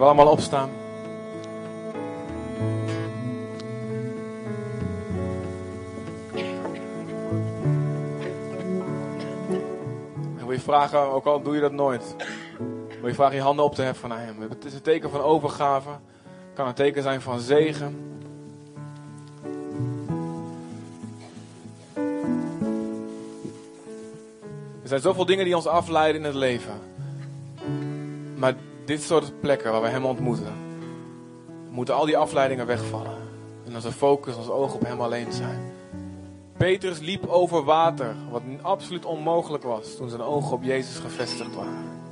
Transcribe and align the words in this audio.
we 0.00 0.06
allemaal 0.06 0.32
opstaan? 0.32 0.70
En 10.38 10.46
wil 10.46 10.52
je 10.52 10.60
vragen, 10.60 11.00
ook 11.00 11.24
al 11.24 11.42
doe 11.42 11.54
je 11.54 11.60
dat 11.60 11.72
nooit, 11.72 12.16
wil 13.00 13.08
je 13.08 13.14
vragen 13.14 13.36
je 13.36 13.42
handen 13.42 13.64
op 13.64 13.74
te 13.74 13.82
heffen 13.82 14.08
naar 14.08 14.20
Hem. 14.20 14.40
Het 14.40 14.64
is 14.64 14.74
een 14.74 14.82
teken 14.82 15.10
van 15.10 15.20
overgave, 15.20 15.88
het 15.88 16.54
kan 16.54 16.66
een 16.66 16.74
teken 16.74 17.02
zijn 17.02 17.20
van 17.20 17.40
zegen. 17.40 18.08
Er 24.82 24.88
zijn 24.88 25.00
zoveel 25.00 25.26
dingen 25.26 25.44
die 25.44 25.56
ons 25.56 25.66
afleiden 25.66 26.20
in 26.20 26.26
het 26.26 26.36
leven. 26.36 26.80
Dit 28.90 29.02
soort 29.02 29.40
plekken 29.40 29.72
waar 29.72 29.82
we 29.82 29.88
Hem 29.88 30.04
ontmoeten, 30.04 30.54
moeten 31.68 31.94
al 31.94 32.06
die 32.06 32.16
afleidingen 32.16 32.66
wegvallen. 32.66 33.16
En 33.66 33.74
onze 33.74 33.92
focus, 33.92 34.36
ons 34.36 34.48
oog 34.48 34.74
op 34.74 34.80
Hem 34.80 35.00
alleen 35.00 35.32
zijn. 35.32 35.72
Petrus 36.56 36.98
liep 36.98 37.26
over 37.26 37.64
water, 37.64 38.14
wat 38.30 38.42
absoluut 38.62 39.04
onmogelijk 39.04 39.64
was 39.64 39.96
toen 39.96 40.08
zijn 40.08 40.22
ogen 40.22 40.52
op 40.52 40.62
Jezus 40.62 40.98
gevestigd 40.98 41.54
waren. 41.54 42.02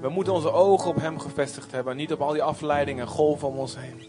We 0.00 0.08
moeten 0.08 0.32
onze 0.32 0.52
ogen 0.52 0.90
op 0.90 0.96
Hem 0.96 1.20
gevestigd 1.20 1.72
hebben, 1.72 1.96
niet 1.96 2.12
op 2.12 2.20
al 2.20 2.32
die 2.32 2.42
afleidingen 2.42 3.04
en 3.04 3.10
golven 3.10 3.48
om 3.48 3.58
ons 3.58 3.76
heen. 3.78 4.02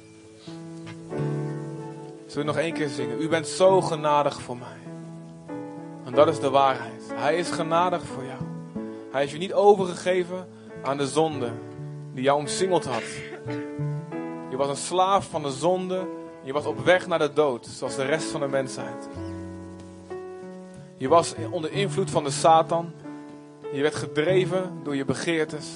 Zullen 2.25 2.45
we 2.45 2.53
nog 2.53 2.57
één 2.57 2.73
keer 2.73 2.90
zingen? 2.90 3.22
U 3.22 3.28
bent 3.28 3.47
zo 3.47 3.81
genadig 3.81 4.41
voor 4.41 4.57
mij. 4.57 4.94
En 6.06 6.13
dat 6.13 6.28
is 6.28 6.40
de 6.40 6.50
waarheid. 6.50 7.13
Hij 7.13 7.35
is 7.35 7.50
genadig 7.51 8.03
voor 8.03 8.23
jou. 8.23 8.41
Hij 9.11 9.19
heeft 9.22 9.34
je 9.34 9.40
niet 9.40 9.53
overgegeven 9.53 10.47
aan 10.84 10.97
de 10.97 11.07
zonde 11.07 11.51
die 12.16 12.24
jou 12.24 12.40
omsingeld 12.40 12.86
had. 12.86 13.03
Je 14.50 14.58
was 14.58 14.70
een 14.70 14.76
slaaf 14.76 15.30
van 15.30 15.44
de 15.44 15.52
zonde. 15.52 16.08
Je 16.44 16.53
was 16.53 16.66
op 16.66 16.86
weg 16.86 17.08
naar 17.08 17.20
de 17.20 17.34
dood, 17.34 17.66
zoals 17.66 17.96
de 17.96 18.06
rest 18.06 18.28
van 18.28 18.40
de 18.40 18.48
mensheid. 18.48 19.08
Je 20.98 21.08
was 21.08 21.34
onder 21.52 21.72
invloed 21.72 22.09
van 22.09 22.24
de 22.24 22.31
Satan. 22.31 22.92
Je 23.74 23.81
werd 23.81 23.96
gedreven 23.96 24.80
door 24.84 24.96
je 24.96 25.06
begeertes. 25.06 25.68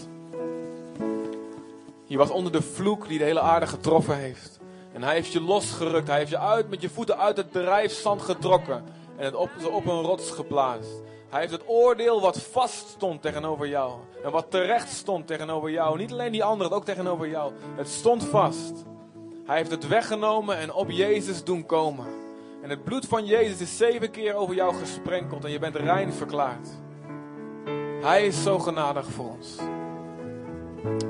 Je 2.06 2.18
was 2.18 2.30
onder 2.30 2.52
de 2.52 2.62
vloek 2.62 3.08
die 3.08 3.18
de 3.18 3.24
hele 3.24 3.40
aarde 3.40 3.68
getroffen 3.68 4.18
heeft. 4.18 4.60
En 4.94 5.04
hij 5.04 5.14
heeft 5.14 5.32
je 5.32 5.42
losgerukt. 5.42 6.08
Hij 6.08 6.18
heeft 6.18 6.30
je 6.30 6.40
uit, 6.40 6.70
met 6.70 6.82
je 6.82 6.90
voeten 6.90 7.18
uit 7.18 7.38
het 7.38 7.52
drijfzand 7.52 8.22
getrokken. 8.22 8.84
En 9.18 9.26
het 9.26 9.36
op, 9.36 9.50
op 9.72 9.86
een 9.86 10.02
rots 10.02 10.32
geplaatst. 10.32 11.02
Hij 11.30 11.40
heeft 11.40 11.52
het 11.52 11.64
oordeel 11.66 12.22
wat 12.22 12.42
vast 12.42 12.88
stond 12.88 13.22
tegenover 13.22 13.68
jou. 13.68 13.94
En 14.24 14.32
wat 14.32 14.52
terecht 14.52 14.90
stond 14.90 15.28
tegenover 15.28 15.70
jou. 15.70 15.98
Niet 15.98 16.12
alleen 16.12 16.32
die 16.32 16.44
anderen, 16.44 16.72
ook 16.72 16.86
tegenover 16.86 17.30
jou. 17.30 17.54
Het 17.76 17.88
stond 17.88 18.24
vast. 18.24 18.84
Hij 19.46 19.58
heeft 19.58 19.72
het 19.72 19.88
weggenomen 19.88 20.58
en 20.58 20.74
op 20.74 20.90
Jezus 20.90 21.44
doen 21.44 21.66
komen. 21.66 22.08
En 22.62 22.70
het 22.70 22.84
bloed 22.84 23.06
van 23.06 23.26
Jezus 23.26 23.62
is 23.62 23.78
zeven 23.78 24.12
keer 24.12 24.34
over 24.34 24.56
jou 24.56 24.76
gesprenkeld. 24.76 25.46
En 25.46 25.52
je 25.52 25.60
bent 25.60 25.76
rein 25.76 26.14
verklaard. 26.14 26.68
Hij 28.02 28.26
is 28.26 28.44
zo 28.44 28.60
genadig 28.60 29.06
voor 29.06 29.30
ons. 29.30 29.56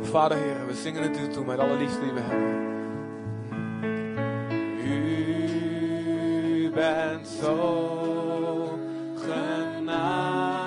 Vader 0.02 0.38
Heer, 0.38 0.66
we 0.68 0.74
zingen 0.74 1.02
het 1.02 1.20
u 1.20 1.28
toe 1.28 1.46
met 1.46 1.60
alle 1.60 1.76
liefde 1.76 2.00
die 2.00 2.12
we 2.12 2.20
hebben. 2.20 2.68
U 4.86 6.72
bent 6.72 7.28
zo 7.28 8.29
genadig 9.26 10.59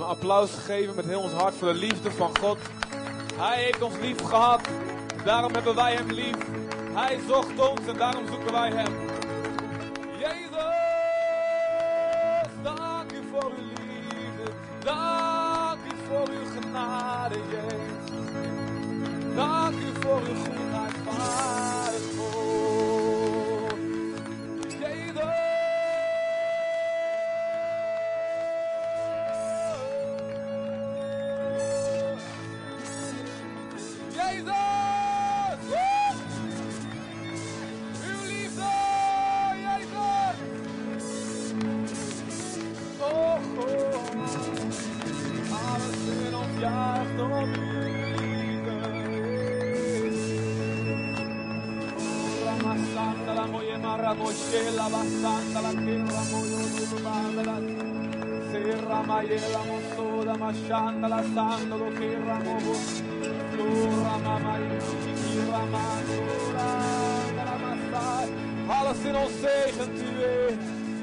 Een 0.00 0.06
applaus 0.06 0.50
geven 0.50 0.94
met 0.94 1.04
heel 1.04 1.20
ons 1.20 1.32
hart 1.32 1.54
voor 1.54 1.72
de 1.72 1.78
liefde 1.78 2.10
van 2.10 2.38
God. 2.38 2.58
Hij 3.34 3.62
heeft 3.62 3.82
ons 3.82 3.94
lief 4.00 4.22
gehad, 4.22 4.60
daarom 5.24 5.54
hebben 5.54 5.74
wij 5.74 5.94
hem 5.94 6.10
lief. 6.10 6.36
Hij 6.92 7.18
zocht 7.28 7.68
ons 7.68 7.86
en 7.86 7.96
daarom 7.96 8.26
zoeken 8.26 8.52
wij 8.52 8.70
hem. 8.70 9.09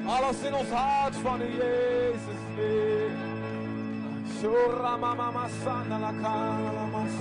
Alles 0.08 0.42
in 0.42 0.56
ons 0.56 0.70
hart 0.70 1.16
van 1.16 1.40
Jezus 1.40 2.42
weer 2.56 3.12
Shura 4.40 4.98
mama 4.98 5.32
masanda 5.32 6.00
la 6.00 6.12
mas 6.92 7.12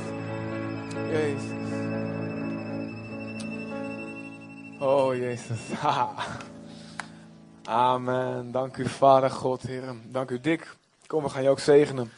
Jezus 1.11 1.67
Oh 4.79 5.15
Jezus. 5.15 5.61
Amen. 7.65 8.53
Dank 8.53 8.77
u 8.77 8.89
Vader 8.89 9.31
God, 9.31 9.63
Heer. 9.63 9.95
Dank 10.05 10.31
u 10.31 10.41
Dick. 10.41 10.77
Kom, 11.07 11.23
we 11.23 11.29
gaan 11.29 11.43
je 11.43 11.49
ook 11.49 11.61
zegenen. 11.61 12.13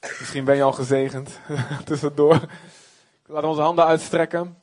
Misschien 0.00 0.44
ben 0.44 0.56
je 0.56 0.62
al 0.62 0.72
gezegend. 0.72 1.40
Tussendoor. 1.84 2.40
We 3.26 3.46
onze 3.46 3.60
handen 3.60 3.84
uitstrekken. 3.84 4.56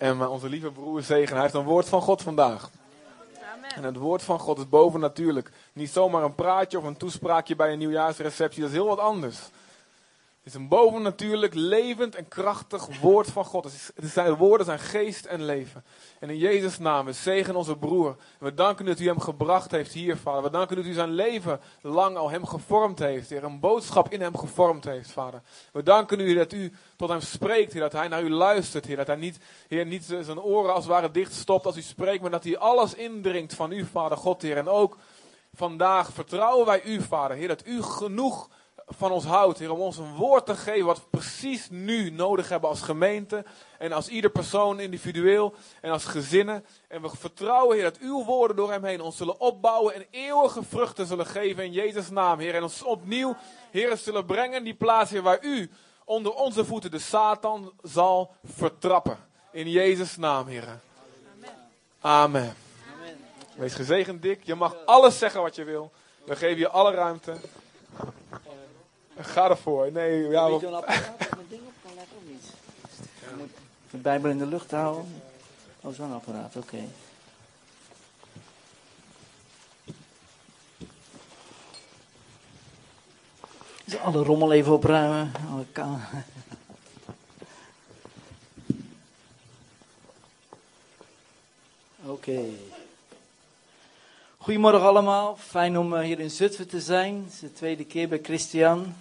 En 0.00 0.28
onze 0.28 0.48
lieve 0.48 0.70
broer 0.70 1.02
zegenen. 1.02 1.32
Hij 1.34 1.42
heeft 1.42 1.54
een 1.54 1.64
woord 1.64 1.88
van 1.88 2.02
God 2.02 2.22
vandaag. 2.22 2.70
En 3.74 3.84
het 3.84 3.96
woord 3.96 4.22
van 4.22 4.38
God 4.38 4.58
is 4.58 4.68
bovennatuurlijk. 4.68 5.50
Niet 5.72 5.90
zomaar 5.90 6.22
een 6.22 6.34
praatje 6.34 6.78
of 6.78 6.84
een 6.84 6.96
toespraakje 6.96 7.56
bij 7.56 7.72
een 7.72 7.78
nieuwjaarsreceptie. 7.78 8.60
Dat 8.60 8.70
is 8.70 8.76
heel 8.76 8.86
wat 8.86 8.98
anders. 8.98 9.38
Is 10.50 10.56
een 10.56 10.68
bovennatuurlijk, 10.68 11.54
levend 11.54 12.14
en 12.14 12.28
krachtig 12.28 13.00
woord 13.00 13.30
van 13.30 13.44
God. 13.44 13.64
Het 13.94 14.10
zijn 14.10 14.34
woorden 14.34 14.66
zijn 14.66 14.78
geest 14.78 15.24
en 15.24 15.44
leven. 15.44 15.84
En 16.20 16.30
in 16.30 16.38
Jezus' 16.38 16.78
naam, 16.78 17.04
we 17.04 17.12
zegen 17.12 17.56
onze 17.56 17.76
broer. 17.76 18.16
we 18.38 18.54
danken 18.54 18.86
u 18.86 18.88
dat 18.88 19.00
u 19.00 19.06
hem 19.06 19.20
gebracht 19.20 19.70
heeft 19.70 19.92
hier, 19.92 20.16
vader. 20.16 20.42
We 20.42 20.50
danken 20.50 20.78
u 20.78 20.80
dat 20.80 20.90
u 20.90 20.94
zijn 20.94 21.10
leven 21.10 21.60
lang 21.80 22.16
al 22.16 22.30
hem 22.30 22.46
gevormd 22.46 22.98
heeft. 22.98 23.30
Heer, 23.30 23.44
een 23.44 23.60
boodschap 23.60 24.12
in 24.12 24.20
hem 24.20 24.36
gevormd 24.36 24.84
heeft, 24.84 25.10
vader. 25.10 25.42
We 25.72 25.82
danken 25.82 26.20
u 26.20 26.34
dat 26.34 26.52
u 26.52 26.72
tot 26.96 27.08
hem 27.08 27.20
spreekt, 27.20 27.72
heer, 27.72 27.82
dat 27.82 27.92
hij 27.92 28.08
naar 28.08 28.22
u 28.22 28.30
luistert, 28.30 28.86
heer. 28.86 28.96
Dat 28.96 29.06
hij 29.06 29.16
niet, 29.16 29.38
heer, 29.68 29.86
niet 29.86 30.04
zijn 30.04 30.40
oren 30.40 30.74
als 30.74 30.84
het 30.84 30.92
ware 30.92 31.10
dicht 31.10 31.32
stopt 31.32 31.66
als 31.66 31.76
u 31.76 31.82
spreekt, 31.82 32.22
maar 32.22 32.30
dat 32.30 32.44
hij 32.44 32.58
alles 32.58 32.94
indringt 32.94 33.54
van 33.54 33.72
u, 33.72 33.84
vader 33.84 34.18
God, 34.18 34.42
heer. 34.42 34.56
En 34.56 34.68
ook 34.68 34.96
vandaag 35.54 36.12
vertrouwen 36.12 36.66
wij 36.66 36.82
u, 36.82 37.02
vader, 37.02 37.36
heer, 37.36 37.48
dat 37.48 37.66
u 37.66 37.82
genoeg 37.82 38.48
van 38.96 39.12
ons 39.12 39.24
houdt, 39.24 39.58
Heer, 39.58 39.70
om 39.70 39.80
ons 39.80 39.98
een 39.98 40.14
woord 40.14 40.46
te 40.46 40.56
geven 40.56 40.86
wat 40.86 40.96
we 40.96 41.04
precies 41.10 41.70
nu 41.70 42.10
nodig 42.10 42.48
hebben 42.48 42.68
als 42.68 42.80
gemeente 42.80 43.44
en 43.78 43.92
als 43.92 44.08
ieder 44.08 44.30
persoon 44.30 44.80
individueel 44.80 45.54
en 45.80 45.90
als 45.90 46.04
gezinnen. 46.04 46.64
En 46.88 47.02
we 47.02 47.08
vertrouwen, 47.16 47.74
Heer, 47.76 47.84
dat 47.84 47.98
uw 47.98 48.24
woorden 48.24 48.56
door 48.56 48.70
hem 48.70 48.84
heen 48.84 49.00
ons 49.00 49.16
zullen 49.16 49.40
opbouwen 49.40 49.94
en 49.94 50.06
eeuwige 50.10 50.62
vruchten 50.62 51.06
zullen 51.06 51.26
geven 51.26 51.64
in 51.64 51.72
Jezus' 51.72 52.10
naam, 52.10 52.38
Heer. 52.38 52.54
En 52.54 52.62
ons 52.62 52.82
opnieuw, 52.82 53.36
Heer, 53.70 53.96
zullen 53.96 54.24
brengen 54.24 54.58
in 54.58 54.64
die 54.64 54.74
plaats, 54.74 55.10
Heer, 55.10 55.22
waar 55.22 55.44
u 55.44 55.70
onder 56.04 56.32
onze 56.32 56.64
voeten 56.64 56.90
de 56.90 56.98
Satan 56.98 57.72
zal 57.82 58.34
vertrappen. 58.44 59.18
In 59.50 59.70
Jezus' 59.70 60.16
naam, 60.16 60.46
Heer. 60.46 60.64
Amen. 60.64 61.54
Amen. 62.00 62.54
Wees 63.54 63.74
gezegend, 63.74 64.22
Dick. 64.22 64.40
Je 64.44 64.54
mag 64.54 64.76
alles 64.84 65.18
zeggen 65.18 65.42
wat 65.42 65.54
je 65.54 65.64
wil. 65.64 65.92
We 66.24 66.36
geven 66.36 66.58
je 66.58 66.68
alle 66.68 66.94
ruimte. 66.94 67.36
Ga 69.22 69.50
ervoor. 69.50 69.92
Nee, 69.92 70.28
ja, 70.28 70.50
Weet 70.50 70.60
je 70.60 70.66
een 70.66 70.74
apparaat 70.74 71.18
dat 71.18 71.30
mijn 71.30 71.46
ding 71.48 71.62
op 71.66 71.72
kan 71.82 71.94
leggen 71.94 72.16
of 72.16 72.22
niet? 72.26 72.52
Je 73.20 73.34
moet 73.36 73.50
de 73.90 73.96
Bijbel 73.96 74.30
in 74.30 74.38
de 74.38 74.46
lucht 74.46 74.70
houden. 74.70 75.22
Oh, 75.80 75.94
zo'n 75.94 76.12
apparaat, 76.12 76.56
oké. 76.56 76.66
Okay. 76.66 76.88
Dus 83.84 83.98
alle 83.98 84.22
rommel 84.22 84.52
even 84.52 84.72
opruimen. 84.72 85.32
Alle 85.50 85.64
kan. 85.72 86.00
Oké. 92.02 92.10
Okay. 92.10 92.52
Goedemorgen 94.36 94.82
allemaal. 94.82 95.36
Fijn 95.36 95.78
om 95.78 95.94
eh, 95.94 96.02
hier 96.02 96.20
in 96.20 96.30
Zutphen 96.30 96.68
te 96.68 96.80
zijn. 96.80 97.14
Het 97.24 97.32
is 97.32 97.38
de 97.40 97.52
tweede 97.52 97.84
keer 97.84 98.08
bij 98.08 98.20
Christian. 98.22 98.94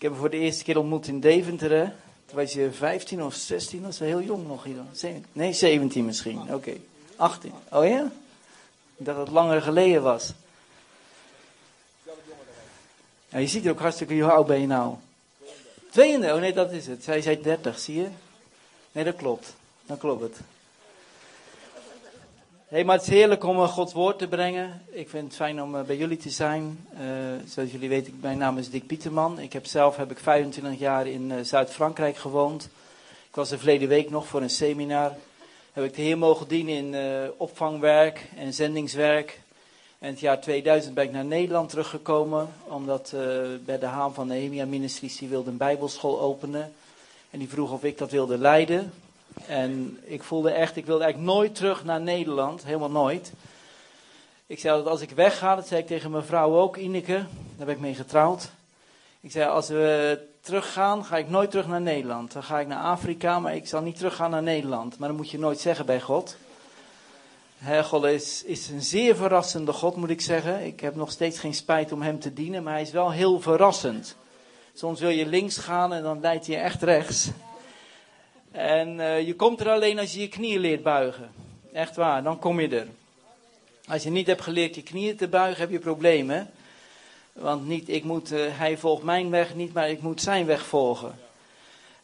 Ik 0.00 0.06
heb 0.06 0.14
hem 0.14 0.20
voor 0.20 0.30
de 0.30 0.38
eerste 0.38 0.64
keer 0.64 0.78
ontmoet 0.78 1.06
in 1.06 1.20
Deventer. 1.20 1.70
Hè? 1.70 1.84
Toen 2.26 2.36
was 2.36 2.52
je 2.52 2.72
15 2.72 3.22
of 3.22 3.34
16, 3.34 3.82
dat 3.82 3.92
is 3.92 3.98
heel 3.98 4.22
jong 4.22 4.46
nog 4.46 4.64
hier. 4.64 4.76
Nee, 5.32 5.52
17 5.52 6.04
misschien. 6.04 6.54
Oké. 6.54 6.76
18. 7.16 7.52
Oh 7.70 7.86
ja? 7.86 8.04
Ik 8.96 9.04
dacht 9.04 9.18
dat 9.18 9.26
het 9.26 9.34
langer 9.34 9.62
geleden 9.62 10.02
was. 10.02 10.32
Ja, 13.28 13.38
je 13.38 13.46
ziet 13.46 13.64
er 13.64 13.70
ook 13.70 13.80
hartstikke, 13.80 14.20
hoe 14.20 14.30
oud 14.30 14.46
ben 14.46 14.60
je 14.60 14.66
nou? 14.66 14.94
32. 15.90 16.34
Oh 16.34 16.40
nee, 16.40 16.52
dat 16.52 16.72
is 16.72 16.86
het. 16.86 17.04
Zij 17.04 17.20
zei 17.20 17.40
30, 17.42 17.78
zie 17.78 18.00
je? 18.00 18.08
Nee, 18.92 19.04
dat 19.04 19.16
klopt. 19.16 19.54
Dan 19.86 19.98
klopt 19.98 20.22
het 20.22 20.40
hey, 22.70 22.84
maar 22.84 22.96
het 22.96 23.06
is 23.06 23.12
heerlijk 23.12 23.44
om 23.44 23.56
uh, 23.56 23.68
Gods 23.68 23.92
woord 23.92 24.18
te 24.18 24.28
brengen. 24.28 24.82
Ik 24.90 25.08
vind 25.08 25.24
het 25.24 25.36
fijn 25.36 25.62
om 25.62 25.74
uh, 25.74 25.82
bij 25.82 25.96
jullie 25.96 26.16
te 26.16 26.30
zijn. 26.30 26.86
Uh, 26.94 27.00
zoals 27.46 27.70
jullie 27.70 27.88
weten, 27.88 28.18
mijn 28.20 28.38
naam 28.38 28.58
is 28.58 28.70
Dick 28.70 28.86
Pieterman. 28.86 29.38
Ik 29.38 29.52
heb 29.52 29.66
zelf 29.66 29.96
heb 29.96 30.10
ik 30.10 30.18
25 30.18 30.78
jaar 30.78 31.06
in 31.06 31.44
Zuid-Frankrijk 31.44 32.16
gewoond. 32.16 32.64
Ik 33.28 33.34
was 33.34 33.50
er 33.50 33.58
verleden 33.58 33.88
week 33.88 34.10
nog 34.10 34.26
voor 34.26 34.42
een 34.42 34.50
seminar. 34.50 35.12
Heb 35.72 35.84
ik 35.84 35.94
de 35.94 36.02
Heer 36.02 36.18
mogen 36.18 36.48
dienen 36.48 36.74
in 36.74 37.30
opvangwerk 37.36 38.28
en 38.36 38.54
zendingswerk. 38.54 39.40
En 39.98 40.10
het 40.10 40.20
jaar 40.20 40.40
2000 40.40 40.94
ben 40.94 41.04
ik 41.04 41.12
naar 41.12 41.24
Nederland 41.24 41.68
teruggekomen. 41.68 42.48
Omdat 42.68 43.14
bij 43.64 43.78
de 43.78 43.86
Haan 43.86 44.14
van 44.14 44.26
Nehemia 44.26 44.66
Ministries 44.66 45.18
die 45.18 45.28
wilde 45.28 45.50
een 45.50 45.56
bijbelschool 45.56 46.20
openen. 46.20 46.72
En 47.30 47.38
die 47.38 47.48
vroeg 47.48 47.72
of 47.72 47.84
ik 47.84 47.98
dat 47.98 48.10
wilde 48.10 48.38
leiden. 48.38 48.92
En 49.46 49.98
ik 50.04 50.22
voelde 50.22 50.50
echt, 50.50 50.76
ik 50.76 50.86
wilde 50.86 51.04
eigenlijk 51.04 51.32
nooit 51.32 51.54
terug 51.54 51.84
naar 51.84 52.00
Nederland, 52.00 52.64
helemaal 52.64 52.90
nooit. 52.90 53.32
Ik 54.46 54.58
zei 54.58 54.76
dat 54.76 54.86
als 54.86 55.00
ik 55.00 55.10
wegga, 55.10 55.54
dat 55.54 55.66
zei 55.66 55.80
ik 55.80 55.86
tegen 55.86 56.10
mijn 56.10 56.24
vrouw 56.24 56.58
ook, 56.58 56.76
Ineke, 56.76 57.24
daar 57.56 57.66
ben 57.66 57.74
ik 57.74 57.80
mee 57.80 57.94
getrouwd. 57.94 58.50
Ik 59.20 59.30
zei, 59.30 59.48
als 59.48 59.68
we 59.68 60.18
teruggaan, 60.40 61.04
ga 61.04 61.16
ik 61.16 61.28
nooit 61.28 61.50
terug 61.50 61.66
naar 61.66 61.80
Nederland. 61.80 62.32
Dan 62.32 62.42
ga 62.42 62.60
ik 62.60 62.66
naar 62.66 62.82
Afrika, 62.82 63.38
maar 63.38 63.54
ik 63.54 63.66
zal 63.66 63.82
niet 63.82 63.96
teruggaan 63.96 64.30
naar 64.30 64.42
Nederland. 64.42 64.98
Maar 64.98 65.08
dat 65.08 65.16
moet 65.16 65.30
je 65.30 65.38
nooit 65.38 65.60
zeggen 65.60 65.86
bij 65.86 66.00
God. 66.00 66.36
He, 67.58 68.08
is, 68.08 68.44
is 68.44 68.68
een 68.68 68.82
zeer 68.82 69.16
verrassende 69.16 69.72
God, 69.72 69.96
moet 69.96 70.10
ik 70.10 70.20
zeggen. 70.20 70.66
Ik 70.66 70.80
heb 70.80 70.94
nog 70.94 71.10
steeds 71.10 71.38
geen 71.38 71.54
spijt 71.54 71.92
om 71.92 72.02
hem 72.02 72.18
te 72.18 72.32
dienen, 72.32 72.62
maar 72.62 72.72
hij 72.72 72.82
is 72.82 72.90
wel 72.90 73.10
heel 73.10 73.40
verrassend. 73.40 74.16
Soms 74.74 75.00
wil 75.00 75.08
je 75.08 75.26
links 75.26 75.56
gaan 75.56 75.92
en 75.92 76.02
dan 76.02 76.20
leidt 76.20 76.46
hij 76.46 76.62
echt 76.62 76.82
rechts. 76.82 77.30
En 78.52 78.98
uh, 78.98 79.26
je 79.26 79.34
komt 79.34 79.60
er 79.60 79.68
alleen 79.68 79.98
als 79.98 80.12
je 80.12 80.20
je 80.20 80.28
knieën 80.28 80.60
leert 80.60 80.82
buigen. 80.82 81.30
Echt 81.72 81.96
waar, 81.96 82.22
dan 82.22 82.38
kom 82.38 82.60
je 82.60 82.68
er. 82.68 82.86
Als 83.86 84.02
je 84.02 84.10
niet 84.10 84.26
hebt 84.26 84.42
geleerd 84.42 84.74
je 84.74 84.82
knieën 84.82 85.16
te 85.16 85.28
buigen, 85.28 85.60
heb 85.60 85.70
je 85.70 85.78
problemen. 85.78 86.50
Want 87.32 87.66
niet 87.66 87.88
ik 87.88 88.04
moet, 88.04 88.32
uh, 88.32 88.58
hij 88.58 88.78
volgt 88.78 89.02
mijn 89.02 89.30
weg 89.30 89.54
niet, 89.54 89.72
maar 89.72 89.90
ik 89.90 90.02
moet 90.02 90.20
zijn 90.20 90.46
weg 90.46 90.66
volgen. 90.66 91.18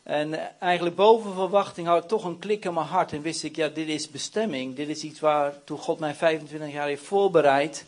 En 0.02 0.28
uh, 0.28 0.38
eigenlijk 0.58 0.96
boven 0.96 1.34
verwachting 1.34 1.86
had 1.86 2.02
ik 2.02 2.08
toch 2.08 2.24
een 2.24 2.38
klik 2.38 2.64
in 2.64 2.74
mijn 2.74 2.86
hart. 2.86 3.12
En 3.12 3.22
wist 3.22 3.44
ik, 3.44 3.56
ja, 3.56 3.68
dit 3.68 3.88
is 3.88 4.10
bestemming. 4.10 4.76
Dit 4.76 4.88
is 4.88 5.02
iets 5.02 5.20
waar 5.20 5.54
toen 5.64 5.78
God 5.78 5.98
mij 5.98 6.14
25 6.14 6.72
jaar 6.72 6.86
heeft 6.86 7.04
voorbereid. 7.04 7.84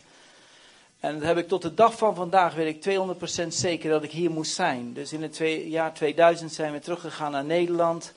En 0.99 1.13
dat 1.13 1.23
heb 1.23 1.37
ik 1.37 1.47
tot 1.47 1.61
de 1.61 1.73
dag 1.73 1.97
van 1.97 2.15
vandaag, 2.15 2.55
weet 2.55 2.85
ik 2.85 2.97
200% 3.43 3.47
zeker 3.47 3.89
dat 3.89 4.03
ik 4.03 4.11
hier 4.11 4.31
moest 4.31 4.53
zijn. 4.53 4.93
Dus 4.93 5.13
in 5.13 5.21
het 5.21 5.41
jaar 5.65 5.93
2000 5.93 6.53
zijn 6.53 6.73
we 6.73 6.79
teruggegaan 6.79 7.31
naar 7.31 7.45
Nederland 7.45 8.13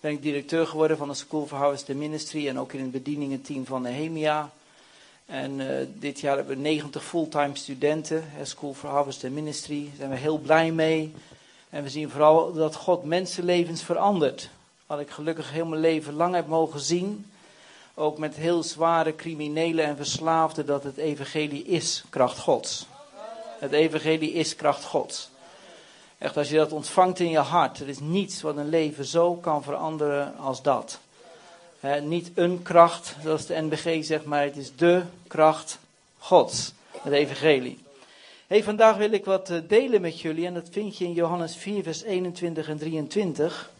ben 0.00 0.10
ik 0.10 0.22
directeur 0.22 0.66
geworden 0.66 0.96
van 0.96 1.08
de 1.08 1.14
School 1.14 1.46
for 1.46 1.58
Harvest 1.58 1.88
Ministry 1.88 2.48
en 2.48 2.58
ook 2.58 2.72
in 2.72 2.80
het 2.80 2.90
bedieningenteam 2.90 3.66
van 3.66 3.82
Nehemia. 3.82 4.50
En 5.26 5.60
uh, 5.60 5.86
dit 5.94 6.20
jaar 6.20 6.36
hebben 6.36 6.56
we 6.56 6.62
90 6.62 7.04
fulltime 7.04 7.56
studenten, 7.56 8.24
School 8.42 8.74
for 8.74 8.90
Harvest 8.90 9.22
Ministry. 9.22 9.84
Daar 9.84 9.96
zijn 9.96 10.10
we 10.10 10.16
heel 10.16 10.38
blij 10.38 10.72
mee. 10.72 11.14
En 11.70 11.82
we 11.82 11.88
zien 11.88 12.10
vooral 12.10 12.52
dat 12.52 12.74
God 12.74 13.04
mensenlevens 13.04 13.82
verandert. 13.82 14.50
Wat 14.86 15.00
ik 15.00 15.10
gelukkig 15.10 15.50
heel 15.50 15.66
mijn 15.66 15.80
leven 15.80 16.14
lang 16.14 16.34
heb 16.34 16.46
mogen 16.46 16.80
zien. 16.80 17.26
Ook 17.94 18.18
met 18.18 18.34
heel 18.34 18.62
zware 18.62 19.14
criminelen 19.14 19.84
en 19.84 19.96
verslaafden, 19.96 20.66
dat 20.66 20.84
het 20.84 20.96
evangelie 20.96 21.64
is 21.64 22.04
kracht 22.10 22.38
Gods. 22.38 22.86
Het 23.58 23.72
evangelie 23.72 24.32
is 24.32 24.56
kracht 24.56 24.84
Gods. 24.84 25.30
Echt, 26.18 26.36
als 26.36 26.48
je 26.48 26.56
dat 26.56 26.72
ontvangt 26.72 27.20
in 27.20 27.30
je 27.30 27.38
hart, 27.38 27.80
er 27.80 27.88
is 27.88 27.98
niets 27.98 28.40
wat 28.40 28.56
een 28.56 28.68
leven 28.68 29.04
zo 29.04 29.34
kan 29.34 29.62
veranderen 29.62 30.36
als 30.36 30.62
dat. 30.62 30.98
niet 32.02 32.30
een 32.34 32.62
kracht, 32.62 33.16
zoals 33.22 33.46
de 33.46 33.60
NBG 33.60 34.04
zegt, 34.04 34.24
maar 34.24 34.42
het 34.42 34.56
is 34.56 34.76
de 34.76 35.02
kracht 35.26 35.78
Gods, 36.18 36.72
het 37.02 37.12
evangelie. 37.12 37.78
Hey, 38.46 38.62
vandaag 38.62 38.96
wil 38.96 39.12
ik 39.12 39.24
wat 39.24 39.50
eh, 39.50 39.58
delen 39.68 40.00
met 40.00 40.20
jullie 40.20 40.46
en 40.46 40.54
dat 40.54 40.68
vind 40.70 40.98
je 40.98 41.04
in 41.04 41.12
Johannes 41.12 41.56
4, 41.56 41.82
vers 41.82 42.02
21 42.02 42.68
en 42.68 42.78
23. 42.78 43.70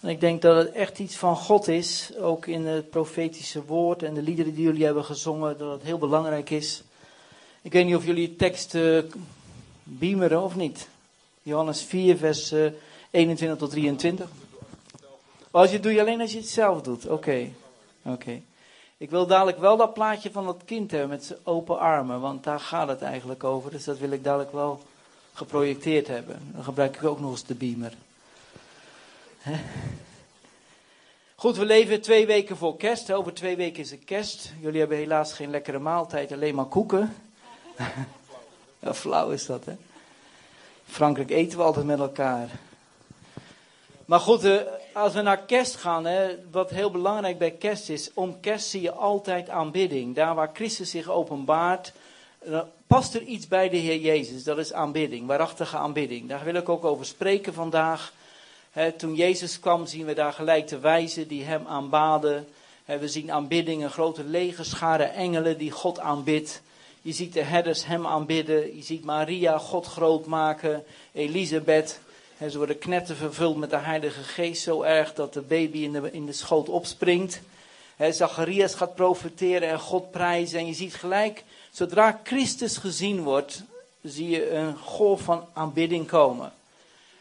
En 0.00 0.08
ik 0.08 0.20
denk 0.20 0.42
dat 0.42 0.56
het 0.56 0.72
echt 0.72 0.98
iets 0.98 1.16
van 1.16 1.36
God 1.36 1.68
is, 1.68 2.10
ook 2.18 2.46
in 2.46 2.66
het 2.66 2.90
profetische 2.90 3.64
woord 3.64 4.02
en 4.02 4.14
de 4.14 4.22
liederen 4.22 4.54
die 4.54 4.64
jullie 4.64 4.84
hebben 4.84 5.04
gezongen, 5.04 5.58
dat 5.58 5.72
het 5.72 5.82
heel 5.82 5.98
belangrijk 5.98 6.50
is. 6.50 6.82
Ik 7.62 7.72
weet 7.72 7.86
niet 7.86 7.96
of 7.96 8.04
jullie 8.04 8.36
tekst 8.36 8.74
beameren 9.98 10.42
of 10.42 10.56
niet? 10.56 10.88
Johannes 11.42 11.82
4, 11.82 12.16
vers 12.16 12.54
21 13.10 13.48
eh, 13.48 13.62
tot 13.62 13.70
23. 13.70 14.28
Als 15.50 15.70
je 15.70 15.80
doe 15.80 15.92
je 15.92 16.00
alleen 16.00 16.20
als 16.20 16.32
je 16.32 16.38
het 16.38 16.48
zelf 16.48 16.82
doet. 16.82 17.08
Oké. 17.08 17.48
Oké. 18.02 18.40
Ik 18.96 19.10
wil 19.10 19.26
dadelijk 19.26 19.58
wel 19.58 19.76
dat 19.76 19.94
plaatje 19.94 20.30
van 20.30 20.44
dat 20.44 20.62
kind 20.64 20.90
hebben 20.90 21.08
met 21.08 21.24
zijn 21.24 21.38
open 21.42 21.78
armen, 21.78 22.20
want 22.20 22.44
daar 22.44 22.60
gaat 22.60 22.88
het 22.88 23.02
eigenlijk 23.02 23.44
over. 23.44 23.70
Dus 23.70 23.84
dat 23.84 23.98
wil 23.98 24.10
ik 24.10 24.24
dadelijk 24.24 24.52
wel 24.52 24.82
geprojecteerd 25.32 26.06
hebben. 26.06 26.52
Dan 26.52 26.64
gebruik 26.64 26.96
ik 26.96 27.04
ook 27.04 27.20
nog 27.20 27.30
eens 27.30 27.44
de 27.44 27.54
beamer. 27.54 27.92
Goed, 31.34 31.56
we 31.56 31.64
leven 31.64 32.00
twee 32.00 32.26
weken 32.26 32.56
voor 32.56 32.76
kerst. 32.76 33.12
Over 33.12 33.34
twee 33.34 33.56
weken 33.56 33.82
is 33.82 33.90
het 33.90 34.04
kerst. 34.04 34.52
Jullie 34.60 34.78
hebben 34.78 34.98
helaas 34.98 35.32
geen 35.32 35.50
lekkere 35.50 35.78
maaltijd, 35.78 36.32
alleen 36.32 36.54
maar 36.54 36.64
koeken. 36.64 37.14
Ja, 38.80 38.94
flauw 38.94 39.30
is 39.30 39.46
dat, 39.46 39.64
hè? 39.64 39.72
Frankrijk 40.86 41.30
eten 41.30 41.58
we 41.58 41.64
altijd 41.64 41.86
met 41.86 41.98
elkaar. 41.98 42.48
Maar 44.04 44.20
goed, 44.20 44.44
uh, 44.44 44.60
als 44.92 45.12
we 45.12 45.20
naar 45.20 45.38
kerst 45.38 45.76
gaan, 45.76 46.04
hè, 46.04 46.36
wat 46.50 46.70
heel 46.70 46.90
belangrijk 46.90 47.38
bij 47.38 47.50
kerst 47.50 47.88
is, 47.88 48.10
om 48.14 48.40
kerst 48.40 48.68
zie 48.68 48.80
je 48.80 48.92
altijd 48.92 49.48
aanbidding. 49.48 50.14
Daar 50.14 50.34
waar 50.34 50.50
Christus 50.52 50.90
zich 50.90 51.08
openbaart, 51.08 51.92
dan 52.44 52.64
past 52.86 53.14
er 53.14 53.22
iets 53.22 53.48
bij 53.48 53.68
de 53.68 53.76
Heer 53.76 54.00
Jezus. 54.00 54.44
Dat 54.44 54.58
is 54.58 54.72
aanbidding, 54.72 55.26
waarachtige 55.26 55.76
aanbidding. 55.76 56.28
Daar 56.28 56.44
wil 56.44 56.54
ik 56.54 56.68
ook 56.68 56.84
over 56.84 57.06
spreken 57.06 57.54
vandaag. 57.54 58.12
Toen 58.96 59.14
Jezus 59.14 59.60
kwam, 59.60 59.86
zien 59.86 60.06
we 60.06 60.14
daar 60.14 60.32
gelijk 60.32 60.68
de 60.68 60.78
wijzen 60.78 61.28
die 61.28 61.44
hem 61.44 61.66
aanbaden. 61.66 62.48
We 62.84 63.08
zien 63.08 63.32
aanbidding, 63.32 63.82
een 63.82 63.90
grote 63.90 64.24
legerschare 64.24 65.04
engelen 65.04 65.58
die 65.58 65.70
God 65.70 65.98
aanbidt. 65.98 66.62
Je 67.02 67.12
ziet 67.12 67.32
de 67.32 67.42
herders 67.42 67.86
hem 67.86 68.06
aanbidden. 68.06 68.76
Je 68.76 68.82
ziet 68.82 69.04
Maria 69.04 69.58
God 69.58 69.86
groot 69.86 70.26
maken. 70.26 70.84
Elisabeth. 71.12 72.00
En 72.38 72.50
ze 72.50 72.56
worden 72.56 72.78
knetten 72.78 73.16
vervuld 73.16 73.56
met 73.56 73.70
de 73.70 73.76
Heilige 73.76 74.22
Geest 74.22 74.62
zo 74.62 74.82
erg 74.82 75.14
dat 75.14 75.32
de 75.32 75.40
baby 75.40 75.78
in 75.78 75.92
de, 75.92 76.12
in 76.12 76.26
de 76.26 76.32
schoot 76.32 76.68
opspringt. 76.68 77.40
Zacharias 78.10 78.74
gaat 78.74 78.94
profiteren 78.94 79.68
en 79.68 79.80
God 79.80 80.10
prijzen. 80.10 80.58
En 80.58 80.66
je 80.66 80.72
ziet 80.72 80.94
gelijk, 80.94 81.44
zodra 81.70 82.20
Christus 82.24 82.76
gezien 82.76 83.22
wordt, 83.22 83.62
zie 84.02 84.28
je 84.28 84.50
een 84.50 84.76
golf 84.76 85.20
van 85.20 85.46
aanbidding 85.52 86.06
komen. 86.06 86.52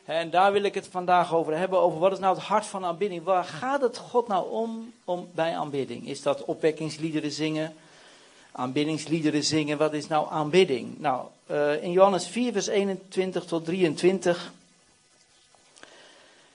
En 0.06 0.30
daar 0.30 0.52
wil 0.52 0.64
ik 0.64 0.74
het 0.74 0.88
vandaag 0.88 1.34
over 1.34 1.58
hebben, 1.58 1.80
over 1.80 2.00
wat 2.00 2.12
is 2.12 2.20
nou 2.20 2.36
het 2.36 2.44
hart 2.44 2.66
van 2.66 2.86
aanbidding. 2.86 3.24
Waar 3.24 3.44
gaat 3.44 3.82
het 3.82 3.98
God 3.98 4.28
nou 4.28 4.52
om, 4.52 4.94
om 5.04 5.30
bij 5.36 5.56
aanbidding? 5.56 6.08
Is 6.08 6.22
dat 6.22 6.46
opwekkingsliederen 6.46 7.32
zingen? 7.32 7.76
Aanbiddingsliederen 8.52 9.44
zingen, 9.44 9.78
wat 9.78 9.94
is 9.94 10.08
nou 10.08 10.28
aanbidding? 10.30 11.00
Nou, 11.00 11.26
uh, 11.52 11.84
in 11.84 11.92
Johannes 11.92 12.28
4 12.28 12.52
vers 12.52 12.68
21 12.68 13.46
tot 13.46 13.66
23 13.66 14.52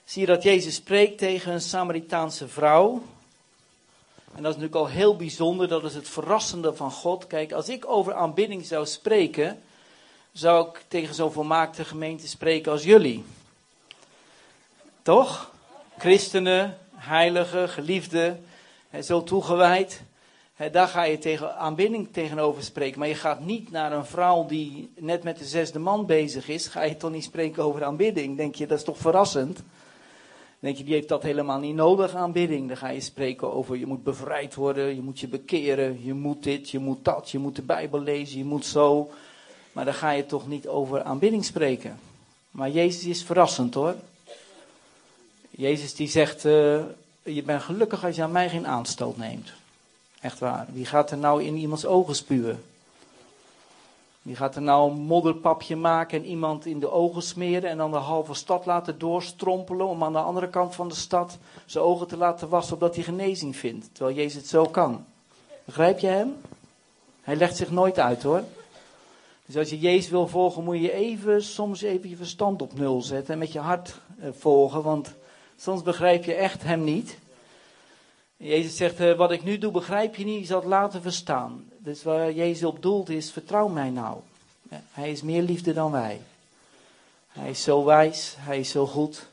zie 0.05 0.21
je 0.21 0.27
dat 0.27 0.43
Jezus 0.43 0.75
spreekt 0.75 1.17
tegen 1.17 1.53
een 1.53 1.61
Samaritaanse 1.61 2.47
vrouw. 2.47 3.03
En 4.35 4.43
dat 4.43 4.55
is 4.55 4.61
natuurlijk 4.61 4.75
al 4.75 4.87
heel 4.87 5.15
bijzonder, 5.15 5.67
dat 5.67 5.83
is 5.83 5.93
het 5.93 6.09
verrassende 6.09 6.75
van 6.75 6.91
God. 6.91 7.27
Kijk, 7.27 7.51
als 7.51 7.69
ik 7.69 7.87
over 7.87 8.13
aanbidding 8.13 8.65
zou 8.65 8.85
spreken, 8.85 9.61
zou 10.31 10.67
ik 10.67 10.83
tegen 10.87 11.15
zo'n 11.15 11.31
volmaakte 11.31 11.85
gemeente 11.85 12.27
spreken 12.27 12.71
als 12.71 12.83
jullie. 12.83 13.23
Toch? 15.01 15.51
Christenen, 15.97 16.77
heiligen, 16.95 17.69
geliefden, 17.69 18.45
zo 19.01 19.23
toegewijd. 19.23 20.01
Daar 20.71 20.87
ga 20.87 21.03
je 21.03 21.17
tegen 21.17 21.57
aanbidding 21.57 22.07
tegenover 22.11 22.63
spreken. 22.63 22.99
Maar 22.99 23.07
je 23.07 23.15
gaat 23.15 23.39
niet 23.39 23.71
naar 23.71 23.91
een 23.91 24.05
vrouw 24.05 24.45
die 24.45 24.89
net 24.95 25.23
met 25.23 25.37
de 25.37 25.45
zesde 25.45 25.79
man 25.79 26.05
bezig 26.05 26.47
is. 26.47 26.67
Ga 26.67 26.83
je 26.83 26.97
toch 26.97 27.11
niet 27.11 27.23
spreken 27.23 27.63
over 27.63 27.83
aanbidding? 27.83 28.37
Denk 28.37 28.55
je, 28.55 28.67
dat 28.67 28.77
is 28.77 28.83
toch 28.83 28.97
verrassend? 28.97 29.63
denk 30.59 30.77
je, 30.77 30.83
die 30.83 30.93
heeft 30.93 31.07
dat 31.07 31.23
helemaal 31.23 31.59
niet 31.59 31.75
nodig, 31.75 32.15
aanbidding. 32.15 32.67
Dan 32.67 32.77
ga 32.77 32.89
je 32.89 33.01
spreken 33.01 33.53
over, 33.53 33.75
je 33.77 33.85
moet 33.85 34.03
bevrijd 34.03 34.55
worden, 34.55 34.95
je 34.95 35.01
moet 35.01 35.19
je 35.19 35.27
bekeren, 35.27 36.05
je 36.05 36.13
moet 36.13 36.43
dit, 36.43 36.69
je 36.69 36.79
moet 36.79 37.05
dat, 37.05 37.29
je 37.29 37.39
moet 37.39 37.55
de 37.55 37.61
Bijbel 37.61 37.99
lezen, 37.99 38.37
je 38.37 38.43
moet 38.43 38.65
zo. 38.65 39.11
Maar 39.71 39.85
dan 39.85 39.93
ga 39.93 40.11
je 40.11 40.25
toch 40.25 40.47
niet 40.47 40.67
over 40.67 41.03
aanbidding 41.03 41.45
spreken. 41.45 41.99
Maar 42.51 42.69
Jezus 42.69 43.03
is 43.03 43.23
verrassend 43.23 43.73
hoor. 43.73 43.95
Jezus 45.49 45.95
die 45.95 46.07
zegt, 46.07 46.45
uh, 46.45 46.81
je 47.23 47.43
bent 47.43 47.61
gelukkig 47.61 48.05
als 48.05 48.15
je 48.15 48.23
aan 48.23 48.31
mij 48.31 48.49
geen 48.49 48.67
aanstoot 48.67 49.17
neemt. 49.17 49.51
Echt 50.25 50.39
waar. 50.39 50.65
Wie 50.71 50.85
gaat 50.85 51.11
er 51.11 51.17
nou 51.17 51.43
in 51.43 51.55
iemands 51.55 51.85
ogen 51.85 52.15
spuwen? 52.15 52.63
Wie 54.21 54.35
gaat 54.35 54.55
er 54.55 54.61
nou 54.61 54.91
een 54.91 54.97
modderpapje 54.97 55.75
maken 55.75 56.17
en 56.17 56.25
iemand 56.25 56.65
in 56.65 56.79
de 56.79 56.91
ogen 56.91 57.21
smeren 57.21 57.69
en 57.69 57.77
dan 57.77 57.91
de 57.91 57.97
halve 57.97 58.33
stad 58.33 58.65
laten 58.65 58.99
doorstrompelen 58.99 59.87
om 59.87 60.03
aan 60.03 60.13
de 60.13 60.19
andere 60.19 60.49
kant 60.49 60.75
van 60.75 60.87
de 60.87 60.95
stad 60.95 61.37
zijn 61.65 61.83
ogen 61.83 62.07
te 62.07 62.17
laten 62.17 62.49
wassen 62.49 62.73
opdat 62.73 62.95
hij 62.95 63.03
genezing 63.03 63.55
vindt, 63.55 63.89
terwijl 63.93 64.15
Jezus 64.15 64.35
het 64.35 64.47
zo 64.47 64.65
kan. 64.65 65.05
Begrijp 65.65 65.99
je 65.99 66.07
hem? 66.07 66.35
Hij 67.21 67.35
legt 67.35 67.55
zich 67.55 67.71
nooit 67.71 67.99
uit 67.99 68.23
hoor. 68.23 68.43
Dus 69.45 69.57
als 69.57 69.69
je 69.69 69.79
Jezus 69.79 70.09
wil 70.09 70.27
volgen, 70.27 70.63
moet 70.63 70.81
je 70.81 70.91
even, 70.91 71.43
soms 71.43 71.81
even 71.81 72.09
je 72.09 72.15
verstand 72.15 72.61
op 72.61 72.77
nul 72.77 73.01
zetten 73.01 73.33
en 73.33 73.39
met 73.39 73.51
je 73.51 73.59
hart 73.59 73.99
eh, 74.19 74.29
volgen, 74.37 74.83
want 74.83 75.13
soms 75.57 75.81
begrijp 75.81 76.23
je 76.23 76.33
echt 76.33 76.63
hem 76.63 76.83
niet. 76.83 77.17
Jezus 78.37 78.75
zegt, 78.75 78.99
eh, 78.99 79.13
wat 79.13 79.31
ik 79.31 79.43
nu 79.43 79.57
doe 79.57 79.71
begrijp 79.71 80.15
je 80.15 80.25
niet, 80.25 80.39
je 80.39 80.45
zal 80.45 80.59
het 80.59 80.69
laten 80.69 81.01
verstaan. 81.01 81.69
Dus 81.77 82.03
waar 82.03 82.31
Jezus 82.31 82.63
op 82.63 82.81
doelt 82.81 83.09
is, 83.09 83.31
vertrouw 83.31 83.67
mij 83.67 83.89
nou. 83.89 84.17
Hij 84.91 85.11
is 85.11 85.21
meer 85.21 85.41
liefde 85.41 85.73
dan 85.73 85.91
wij. 85.91 86.21
Hij 87.27 87.49
is 87.49 87.63
zo 87.63 87.83
wijs, 87.83 88.35
hij 88.39 88.59
is 88.59 88.69
zo 88.69 88.87
goed. 88.87 89.27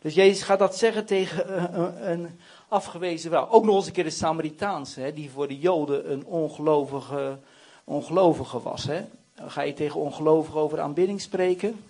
Dus 0.00 0.14
Jezus 0.14 0.42
gaat 0.42 0.58
dat 0.58 0.76
zeggen 0.76 1.04
tegen 1.04 1.78
een, 1.80 2.10
een 2.10 2.40
afgewezen 2.68 3.30
vrouw. 3.30 3.48
Ook 3.48 3.64
nog 3.64 3.76
eens 3.76 3.86
een 3.86 3.92
keer 3.92 4.04
de 4.04 4.10
Samaritaanse, 4.10 5.00
hè, 5.00 5.12
die 5.12 5.30
voor 5.30 5.48
de 5.48 5.58
Joden 5.58 6.12
een 6.12 6.24
ongelovige, 6.24 7.38
ongelovige 7.84 8.62
was. 8.62 8.84
Hè. 8.84 9.04
ga 9.46 9.62
je 9.62 9.74
tegen 9.74 10.00
ongelovigen 10.00 10.60
over 10.60 10.80
aanbidding 10.80 11.20
spreken? 11.20 11.84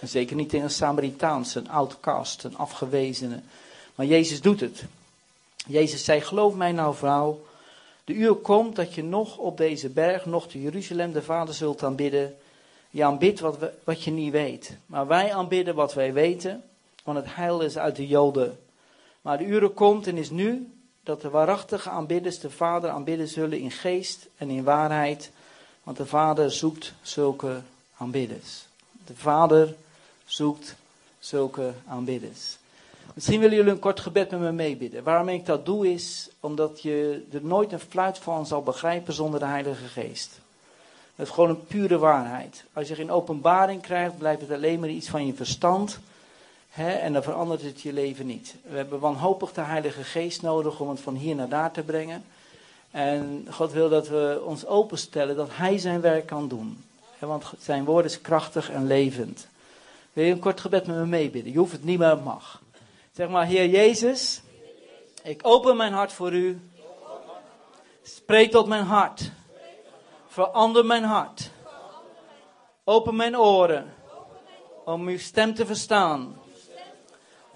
En 0.00 0.08
zeker 0.08 0.36
niet 0.36 0.48
tegen 0.48 0.64
een 0.64 0.72
Samaritaanse, 0.72 1.58
een 1.58 1.70
outcast, 1.70 2.44
een 2.44 2.56
afgewezene. 2.56 3.40
Maar 3.94 4.06
Jezus 4.06 4.40
doet 4.40 4.60
het. 4.60 4.84
Jezus 5.66 6.04
zei, 6.04 6.20
geloof 6.20 6.54
mij 6.54 6.72
nou 6.72 6.94
vrouw, 6.94 7.40
de 8.04 8.12
uur 8.12 8.34
komt 8.34 8.76
dat 8.76 8.94
je 8.94 9.02
nog 9.02 9.36
op 9.38 9.56
deze 9.56 9.88
berg, 9.88 10.26
nog 10.26 10.48
te 10.48 10.62
Jeruzalem, 10.62 11.12
de 11.12 11.22
Vader 11.22 11.54
zult 11.54 11.82
aanbidden. 11.82 12.36
Je 12.90 13.04
aanbidt 13.04 13.40
wat, 13.40 13.56
wat 13.84 14.02
je 14.02 14.10
niet 14.10 14.32
weet. 14.32 14.76
Maar 14.86 15.06
wij 15.06 15.34
aanbidden 15.34 15.74
wat 15.74 15.94
wij 15.94 16.12
weten, 16.12 16.62
want 17.04 17.18
het 17.18 17.34
heil 17.34 17.60
is 17.60 17.78
uit 17.78 17.96
de 17.96 18.06
Joden. 18.06 18.58
Maar 19.20 19.38
de 19.38 19.44
uur 19.44 19.68
komt 19.68 20.06
en 20.06 20.16
is 20.16 20.30
nu 20.30 20.72
dat 21.02 21.20
de 21.20 21.30
waarachtige 21.30 21.90
aanbidders 21.90 22.38
de 22.38 22.50
Vader 22.50 22.90
aanbidden 22.90 23.28
zullen 23.28 23.58
in 23.58 23.70
geest 23.70 24.28
en 24.36 24.50
in 24.50 24.64
waarheid. 24.64 25.30
Want 25.82 25.96
de 25.96 26.06
Vader 26.06 26.50
zoekt 26.50 26.92
zulke 27.02 27.60
aanbidders. 27.96 28.64
De 29.06 29.16
Vader 29.16 29.74
zoekt 30.24 30.74
zulke 31.18 31.72
aanbidders. 31.86 32.56
Misschien 33.14 33.40
willen 33.40 33.56
jullie 33.56 33.72
een 33.72 33.78
kort 33.78 34.00
gebed 34.00 34.30
met 34.30 34.40
me 34.40 34.52
meebidden. 34.52 35.02
Waarom 35.02 35.28
ik 35.28 35.46
dat 35.46 35.66
doe 35.66 35.92
is 35.92 36.30
omdat 36.40 36.82
je 36.82 37.24
er 37.32 37.44
nooit 37.44 37.72
een 37.72 37.80
fluit 37.80 38.18
van 38.18 38.46
zal 38.46 38.62
begrijpen 38.62 39.12
zonder 39.12 39.40
de 39.40 39.46
Heilige 39.46 39.84
Geest. 39.84 40.40
Het 41.14 41.26
is 41.26 41.32
gewoon 41.32 41.50
een 41.50 41.66
pure 41.66 41.98
waarheid. 41.98 42.64
Als 42.72 42.88
je 42.88 42.94
geen 42.94 43.10
openbaring 43.10 43.82
krijgt, 43.82 44.18
blijft 44.18 44.40
het 44.40 44.50
alleen 44.50 44.80
maar 44.80 44.88
iets 44.88 45.08
van 45.08 45.26
je 45.26 45.34
verstand. 45.34 45.98
Hè, 46.70 46.90
en 46.90 47.12
dan 47.12 47.22
verandert 47.22 47.62
het 47.62 47.80
je 47.80 47.92
leven 47.92 48.26
niet. 48.26 48.54
We 48.62 48.76
hebben 48.76 49.00
wanhopig 49.00 49.52
de 49.52 49.60
Heilige 49.60 50.04
Geest 50.04 50.42
nodig 50.42 50.80
om 50.80 50.88
het 50.88 51.00
van 51.00 51.14
hier 51.14 51.34
naar 51.34 51.48
daar 51.48 51.70
te 51.70 51.82
brengen. 51.82 52.24
En 52.90 53.46
God 53.50 53.72
wil 53.72 53.88
dat 53.88 54.08
we 54.08 54.42
ons 54.44 54.66
openstellen 54.66 55.36
dat 55.36 55.48
Hij 55.52 55.78
zijn 55.78 56.00
werk 56.00 56.26
kan 56.26 56.48
doen. 56.48 56.84
want 57.18 57.44
zijn 57.58 57.84
woord 57.84 58.04
is 58.04 58.20
krachtig 58.20 58.70
en 58.70 58.86
levend. 58.86 59.46
Wil 60.12 60.24
je 60.24 60.32
een 60.32 60.38
kort 60.38 60.60
gebed 60.60 60.86
met 60.86 60.96
me 60.96 61.06
meebidden? 61.06 61.52
Je 61.52 61.58
hoeft 61.58 61.72
het 61.72 61.84
niet, 61.84 61.98
maar 61.98 62.10
het 62.10 62.24
mag. 62.24 62.61
Zeg 63.12 63.28
maar, 63.28 63.46
Heer 63.46 63.66
Jezus, 63.66 64.42
ik 65.22 65.40
open 65.42 65.76
mijn 65.76 65.92
hart 65.92 66.12
voor 66.12 66.32
u. 66.32 66.70
Spreek 68.02 68.50
tot 68.50 68.66
mijn 68.66 68.84
hart. 68.84 69.30
Verander 70.26 70.84
mijn 70.84 71.04
hart. 71.04 71.50
Open 72.84 73.16
mijn 73.16 73.38
oren 73.38 73.94
om 74.84 75.08
uw 75.08 75.18
stem 75.18 75.54
te 75.54 75.66
verstaan. 75.66 76.40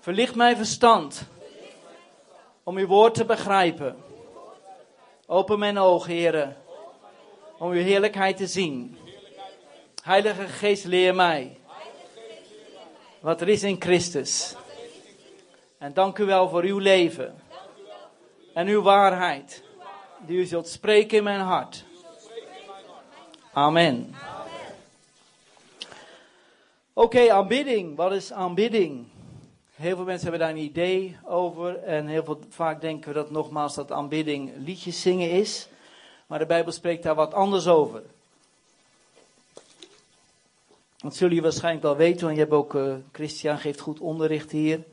Verlicht 0.00 0.34
mijn 0.34 0.56
verstand 0.56 1.22
om 2.62 2.76
uw 2.76 2.86
woord 2.86 3.14
te 3.14 3.24
begrijpen. 3.24 3.96
Open 5.26 5.58
mijn 5.58 5.78
ogen, 5.78 6.12
heren, 6.12 6.56
om 7.58 7.70
uw 7.70 7.82
heerlijkheid 7.82 8.36
te 8.36 8.46
zien. 8.46 8.98
Heilige 10.02 10.46
Geest, 10.46 10.84
leer 10.84 11.14
mij 11.14 11.58
wat 13.20 13.40
er 13.40 13.48
is 13.48 13.62
in 13.62 13.76
Christus. 13.80 14.54
En 15.78 15.94
dank 15.94 16.18
u 16.18 16.24
wel 16.24 16.48
voor 16.48 16.62
uw 16.62 16.78
leven. 16.78 17.34
En 18.54 18.66
uw 18.66 18.82
waarheid. 18.82 19.62
Die 20.26 20.38
u 20.38 20.44
zult 20.44 20.68
spreken 20.68 21.18
in 21.18 21.24
mijn 21.24 21.40
hart. 21.40 21.84
Amen. 23.52 24.14
Oké, 26.92 27.32
aanbidding. 27.32 27.96
Wat 27.96 28.12
is 28.12 28.32
aanbidding? 28.32 29.06
Heel 29.74 29.96
veel 29.96 30.04
mensen 30.04 30.28
hebben 30.28 30.46
daar 30.46 30.56
een 30.56 30.64
idee 30.64 31.16
over. 31.24 31.82
En 31.82 32.06
heel 32.06 32.24
veel, 32.24 32.40
vaak 32.48 32.80
denken 32.80 33.08
we 33.08 33.14
dat 33.14 33.30
nogmaals 33.30 33.74
dat 33.74 33.92
aanbidding 33.92 34.52
liedjes 34.56 35.00
zingen 35.00 35.30
is. 35.30 35.68
Maar 36.26 36.38
de 36.38 36.46
Bijbel 36.46 36.72
spreekt 36.72 37.02
daar 37.02 37.14
wat 37.14 37.34
anders 37.34 37.66
over. 37.66 38.02
Dat 40.96 41.16
zullen 41.16 41.34
jullie 41.34 41.42
waarschijnlijk 41.42 41.84
wel 41.84 41.96
weten, 41.96 42.24
want 42.24 42.34
je 42.34 42.40
hebt 42.40 42.52
ook, 42.52 42.74
uh, 42.74 42.94
Christian 43.12 43.58
geeft 43.58 43.80
goed 43.80 44.00
onderricht 44.00 44.50
hier 44.50 44.84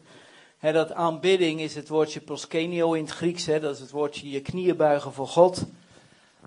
dat 0.71 0.93
aanbidding 0.93 1.61
is 1.61 1.75
het 1.75 1.87
woordje 1.87 2.19
proskenio 2.19 2.93
in 2.93 3.03
het 3.03 3.13
Grieks. 3.13 3.45
dat 3.45 3.63
is 3.75 3.79
het 3.79 3.91
woordje 3.91 4.29
je 4.29 4.41
knieën 4.41 4.75
buigen 4.75 5.13
voor 5.13 5.27
God. 5.27 5.63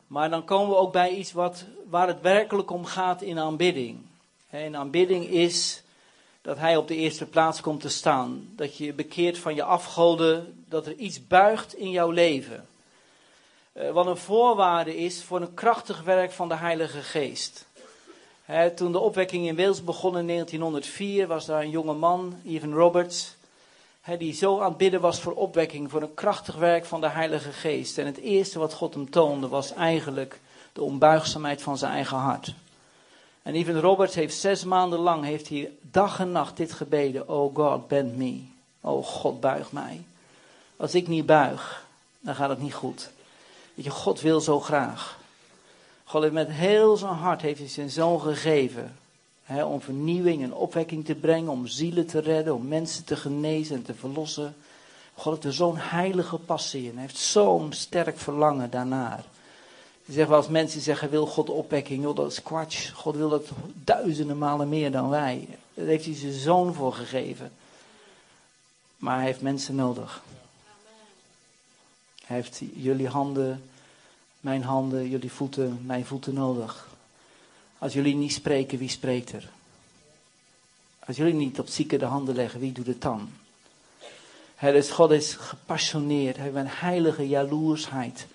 Maar 0.07 0.31
dan 0.31 0.45
komen 0.45 0.69
we 0.69 0.77
ook 0.77 0.93
bij 0.93 1.11
iets 1.11 1.33
wat, 1.33 1.65
waar 1.89 2.07
het 2.07 2.21
werkelijk 2.21 2.71
om 2.71 2.85
gaat 2.85 3.23
in 3.23 3.39
aanbidding. 3.39 3.99
in 4.51 4.77
aanbidding 4.77 5.29
is 5.29 5.83
dat 6.43 6.59
hij 6.59 6.77
op 6.77 6.89
de 6.89 6.97
eerste 6.97 7.27
plaats 7.27 7.61
komt 7.61 7.81
te 7.81 7.89
staan. 7.89 8.49
Dat 8.57 8.77
je 8.77 8.85
je 8.85 8.93
bekeert 8.93 9.39
van 9.39 9.55
je 9.55 9.63
afgoden, 9.63 10.65
dat 10.69 10.87
er 10.87 10.95
iets 10.95 11.27
buigt 11.27 11.75
in 11.75 11.91
jouw 11.91 12.11
leven. 12.11 12.67
Uh, 13.73 13.91
wat 13.91 14.07
een 14.07 14.17
voorwaarde 14.17 14.97
is 14.97 15.23
voor 15.23 15.41
een 15.41 15.55
krachtig 15.55 16.03
werk 16.03 16.33
van 16.33 16.49
de 16.49 16.57
Heilige 16.57 17.03
Geest. 17.03 17.67
toen 18.75 18.93
de 18.93 18.99
opwekking 18.99 19.47
in 19.47 19.57
Wales 19.57 19.85
begon 19.85 20.19
in 20.19 20.27
1904, 20.27 21.27
was 21.27 21.47
daar 21.47 21.63
een 21.63 21.71
jonge 21.71 21.95
man, 21.95 22.41
Evan 22.47 22.73
Roberts, 22.73 23.36
die 24.15 24.33
zo 24.33 24.61
aan 24.61 24.69
het 24.69 24.77
bidden 24.77 25.01
was 25.01 25.21
voor 25.21 25.33
opwekking, 25.33 25.91
voor 25.91 26.03
een 26.03 26.15
krachtig 26.15 26.55
werk 26.55 26.85
van 26.85 27.01
de 27.01 27.09
Heilige 27.09 27.53
Geest. 27.53 27.99
En 27.99 28.07
het 28.07 28.17
eerste 28.17 28.59
wat 28.59 28.75
God 28.75 28.95
hem 28.95 29.11
toonde 29.11 29.49
was 29.49 29.73
eigenlijk 29.73 30.41
de 30.73 30.83
onbuigzaamheid 30.83 31.63
van 31.63 31.79
zijn 31.79 31.93
eigen 31.93 32.17
hart. 32.17 32.55
En 33.43 33.55
Even 33.55 33.81
Roberts 33.81 34.15
heeft 34.15 34.37
zes 34.39 34.65
maanden 34.65 34.99
lang, 34.99 35.25
heeft 35.25 35.49
hij 35.49 35.73
dag 35.81 36.21
en 36.21 36.33
nacht 36.33 36.57
dit 36.57 36.73
gebeden. 36.73 37.29
Oh 37.29 37.55
God, 37.55 37.89
bend 37.89 38.17
me. 38.17 38.41
Oh 38.81 39.05
God, 39.05 39.41
buig 39.41 39.73
mij. 39.73 40.05
Als 40.77 40.95
ik 40.95 41.09
niet 41.09 41.27
buig, 41.27 41.87
dan 42.21 42.35
gaat 42.35 42.49
het 42.49 42.63
niet 42.63 42.75
goed. 42.75 43.11
Weet 43.75 43.85
je, 43.85 43.91
God 43.91 44.21
wil 44.21 44.41
zo 44.41 44.61
graag. 44.61 45.19
God 46.05 46.23
heeft 46.23 46.35
met 46.35 46.51
heel 46.51 46.97
zijn 46.97 47.13
hart 47.13 47.43
heeft 47.43 47.59
hij 47.59 47.69
zijn 47.69 47.91
zoon 47.91 48.21
gegeven. 48.21 48.97
Om 49.49 49.81
vernieuwing 49.81 50.43
en 50.43 50.55
opwekking 50.55 51.05
te 51.05 51.15
brengen, 51.15 51.51
om 51.51 51.67
zielen 51.67 52.07
te 52.07 52.19
redden, 52.19 52.55
om 52.55 52.69
mensen 52.69 53.05
te 53.05 53.17
genezen 53.17 53.77
en 53.77 53.83
te 53.83 53.95
verlossen. 53.95 54.55
God 55.15 55.33
heeft 55.33 55.45
er 55.45 55.53
zo'n 55.53 55.77
heilige 55.77 56.39
passie 56.39 56.85
in. 56.85 56.93
Hij 56.93 57.01
heeft 57.01 57.17
zo'n 57.17 57.73
sterk 57.73 58.19
verlangen 58.19 58.71
daarnaar. 58.71 59.25
Je 60.05 60.13
zegt 60.13 60.31
als 60.31 60.49
mensen 60.49 60.81
zeggen, 60.81 61.11
wil 61.11 61.27
God 61.27 61.51
opwekking? 61.51 62.03
Joh, 62.03 62.17
dat 62.17 62.31
is 62.31 62.43
kwats. 62.43 62.91
God 62.91 63.17
wil 63.17 63.29
dat 63.29 63.49
duizenden 63.75 64.39
malen 64.39 64.69
meer 64.69 64.91
dan 64.91 65.09
wij. 65.09 65.49
Daar 65.75 65.87
heeft 65.87 66.05
hij 66.05 66.15
zijn 66.15 66.33
zoon 66.33 66.75
voor 66.75 66.93
gegeven. 66.93 67.53
Maar 68.97 69.17
hij 69.17 69.25
heeft 69.25 69.41
mensen 69.41 69.75
nodig. 69.75 70.23
Hij 72.25 72.37
heeft 72.37 72.63
jullie 72.75 73.09
handen, 73.09 73.63
mijn 74.41 74.63
handen, 74.63 75.09
jullie 75.09 75.33
voeten, 75.33 75.83
mijn 75.85 76.07
voeten 76.07 76.35
nodig. 76.35 76.89
Als 77.79 77.93
jullie 77.93 78.15
niet 78.15 78.33
spreken, 78.33 78.79
wie 78.79 78.89
spreekt 78.89 79.33
er? 79.33 79.49
Als 81.07 81.17
jullie 81.17 81.35
niet 81.35 81.59
op 81.59 81.69
zieken 81.69 81.99
de 81.99 82.05
handen 82.05 82.35
leggen, 82.35 82.61
wie 82.61 82.73
doet 82.73 82.87
het 82.87 83.03
dan? 83.03 83.29
He, 84.55 84.73
dus 84.73 84.91
God 84.91 85.11
is 85.11 85.33
gepassioneerd. 85.33 86.37
Hij 86.37 86.45
heeft 86.45 86.57
een 86.57 86.69
heilige 86.69 87.29
jaloersheid. 87.29 88.27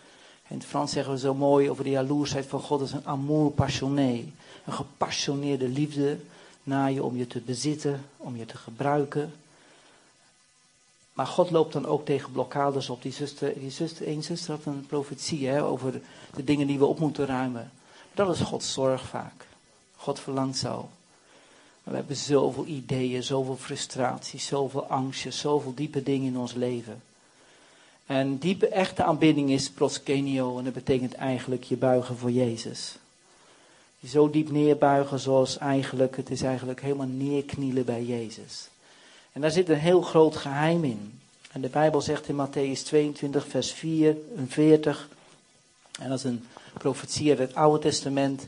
In 0.48 0.58
het 0.58 0.66
Frans 0.66 0.92
zeggen 0.92 1.14
we 1.14 1.20
zo 1.20 1.34
mooi 1.34 1.70
over 1.70 1.84
de 1.84 1.90
jaloersheid 1.90 2.46
van 2.46 2.60
God. 2.60 2.82
Is 2.82 2.92
een 2.92 3.08
amour 3.08 3.52
passionné. 3.52 4.24
Een 4.66 4.74
gepassioneerde 4.74 5.68
liefde 5.68 6.18
naar 6.64 6.92
je 6.92 7.04
om 7.04 7.18
je 7.18 7.28
te 7.28 7.40
bezitten, 7.40 8.06
om 8.18 8.38
je 8.38 8.46
te 8.46 8.58
gebruiken. 8.58 9.34
Maar 11.14 11.28
God 11.28 11.52
loopt 11.52 11.74
dan 11.74 11.86
ook 11.86 12.06
tegen 12.06 12.32
blokkades 12.32 12.90
op. 12.90 13.02
Die 13.02 13.12
zuster, 13.12 13.60
die 13.60 13.70
zuster, 13.70 14.08
een 14.08 14.24
zuster 14.24 14.54
had 14.54 14.66
een 14.66 14.86
profetie 14.86 15.48
hè, 15.48 15.64
over 15.64 16.02
de 16.36 16.44
dingen 16.44 16.68
die 16.68 16.80
we 16.80 16.86
op 16.86 17.00
moeten 17.00 17.26
ruimen. 17.26 17.72
Dat 18.14 18.36
is 18.36 18.40
Gods 18.40 18.74
zorg 18.74 19.08
vaak. 19.08 19.46
God 19.96 20.20
verlangt 20.20 20.58
zo. 20.58 20.90
we 21.84 21.96
hebben 21.96 22.16
zoveel 22.16 22.66
ideeën, 22.66 23.24
zoveel 23.24 23.58
frustraties, 23.58 24.46
zoveel 24.46 24.86
angstjes, 24.86 25.40
zoveel 25.40 25.74
diepe 25.74 26.04
dingen 26.04 26.28
in 26.28 26.38
ons 26.38 26.54
leven. 26.54 27.02
En 28.06 28.38
diepe 28.38 28.68
echte 28.68 29.04
aanbidding 29.04 29.50
is 29.50 29.70
proskenio 29.70 30.58
en 30.58 30.64
dat 30.64 30.74
betekent 30.74 31.14
eigenlijk 31.14 31.64
je 31.64 31.78
buigen 31.78 32.18
voor 32.18 32.32
Jezus. 32.32 32.96
Je 34.00 34.08
zo 34.08 34.30
diep 34.30 34.52
neerbuigen 34.52 35.20
zoals 35.20 35.58
eigenlijk, 35.58 36.18
het 36.18 36.30
is 36.30 36.42
eigenlijk 36.42 36.82
helemaal 36.82 37.08
neerknielen 37.08 37.86
bij 37.86 38.04
Jezus. 38.04 38.68
En 39.32 39.42
daar 39.42 39.52
zit 39.52 39.70
een 39.70 39.78
heel 39.78 40.02
groot 40.02 40.36
geheim 40.36 40.84
in. 40.84 41.20
En 41.52 41.62
de 41.62 41.70
Bijbel 41.70 42.02
zegt 42.02 42.28
in 42.28 42.48
Matthäus 42.48 42.84
22, 42.84 43.48
vers 43.48 43.72
44, 43.72 45.10
en 46.00 46.10
dat 46.10 46.18
is 46.18 46.24
een 46.24 46.46
profetie 46.74 47.30
uit 47.30 47.40
het 47.40 47.56
Oude 47.56 47.80
Testament. 47.80 48.48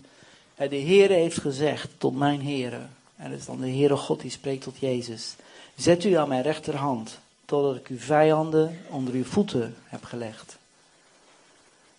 De 0.55 0.63
Heere 0.63 1.13
heeft 1.13 1.39
gezegd 1.39 1.89
tot 1.97 2.15
mijn 2.15 2.41
Heere, 2.41 2.81
en 3.15 3.29
dat 3.29 3.39
is 3.39 3.45
dan 3.45 3.61
de 3.61 3.69
Heere 3.69 3.95
God 3.95 4.21
die 4.21 4.31
spreekt 4.31 4.63
tot 4.63 4.77
Jezus. 4.79 5.35
Zet 5.75 6.03
u 6.03 6.13
aan 6.13 6.27
mijn 6.27 6.41
rechterhand, 6.41 7.19
totdat 7.45 7.75
ik 7.75 7.87
uw 7.87 7.99
vijanden 7.99 8.79
onder 8.89 9.13
uw 9.13 9.25
voeten 9.25 9.75
heb 9.83 10.03
gelegd. 10.03 10.57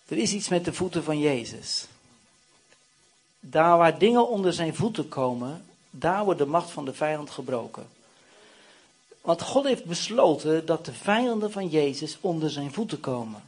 Er 0.08 0.16
is 0.16 0.32
iets 0.32 0.48
met 0.48 0.64
de 0.64 0.72
voeten 0.72 1.04
van 1.04 1.18
Jezus. 1.18 1.86
Daar 3.40 3.78
waar 3.78 3.98
dingen 3.98 4.28
onder 4.28 4.52
zijn 4.52 4.74
voeten 4.74 5.08
komen, 5.08 5.64
daar 5.90 6.24
wordt 6.24 6.38
de 6.38 6.46
macht 6.46 6.70
van 6.70 6.84
de 6.84 6.94
vijand 6.94 7.30
gebroken. 7.30 7.86
Want 9.20 9.42
God 9.42 9.64
heeft 9.64 9.84
besloten 9.84 10.66
dat 10.66 10.84
de 10.84 10.92
vijanden 10.92 11.52
van 11.52 11.68
Jezus 11.68 12.18
onder 12.20 12.50
zijn 12.50 12.72
voeten 12.72 13.00
komen. 13.00 13.42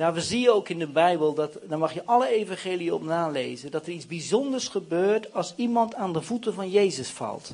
Daar 0.00 0.20
zie 0.20 0.40
je 0.40 0.52
ook 0.52 0.68
in 0.68 0.78
de 0.78 0.86
Bijbel, 0.86 1.34
dat, 1.34 1.58
daar 1.62 1.78
mag 1.78 1.92
je 1.92 2.04
alle 2.04 2.28
evangelieën 2.28 2.92
op 2.92 3.02
nalezen, 3.02 3.70
dat 3.70 3.86
er 3.86 3.92
iets 3.92 4.06
bijzonders 4.06 4.68
gebeurt 4.68 5.34
als 5.34 5.52
iemand 5.56 5.94
aan 5.94 6.12
de 6.12 6.22
voeten 6.22 6.54
van 6.54 6.70
Jezus 6.70 7.08
valt. 7.08 7.52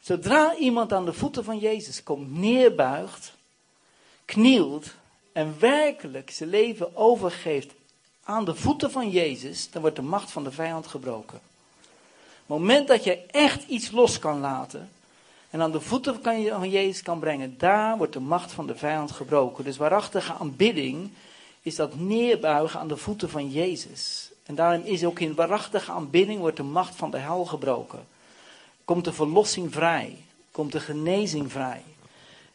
Zodra 0.00 0.56
iemand 0.56 0.92
aan 0.92 1.04
de 1.04 1.12
voeten 1.12 1.44
van 1.44 1.58
Jezus 1.58 2.02
komt, 2.02 2.38
neerbuigt, 2.38 3.32
knielt 4.24 4.86
en 5.32 5.54
werkelijk 5.58 6.30
zijn 6.30 6.48
leven 6.48 6.96
overgeeft 6.96 7.72
aan 8.24 8.44
de 8.44 8.54
voeten 8.54 8.90
van 8.90 9.10
Jezus, 9.10 9.70
dan 9.70 9.80
wordt 9.80 9.96
de 9.96 10.02
macht 10.02 10.30
van 10.30 10.44
de 10.44 10.52
vijand 10.52 10.86
gebroken. 10.86 11.40
Het 12.20 12.46
moment 12.46 12.88
dat 12.88 13.04
je 13.04 13.26
echt 13.26 13.68
iets 13.68 13.90
los 13.90 14.18
kan 14.18 14.40
laten 14.40 14.90
en 15.50 15.60
aan 15.60 15.72
de 15.72 15.80
voeten 15.80 16.22
van 16.22 16.70
Jezus 16.70 17.02
kan 17.02 17.18
brengen, 17.18 17.54
daar 17.58 17.96
wordt 17.96 18.12
de 18.12 18.20
macht 18.20 18.52
van 18.52 18.66
de 18.66 18.76
vijand 18.76 19.10
gebroken. 19.10 19.64
Dus 19.64 19.76
waarachtige 19.76 20.32
aanbidding 20.32 21.10
is 21.62 21.76
dat 21.76 21.94
neerbuigen 21.94 22.80
aan 22.80 22.88
de 22.88 22.96
voeten 22.96 23.30
van 23.30 23.50
Jezus. 23.50 24.30
En 24.42 24.54
daarom 24.54 24.84
is 24.84 25.04
ook 25.04 25.18
in 25.20 25.34
waarachtige 25.34 25.92
aanbidding 25.92 26.40
wordt 26.40 26.56
de 26.56 26.62
macht 26.62 26.96
van 26.96 27.10
de 27.10 27.18
hel 27.18 27.44
gebroken. 27.44 28.06
Komt 28.84 29.04
de 29.04 29.12
verlossing 29.12 29.72
vrij. 29.72 30.16
Komt 30.50 30.72
de 30.72 30.80
genezing 30.80 31.52
vrij. 31.52 31.82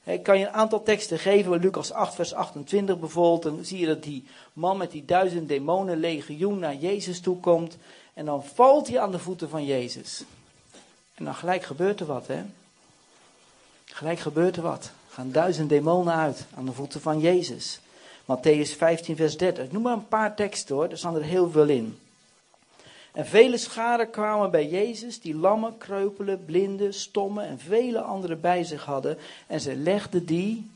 Ik 0.03 0.23
kan 0.23 0.39
je 0.39 0.47
een 0.47 0.53
aantal 0.53 0.83
teksten 0.83 1.19
geven, 1.19 1.59
Lucas 1.59 1.91
8, 1.91 2.15
vers 2.15 2.33
28 2.33 2.99
bijvoorbeeld. 2.99 3.43
Dan 3.43 3.65
zie 3.65 3.79
je 3.79 3.85
dat 3.85 4.03
die 4.03 4.25
man 4.53 4.77
met 4.77 4.91
die 4.91 5.05
duizend 5.05 5.47
demonen 5.47 5.97
legioen 5.97 6.59
naar 6.59 6.75
Jezus 6.75 7.19
toe 7.19 7.39
komt. 7.39 7.77
En 8.13 8.25
dan 8.25 8.45
valt 8.45 8.87
hij 8.87 8.99
aan 8.99 9.11
de 9.11 9.19
voeten 9.19 9.49
van 9.49 9.65
Jezus. 9.65 10.23
En 11.13 11.25
dan 11.25 11.35
gelijk 11.35 11.63
gebeurt 11.63 11.99
er 11.99 12.05
wat, 12.05 12.27
hè? 12.27 12.43
Gelijk 13.85 14.19
gebeurt 14.19 14.55
er 14.55 14.63
wat. 14.63 14.91
Gaan 15.09 15.31
duizend 15.31 15.69
demonen 15.69 16.13
uit 16.13 16.45
aan 16.55 16.65
de 16.65 16.73
voeten 16.73 17.01
van 17.01 17.19
Jezus. 17.19 17.79
Matthäus 18.27 18.73
15, 18.73 19.15
vers 19.15 19.37
30. 19.37 19.63
Ik 19.63 19.71
noem 19.71 19.81
maar 19.81 19.93
een 19.93 20.07
paar 20.07 20.35
teksten 20.35 20.75
hoor, 20.75 20.89
er 20.89 20.97
staan 20.97 21.15
er 21.15 21.23
heel 21.23 21.49
veel 21.51 21.67
in. 21.67 21.99
En 23.11 23.25
vele 23.25 23.57
scharen 23.57 24.09
kwamen 24.09 24.51
bij 24.51 24.67
Jezus, 24.67 25.19
die 25.19 25.35
lammen, 25.35 25.77
kreupelen, 25.77 26.45
blinden, 26.45 26.93
stommen 26.93 27.47
en 27.47 27.59
vele 27.59 28.01
anderen 28.01 28.41
bij 28.41 28.63
zich 28.63 28.83
hadden. 28.83 29.17
En 29.47 29.61
ze 29.61 29.75
legden 29.75 30.25
die 30.25 30.71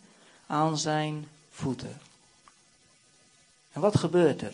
aan 0.48 0.78
zijn 0.78 1.28
voeten. 1.50 2.00
En 3.72 3.82
wat 3.82 3.98
gebeurt 3.98 4.42
er? 4.42 4.54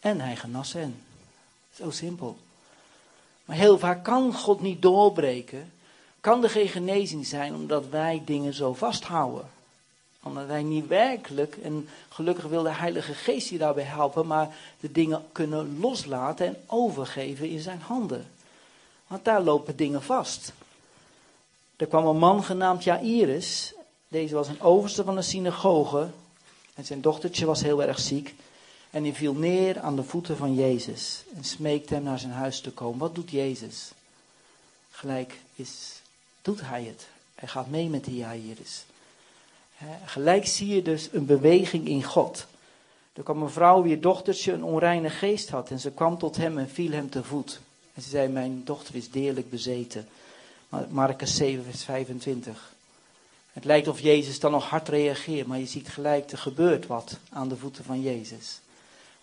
En 0.00 0.20
hij 0.20 0.36
genas 0.36 0.72
hen. 0.72 1.02
Zo 1.74 1.90
simpel. 1.90 2.36
Maar 3.44 3.56
heel 3.56 3.78
vaak 3.78 4.04
kan 4.04 4.34
God 4.34 4.60
niet 4.60 4.82
doorbreken. 4.82 5.72
Kan 6.20 6.42
er 6.42 6.50
geen 6.50 6.68
genezing 6.68 7.26
zijn 7.26 7.54
omdat 7.54 7.88
wij 7.88 8.22
dingen 8.24 8.54
zo 8.54 8.74
vasthouden 8.74 9.54
omdat 10.26 10.46
wij 10.46 10.62
niet 10.62 10.86
werkelijk, 10.86 11.56
en 11.56 11.88
gelukkig 12.08 12.44
wil 12.44 12.62
de 12.62 12.72
Heilige 12.72 13.14
Geest 13.14 13.48
je 13.48 13.58
daarbij 13.58 13.84
helpen, 13.84 14.26
maar 14.26 14.56
de 14.80 14.92
dingen 14.92 15.24
kunnen 15.32 15.78
loslaten 15.80 16.46
en 16.46 16.56
overgeven 16.66 17.48
in 17.48 17.60
zijn 17.60 17.80
handen. 17.80 18.26
Want 19.06 19.24
daar 19.24 19.42
lopen 19.42 19.76
dingen 19.76 20.02
vast. 20.02 20.52
Er 21.76 21.86
kwam 21.86 22.06
een 22.06 22.18
man 22.18 22.44
genaamd 22.44 22.84
Jairus. 22.84 23.74
Deze 24.08 24.34
was 24.34 24.48
een 24.48 24.60
overste 24.60 25.04
van 25.04 25.14
de 25.14 25.22
synagoge. 25.22 26.08
En 26.74 26.84
zijn 26.84 27.00
dochtertje 27.00 27.46
was 27.46 27.62
heel 27.62 27.82
erg 27.82 27.98
ziek. 27.98 28.34
En 28.90 29.02
hij 29.02 29.14
viel 29.14 29.34
neer 29.34 29.80
aan 29.80 29.96
de 29.96 30.02
voeten 30.02 30.36
van 30.36 30.54
Jezus. 30.54 31.22
En 31.36 31.44
smeekte 31.44 31.94
hem 31.94 32.02
naar 32.02 32.18
zijn 32.18 32.32
huis 32.32 32.60
te 32.60 32.70
komen. 32.70 32.98
Wat 32.98 33.14
doet 33.14 33.30
Jezus? 33.30 33.90
Gelijk 34.90 35.40
is, 35.54 36.00
doet 36.42 36.60
hij 36.60 36.84
het. 36.84 37.06
Hij 37.34 37.48
gaat 37.48 37.70
mee 37.70 37.88
met 37.88 38.04
die 38.04 38.16
Jairus. 38.16 38.84
Gelijk 40.04 40.46
zie 40.46 40.74
je 40.74 40.82
dus 40.82 41.08
een 41.12 41.26
beweging 41.26 41.88
in 41.88 42.02
God. 42.02 42.46
Er 43.12 43.22
kwam 43.22 43.42
een 43.42 43.50
vrouw 43.50 43.82
wier 43.82 44.00
dochtertje 44.00 44.52
een 44.52 44.64
onreine 44.64 45.10
geest 45.10 45.48
had 45.48 45.70
en 45.70 45.80
ze 45.80 45.90
kwam 45.90 46.18
tot 46.18 46.36
hem 46.36 46.58
en 46.58 46.68
viel 46.68 46.90
hem 46.90 47.10
te 47.10 47.24
voet. 47.24 47.60
En 47.94 48.02
ze 48.02 48.08
zei, 48.08 48.28
mijn 48.28 48.62
dochter 48.64 48.94
is 48.94 49.10
deerlijk 49.10 49.50
bezeten. 49.50 50.08
Marcus 50.88 51.36
7, 51.36 51.64
vers 51.64 51.84
25. 51.84 52.74
Het 53.52 53.64
lijkt 53.64 53.88
of 53.88 54.00
Jezus 54.00 54.40
dan 54.40 54.50
nog 54.50 54.68
hard 54.68 54.88
reageert, 54.88 55.46
maar 55.46 55.58
je 55.58 55.66
ziet 55.66 55.88
gelijk, 55.88 56.30
er 56.30 56.38
gebeurt 56.38 56.86
wat 56.86 57.18
aan 57.28 57.48
de 57.48 57.56
voeten 57.56 57.84
van 57.84 58.02
Jezus. 58.02 58.60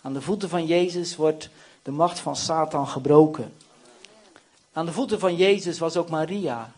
Aan 0.00 0.12
de 0.12 0.22
voeten 0.22 0.48
van 0.48 0.66
Jezus 0.66 1.16
wordt 1.16 1.48
de 1.82 1.90
macht 1.90 2.18
van 2.18 2.36
Satan 2.36 2.88
gebroken. 2.88 3.52
Aan 4.72 4.86
de 4.86 4.92
voeten 4.92 5.18
van 5.18 5.36
Jezus 5.36 5.78
was 5.78 5.96
ook 5.96 6.08
Maria. 6.08 6.72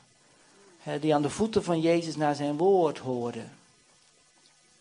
die 1.00 1.14
aan 1.14 1.22
de 1.22 1.30
voeten 1.30 1.64
van 1.64 1.80
Jezus 1.80 2.16
naar 2.16 2.34
zijn 2.34 2.56
woord 2.56 2.98
hoorde. 2.98 3.42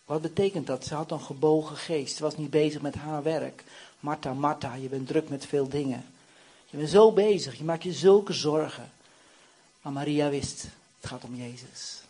Wat 0.06 0.22
betekent 0.22 0.66
dat? 0.66 0.84
Ze 0.84 0.94
had 0.94 1.10
een 1.10 1.20
gebogen 1.20 1.76
geest. 1.76 2.16
Ze 2.16 2.22
was 2.22 2.36
niet 2.36 2.50
bezig 2.50 2.80
met 2.80 2.94
haar 2.94 3.22
werk. 3.22 3.64
Martha, 4.00 4.32
Martha, 4.32 4.74
je 4.74 4.88
bent 4.88 5.06
druk 5.06 5.28
met 5.28 5.46
veel 5.46 5.68
dingen. 5.68 6.04
Je 6.66 6.76
bent 6.76 6.90
zo 6.90 7.12
bezig, 7.12 7.58
je 7.58 7.64
maakt 7.64 7.82
je 7.82 7.92
zulke 7.92 8.32
zorgen. 8.32 8.90
Maar 9.82 9.92
Maria 9.92 10.28
wist, 10.28 10.66
het 11.00 11.10
gaat 11.10 11.24
om 11.24 11.34
Jezus. 11.34 12.02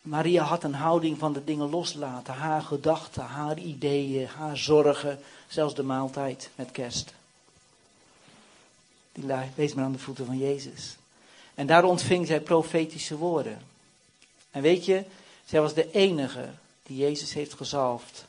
Maria 0.00 0.44
had 0.44 0.64
een 0.64 0.74
houding 0.74 1.18
van 1.18 1.32
de 1.32 1.44
dingen 1.44 1.70
loslaten. 1.70 2.34
Haar 2.34 2.62
gedachten, 2.62 3.22
haar 3.22 3.58
ideeën, 3.58 4.26
haar 4.26 4.56
zorgen. 4.56 5.18
Zelfs 5.48 5.74
de 5.74 5.82
maaltijd 5.82 6.50
met 6.54 6.70
kerst. 6.70 7.14
Die 9.12 9.24
wees 9.54 9.74
maar 9.74 9.84
aan 9.84 9.92
de 9.92 9.98
voeten 9.98 10.26
van 10.26 10.38
Jezus. 10.38 10.96
En 11.54 11.66
daar 11.66 11.84
ontving 11.84 12.26
zij 12.26 12.40
profetische 12.40 13.16
woorden. 13.16 13.58
En 14.50 14.62
weet 14.62 14.84
je, 14.84 15.04
zij 15.44 15.60
was 15.60 15.74
de 15.74 15.90
enige 15.90 16.48
die 16.92 17.00
Jezus 17.00 17.32
heeft 17.32 17.54
gezalfd 17.54 18.24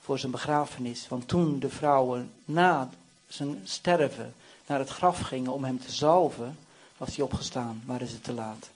voor 0.00 0.18
zijn 0.18 0.32
begrafenis. 0.32 1.08
Want 1.08 1.28
toen 1.28 1.58
de 1.58 1.68
vrouwen 1.68 2.32
na 2.44 2.90
zijn 3.28 3.60
sterven 3.64 4.34
naar 4.66 4.78
het 4.78 4.88
graf 4.88 5.20
gingen 5.20 5.52
om 5.52 5.64
hem 5.64 5.80
te 5.80 5.92
zalven, 5.92 6.58
was 6.96 7.16
hij 7.16 7.24
opgestaan, 7.24 7.82
waren 7.86 8.06
ze 8.06 8.20
te 8.20 8.32
laat. 8.32 8.70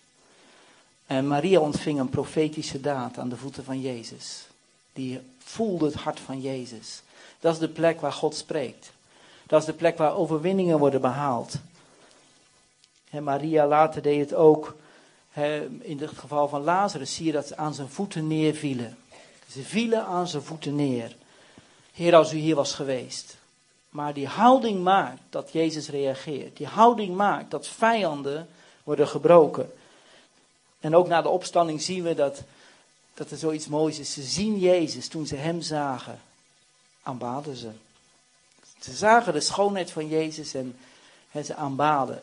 En 1.07 1.27
Maria 1.27 1.61
ontving 1.61 1.99
een 1.99 2.09
profetische 2.09 2.81
daad 2.81 3.19
aan 3.19 3.29
de 3.29 3.37
voeten 3.37 3.65
van 3.65 3.81
Jezus. 3.81 4.47
Die 4.93 5.21
voelde 5.39 5.85
het 5.85 5.95
hart 5.95 6.21
van 6.21 6.41
Jezus. 6.41 7.03
Dat 7.41 7.53
is 7.53 7.59
de 7.59 7.69
plek 7.69 8.01
waar 8.01 8.13
God 8.13 8.35
spreekt. 8.35 8.93
Dat 9.47 9.61
is 9.61 9.67
de 9.67 9.73
plek 9.73 9.99
waar 9.99 10.17
overwinningen 10.17 10.79
worden 10.79 11.01
behaald. 11.01 11.55
En 13.11 13.23
Maria 13.23 13.67
later 13.67 14.03
deed 14.03 14.21
het 14.21 14.35
ook. 14.35 14.77
in 15.81 15.99
het 16.01 16.19
geval 16.19 16.49
van 16.49 16.63
Lazarus 16.63 17.15
zie 17.15 17.27
je 17.27 17.33
dat 17.33 17.47
ze 17.47 17.57
aan 17.57 17.75
zijn 17.75 17.89
voeten 17.89 18.27
neervielen. 18.27 18.97
Ze 19.51 19.63
vielen 19.63 20.05
aan 20.07 20.29
zijn 20.29 20.43
voeten 20.43 20.75
neer. 20.75 21.17
Heer, 21.93 22.15
als 22.15 22.33
u 22.33 22.37
hier 22.37 22.55
was 22.55 22.75
geweest. 22.75 23.37
Maar 23.89 24.15
die 24.15 24.27
houding 24.27 24.83
maakt 24.83 25.21
dat 25.31 25.53
Jezus 25.53 25.89
reageert. 25.89 26.57
Die 26.57 26.67
houding 26.67 27.15
maakt 27.17 27.51
dat 27.51 27.67
vijanden 27.67 28.49
worden 28.83 29.09
gebroken. 29.09 29.73
En 30.81 30.97
ook 30.97 31.09
na 31.09 31.23
de 31.23 31.29
opstanding 31.29 31.83
zien 31.83 32.03
we 32.03 32.15
dat, 32.15 32.43
dat 33.15 33.31
er 33.31 33.37
zoiets 33.37 33.69
moois 33.69 33.99
is. 33.99 34.13
Ze 34.13 34.23
zien 34.23 34.59
Jezus 34.59 35.09
toen 35.09 35.27
ze 35.27 35.37
hem 35.37 35.61
zagen. 35.61 36.21
Aanbaden 37.03 37.57
ze. 37.57 37.71
Ze 38.81 38.93
zagen 38.93 39.33
de 39.33 39.41
schoonheid 39.41 39.91
van 39.91 40.09
Jezus 40.09 40.55
en, 40.55 40.77
en 41.31 41.45
ze 41.45 41.55
aanbaden. 41.55 42.23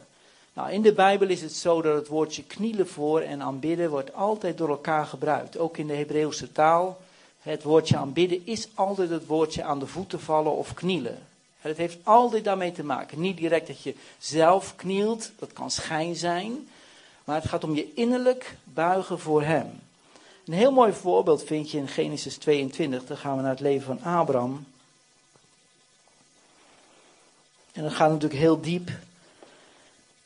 Nou, 0.53 0.71
in 0.71 0.81
de 0.81 0.93
Bijbel 0.93 1.27
is 1.27 1.41
het 1.41 1.53
zo 1.53 1.81
dat 1.81 1.95
het 1.95 2.07
woordje 2.07 2.43
knielen 2.43 2.87
voor 2.87 3.21
en 3.21 3.41
aanbidden 3.41 3.89
wordt 3.89 4.13
altijd 4.13 4.57
door 4.57 4.69
elkaar 4.69 5.05
gebruikt. 5.05 5.57
Ook 5.57 5.77
in 5.77 5.87
de 5.87 5.95
Hebreeuwse 5.95 6.51
taal. 6.51 7.01
Het 7.41 7.63
woordje 7.63 7.97
aanbidden 7.97 8.45
is 8.45 8.67
altijd 8.73 9.09
het 9.09 9.25
woordje 9.25 9.63
aan 9.63 9.79
de 9.79 9.87
voeten 9.87 10.19
vallen 10.19 10.55
of 10.55 10.73
knielen. 10.73 11.27
Het 11.59 11.77
heeft 11.77 11.97
altijd 12.03 12.43
daarmee 12.43 12.71
te 12.71 12.83
maken. 12.83 13.21
Niet 13.21 13.37
direct 13.37 13.67
dat 13.67 13.81
je 13.81 13.95
zelf 14.19 14.75
knielt, 14.75 15.31
dat 15.39 15.53
kan 15.53 15.71
schijn 15.71 16.15
zijn. 16.15 16.67
Maar 17.23 17.35
het 17.35 17.49
gaat 17.49 17.63
om 17.63 17.75
je 17.75 17.93
innerlijk 17.93 18.55
buigen 18.63 19.19
voor 19.19 19.43
Hem. 19.43 19.79
Een 20.45 20.53
heel 20.53 20.71
mooi 20.71 20.93
voorbeeld 20.93 21.43
vind 21.43 21.71
je 21.71 21.77
in 21.77 21.87
Genesis 21.87 22.37
22. 22.37 23.05
Dan 23.05 23.17
gaan 23.17 23.35
we 23.35 23.41
naar 23.41 23.51
het 23.51 23.59
leven 23.59 23.85
van 23.85 24.13
Abraham. 24.13 24.65
En 27.71 27.83
dat 27.83 27.93
gaat 27.93 28.09
natuurlijk 28.09 28.39
heel 28.39 28.61
diep. 28.61 28.89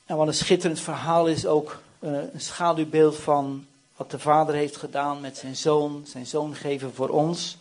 En 0.06 0.17
wat 0.17 0.28
een 0.28 0.34
schitterend 0.34 0.80
verhaal 0.80 1.28
is 1.28 1.45
ook 1.45 1.82
uh, 1.99 2.12
een 2.34 2.41
schaduwbeeld 2.41 3.15
van 3.15 3.65
wat 3.95 4.12
de 4.12 4.19
vader 4.19 4.55
heeft 4.55 4.77
gedaan 4.77 5.21
met 5.21 5.38
zijn 5.38 5.55
zoon, 5.55 6.03
zijn 6.08 6.25
zoon 6.25 6.55
geven 6.55 6.93
voor 6.93 7.10
ons. 7.10 7.58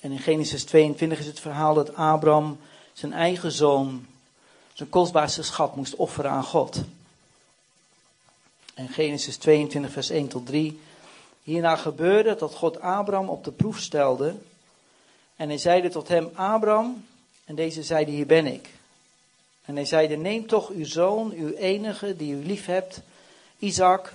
En 0.00 0.12
in 0.12 0.18
Genesis 0.18 0.64
22 0.64 1.18
is 1.18 1.26
het 1.26 1.40
verhaal 1.40 1.74
dat 1.74 1.94
Abraham 1.94 2.58
zijn 2.92 3.12
eigen 3.12 3.52
zoon, 3.52 4.06
zijn 4.72 4.88
kostbaarste 4.88 5.42
schat, 5.42 5.76
moest 5.76 5.94
offeren 5.94 6.30
aan 6.30 6.44
God. 6.44 6.80
En 8.74 8.88
Genesis 8.88 9.36
22, 9.36 9.92
vers 9.92 10.10
1 10.10 10.28
tot 10.28 10.46
3. 10.46 10.80
Hierna 11.42 11.76
gebeurde 11.76 12.34
dat 12.34 12.54
God 12.54 12.80
Abraham 12.80 13.28
op 13.28 13.44
de 13.44 13.52
proef 13.52 13.78
stelde. 13.78 14.34
En 15.36 15.48
hij 15.48 15.58
zeide 15.58 15.88
tot 15.88 16.08
hem: 16.08 16.30
Abraham. 16.34 17.04
En 17.44 17.54
deze 17.54 17.82
zeide: 17.82 18.10
Hier 18.10 18.26
ben 18.26 18.46
ik. 18.46 18.68
En 19.64 19.74
hij 19.74 19.84
zeide, 19.84 20.16
neem 20.16 20.46
toch 20.46 20.68
uw 20.70 20.84
zoon, 20.84 21.32
uw 21.32 21.52
enige, 21.52 22.16
die 22.16 22.34
u 22.34 22.46
lief 22.46 22.66
hebt, 22.66 23.00
Isaac, 23.58 24.12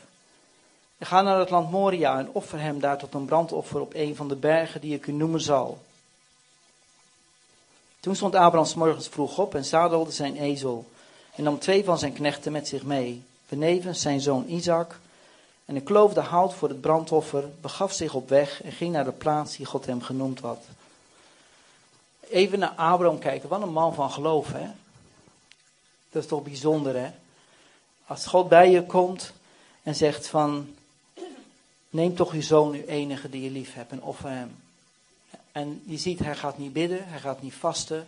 ga 0.99 1.21
naar 1.21 1.39
het 1.39 1.49
land 1.49 1.71
Moria 1.71 2.19
en 2.19 2.29
offer 2.31 2.59
hem 2.59 2.79
daar 2.79 2.97
tot 2.97 3.13
een 3.13 3.25
brandoffer 3.25 3.79
op 3.79 3.93
een 3.93 4.15
van 4.15 4.27
de 4.27 4.35
bergen 4.35 4.81
die 4.81 4.93
ik 4.93 5.07
u 5.07 5.11
noemen 5.11 5.41
zal. 5.41 5.77
Toen 7.99 8.15
stond 8.15 8.35
Abraham 8.35 8.77
morgens 8.77 9.07
vroeg 9.07 9.37
op 9.37 9.55
en 9.55 9.65
zadelde 9.65 10.11
zijn 10.11 10.37
ezel 10.37 10.85
en 11.35 11.43
nam 11.43 11.59
twee 11.59 11.83
van 11.83 11.99
zijn 11.99 12.13
knechten 12.13 12.51
met 12.51 12.67
zich 12.67 12.83
mee, 12.83 13.23
benevens 13.49 14.01
zijn 14.01 14.21
zoon 14.21 14.45
Isaac, 14.47 14.99
en 15.65 15.75
hij 15.75 15.83
kloofde 15.83 16.21
hout 16.21 16.53
voor 16.53 16.69
het 16.69 16.81
brandoffer, 16.81 17.49
begaf 17.61 17.91
zich 17.91 18.13
op 18.13 18.29
weg 18.29 18.63
en 18.63 18.71
ging 18.71 18.91
naar 18.91 19.03
de 19.03 19.11
plaats 19.11 19.57
die 19.57 19.65
God 19.65 19.85
hem 19.85 20.01
genoemd 20.01 20.39
had. 20.39 20.63
Even 22.29 22.59
naar 22.59 22.73
Abraham 22.75 23.19
kijken, 23.19 23.49
wat 23.49 23.61
een 23.61 23.71
man 23.71 23.93
van 23.93 24.11
geloof, 24.11 24.51
hè? 24.51 24.67
Dat 26.09 26.23
is 26.23 26.29
toch 26.29 26.43
bijzonder, 26.43 26.95
hè? 26.95 27.11
Als 28.05 28.25
God 28.25 28.49
bij 28.49 28.71
je 28.71 28.85
komt 28.85 29.33
en 29.83 29.95
zegt 29.95 30.27
van, 30.27 30.75
neem 31.89 32.15
toch 32.15 32.31
uw 32.31 32.41
zoon, 32.41 32.73
uw 32.73 32.85
enige 32.85 33.29
die 33.29 33.43
je 33.43 33.51
lief 33.51 33.73
hebt 33.73 33.91
en 33.91 34.03
offer 34.03 34.29
hem. 34.29 34.55
En 35.51 35.81
je 35.85 35.97
ziet, 35.97 36.19
hij 36.19 36.35
gaat 36.35 36.57
niet 36.57 36.73
bidden, 36.73 37.07
hij 37.07 37.19
gaat 37.19 37.41
niet 37.41 37.53
vasten, 37.53 38.07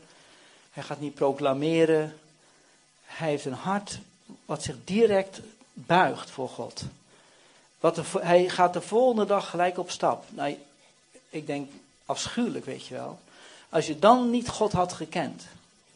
hij 0.72 0.84
gaat 0.84 1.00
niet 1.00 1.14
proclameren. 1.14 2.20
Hij 3.04 3.30
heeft 3.30 3.46
een 3.46 3.54
hart 3.54 4.00
wat 4.46 4.64
zich 4.64 4.76
direct 4.84 5.40
buigt 5.74 6.30
voor 6.30 6.50
God. 6.50 6.84
Wat 7.80 8.02
hij 8.22 8.50
gaat 8.50 8.74
de 8.74 8.82
volgende 8.82 9.26
dag 9.26 9.50
gelijk 9.50 9.78
op 9.78 9.92
stap. 9.92 10.26
Nou, 10.30 10.58
ik 11.30 11.48
denk 11.48 11.72
afschuwelijk, 12.06 12.66
weet 12.66 12.86
je 12.86 12.94
wel. 12.94 13.20
Als 13.70 13.88
je 13.88 14.00
dan 14.00 14.30
niet 14.30 14.50
God 14.50 14.72
had 14.72 14.94
gekend. 14.94 15.44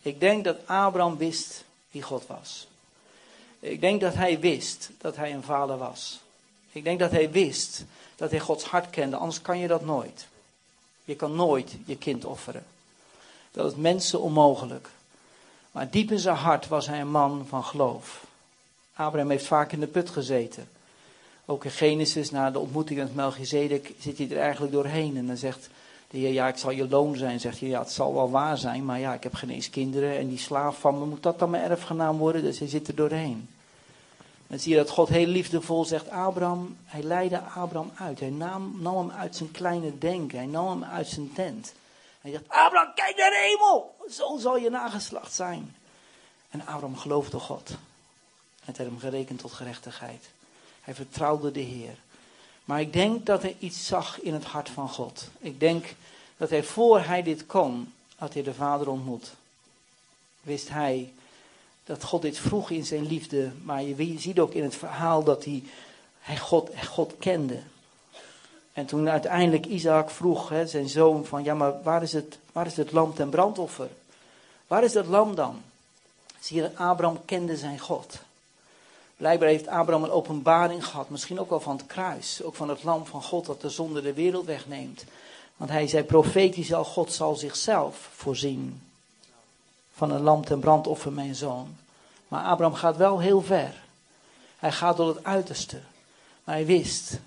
Ik 0.01 0.19
denk 0.19 0.43
dat 0.43 0.67
Abraham 0.67 1.17
wist 1.17 1.63
wie 1.93 2.01
God 2.01 2.27
was. 2.27 2.67
Ik 3.59 3.81
denk 3.81 4.01
dat 4.01 4.13
hij 4.13 4.39
wist 4.39 4.89
dat 4.97 5.15
hij 5.15 5.33
een 5.33 5.43
vader 5.43 5.77
was. 5.77 6.19
Ik 6.71 6.83
denk 6.83 6.99
dat 6.99 7.11
hij 7.11 7.31
wist 7.31 7.83
dat 8.15 8.31
hij 8.31 8.39
Gods 8.39 8.63
hart 8.63 8.89
kende, 8.89 9.15
anders 9.15 9.41
kan 9.41 9.59
je 9.59 9.67
dat 9.67 9.85
nooit. 9.85 10.27
Je 11.03 11.15
kan 11.15 11.35
nooit 11.35 11.75
je 11.85 11.97
kind 11.97 12.25
offeren. 12.25 12.65
Dat 13.51 13.71
is 13.71 13.77
mensen 13.77 14.21
onmogelijk. 14.21 14.89
Maar 15.71 15.89
diep 15.89 16.11
in 16.11 16.19
zijn 16.19 16.35
hart 16.35 16.67
was 16.67 16.87
hij 16.87 17.01
een 17.01 17.11
man 17.11 17.45
van 17.49 17.63
geloof. 17.63 18.25
Abraham 18.93 19.29
heeft 19.29 19.45
vaak 19.45 19.71
in 19.71 19.79
de 19.79 19.87
put 19.87 20.09
gezeten. 20.09 20.69
Ook 21.45 21.65
in 21.65 21.71
Genesis, 21.71 22.31
na 22.31 22.51
de 22.51 22.59
ontmoeting 22.59 22.99
met 22.99 23.15
Melchizedek, 23.15 23.93
zit 23.99 24.17
hij 24.17 24.29
er 24.29 24.39
eigenlijk 24.39 24.73
doorheen. 24.73 25.17
En 25.17 25.27
dan 25.27 25.37
zegt 25.37 25.69
de 26.13 26.19
Heer, 26.19 26.31
ja, 26.31 26.47
ik 26.47 26.57
zal 26.57 26.71
je 26.71 26.87
loon 26.87 27.15
zijn. 27.15 27.39
Zegt 27.39 27.59
hij, 27.59 27.69
ja, 27.69 27.79
het 27.79 27.91
zal 27.91 28.13
wel 28.13 28.29
waar 28.29 28.57
zijn, 28.57 28.85
maar 28.85 28.99
ja, 28.99 29.13
ik 29.13 29.23
heb 29.23 29.33
geen 29.33 29.49
eens 29.49 29.69
kinderen. 29.69 30.17
En 30.17 30.27
die 30.27 30.37
slaaf 30.37 30.79
van 30.79 30.99
me, 30.99 31.05
moet 31.05 31.23
dat 31.23 31.39
dan 31.39 31.49
mijn 31.49 31.69
erfgenaam 31.69 32.17
worden? 32.17 32.41
Dus 32.43 32.59
hij 32.59 32.67
zit 32.67 32.87
er 32.87 32.95
doorheen. 32.95 33.49
Dan 34.47 34.59
zie 34.59 34.71
je 34.71 34.77
dat 34.77 34.89
God 34.89 35.09
heel 35.09 35.25
liefdevol 35.25 35.85
zegt, 35.85 36.09
Abraham, 36.09 36.77
hij 36.85 37.03
leidde 37.03 37.39
Abraham 37.39 37.91
uit. 37.95 38.19
Hij 38.19 38.29
nam, 38.29 38.75
nam 38.79 38.97
hem 38.97 39.11
uit 39.11 39.35
zijn 39.35 39.51
kleine 39.51 39.97
denken. 39.97 40.37
Hij 40.37 40.47
nam 40.47 40.67
hem 40.67 40.83
uit 40.83 41.07
zijn 41.07 41.33
tent. 41.33 41.73
Hij 42.21 42.31
zegt, 42.31 42.43
Abraham, 42.47 42.93
kijk 42.95 43.17
naar 43.17 43.29
de 43.29 43.49
hemel. 43.49 43.95
Zo 44.09 44.37
zal 44.37 44.57
je 44.57 44.69
nageslacht 44.69 45.33
zijn. 45.33 45.75
En 46.49 46.59
Abraham 46.59 46.97
geloofde 46.97 47.39
God. 47.39 47.69
Het 48.65 48.77
werd 48.77 48.89
hem 48.89 48.99
gerekend 48.99 49.39
tot 49.39 49.51
gerechtigheid. 49.51 50.29
Hij 50.81 50.95
vertrouwde 50.95 51.51
de 51.51 51.59
Heer. 51.59 51.97
Maar 52.65 52.81
ik 52.81 52.93
denk 52.93 53.25
dat 53.25 53.41
hij 53.41 53.55
iets 53.59 53.87
zag 53.87 54.21
in 54.21 54.33
het 54.33 54.43
hart 54.43 54.69
van 54.69 54.89
God. 54.89 55.27
Ik 55.39 55.59
denk 55.59 55.95
dat 56.37 56.49
hij 56.49 56.63
voor 56.63 56.99
hij 56.99 57.23
dit 57.23 57.45
kon, 57.45 57.93
had 58.15 58.33
hij 58.33 58.43
de 58.43 58.53
Vader 58.53 58.89
ontmoet. 58.89 59.31
Wist 60.41 60.69
hij 60.69 61.13
dat 61.83 62.03
God 62.03 62.21
dit 62.21 62.37
vroeg 62.37 62.69
in 62.69 62.85
zijn 62.85 63.07
liefde. 63.07 63.51
Maar 63.63 63.83
je 63.83 64.19
ziet 64.19 64.39
ook 64.39 64.53
in 64.53 64.63
het 64.63 64.75
verhaal 64.75 65.23
dat 65.23 65.45
hij, 65.45 65.63
hij, 66.19 66.37
God, 66.37 66.69
God 66.87 67.13
kende. 67.19 67.59
En 68.73 68.85
toen 68.85 69.09
uiteindelijk 69.09 69.65
Isaac 69.65 70.09
vroeg, 70.09 70.49
hè, 70.49 70.67
zijn 70.67 70.89
zoon, 70.89 71.25
van 71.25 71.43
ja, 71.43 71.53
maar 71.53 71.83
waar 71.83 72.03
is, 72.03 72.13
het, 72.13 72.37
waar 72.51 72.65
is 72.65 72.77
het 72.77 72.91
lam 72.91 73.13
ten 73.13 73.29
brandoffer? 73.29 73.89
Waar 74.67 74.83
is 74.83 74.91
dat 74.91 75.05
lam 75.05 75.35
dan? 75.35 75.61
Zie 76.39 76.61
je, 76.61 76.77
Abraham 76.77 77.25
kende 77.25 77.57
zijn 77.57 77.79
God. 77.79 78.19
Blijkbaar 79.17 79.49
heeft 79.49 79.67
Abraham 79.67 80.03
een 80.03 80.11
openbaring 80.11 80.85
gehad, 80.85 81.09
misschien 81.09 81.39
ook 81.39 81.49
wel 81.49 81.59
van 81.59 81.77
het 81.77 81.85
kruis, 81.85 82.43
ook 82.43 82.55
van 82.55 82.69
het 82.69 82.83
lam 82.83 83.05
van 83.05 83.23
God 83.23 83.45
dat 83.45 83.61
de 83.61 83.69
zonde 83.69 84.01
de 84.01 84.13
wereld 84.13 84.45
wegneemt. 84.45 85.05
Want 85.57 85.69
hij 85.69 85.87
zei 85.87 86.03
profetisch 86.03 86.73
al, 86.73 86.85
God 86.85 87.13
zal 87.13 87.35
zichzelf 87.35 88.09
voorzien 88.15 88.81
van 89.93 90.11
een 90.11 90.21
lam 90.21 90.45
ten 90.45 90.59
brandoffer, 90.59 91.11
mijn 91.11 91.35
zoon. 91.35 91.75
Maar 92.27 92.43
Abraham 92.43 92.75
gaat 92.75 92.97
wel 92.97 93.19
heel 93.19 93.41
ver. 93.41 93.81
Hij 94.57 94.71
gaat 94.71 94.95
tot 94.95 95.15
het 95.15 95.23
uiterste. 95.23 95.79
Maar 96.43 96.55
hij 96.55 96.65
wist, 96.65 97.19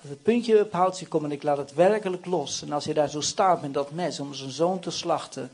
als 0.00 0.10
het 0.10 0.22
puntje 0.22 0.60
op 0.60 0.72
houtje 0.72 1.06
komt 1.06 1.24
en 1.24 1.32
ik 1.32 1.42
laat 1.42 1.56
het 1.56 1.74
werkelijk 1.74 2.26
los. 2.26 2.62
En 2.62 2.72
als 2.72 2.84
hij 2.84 2.94
daar 2.94 3.08
zo 3.08 3.20
staat 3.20 3.62
met 3.62 3.74
dat 3.74 3.90
mes 3.90 4.20
om 4.20 4.34
zijn 4.34 4.50
zoon 4.50 4.80
te 4.80 4.90
slachten. 4.90 5.50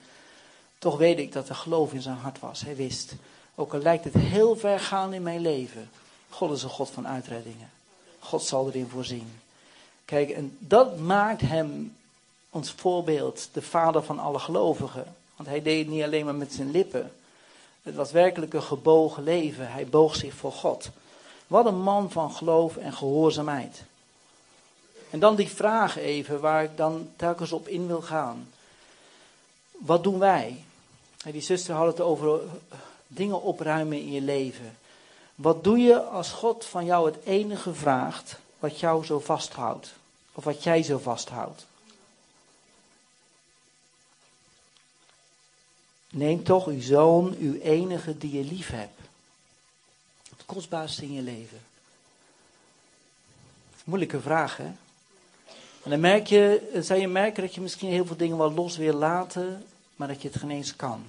Toch 0.78 0.96
weet 0.96 1.18
ik 1.18 1.32
dat 1.32 1.48
er 1.48 1.54
geloof 1.54 1.92
in 1.92 2.02
zijn 2.02 2.16
hart 2.16 2.40
was. 2.40 2.60
Hij 2.60 2.76
wist, 2.76 3.14
ook 3.58 3.74
al 3.74 3.80
lijkt 3.80 4.04
het 4.04 4.14
heel 4.14 4.56
ver 4.56 4.80
gaan 4.80 5.12
in 5.12 5.22
mijn 5.22 5.40
leven. 5.40 5.90
God 6.28 6.52
is 6.52 6.62
een 6.62 6.68
God 6.68 6.90
van 6.90 7.08
uitreddingen. 7.08 7.70
God 8.18 8.42
zal 8.42 8.66
erin 8.66 8.88
voorzien. 8.88 9.40
Kijk, 10.04 10.30
en 10.30 10.56
dat 10.58 10.98
maakt 10.98 11.40
hem 11.40 11.96
ons 12.50 12.70
voorbeeld, 12.70 13.48
de 13.52 13.62
vader 13.62 14.02
van 14.02 14.18
alle 14.18 14.38
gelovigen. 14.38 15.14
Want 15.36 15.48
hij 15.48 15.62
deed 15.62 15.78
het 15.78 15.94
niet 15.94 16.02
alleen 16.02 16.24
maar 16.24 16.34
met 16.34 16.52
zijn 16.52 16.70
lippen. 16.70 17.12
Het 17.82 17.94
was 17.94 18.12
werkelijk 18.12 18.54
een 18.54 18.62
gebogen 18.62 19.22
leven. 19.22 19.72
Hij 19.72 19.86
boog 19.86 20.16
zich 20.16 20.34
voor 20.34 20.52
God. 20.52 20.90
Wat 21.46 21.66
een 21.66 21.82
man 21.82 22.10
van 22.10 22.32
geloof 22.32 22.76
en 22.76 22.92
gehoorzaamheid. 22.92 23.82
En 25.10 25.18
dan 25.18 25.36
die 25.36 25.48
vraag 25.48 25.98
even, 25.98 26.40
waar 26.40 26.64
ik 26.64 26.76
dan 26.76 27.10
telkens 27.16 27.52
op 27.52 27.68
in 27.68 27.86
wil 27.86 28.02
gaan. 28.02 28.48
Wat 29.70 30.02
doen 30.02 30.18
wij? 30.18 30.64
Die 31.30 31.40
zuster 31.40 31.74
had 31.74 31.86
het 31.86 32.00
over 32.00 32.40
dingen 33.06 33.42
opruimen 33.42 33.98
in 33.98 34.12
je 34.12 34.20
leven. 34.20 34.76
Wat 35.34 35.64
doe 35.64 35.78
je 35.78 36.02
als 36.02 36.30
God 36.30 36.64
van 36.64 36.84
jou 36.84 37.06
het 37.06 37.24
enige 37.24 37.74
vraagt 37.74 38.38
wat 38.58 38.80
jou 38.80 39.04
zo 39.04 39.20
vasthoudt? 39.20 39.92
Of 40.32 40.44
wat 40.44 40.62
jij 40.62 40.82
zo 40.82 40.98
vasthoudt? 40.98 41.66
Neem 46.10 46.44
toch 46.44 46.66
uw 46.66 46.80
zoon, 46.80 47.34
uw 47.38 47.54
enige 47.54 48.18
die 48.18 48.32
je 48.32 48.44
lief 48.44 48.70
hebt. 48.70 49.00
Het 50.36 50.46
kostbaarste 50.46 51.02
in 51.02 51.12
je 51.12 51.22
leven. 51.22 51.60
Moeilijke 53.84 54.20
vraag, 54.20 54.56
hè? 54.56 54.72
En 55.82 55.90
dan 55.90 56.00
merk 56.00 56.26
je, 56.26 56.70
zou 56.80 57.00
je 57.00 57.08
merken 57.08 57.42
dat 57.42 57.54
je 57.54 57.60
misschien 57.60 57.90
heel 57.90 58.06
veel 58.06 58.16
dingen 58.16 58.38
wel 58.38 58.52
los 58.52 58.76
wil 58.76 58.94
laten, 58.94 59.66
maar 59.96 60.08
dat 60.08 60.22
je 60.22 60.28
het 60.28 60.38
geen 60.38 60.50
eens 60.50 60.76
kan. 60.76 61.04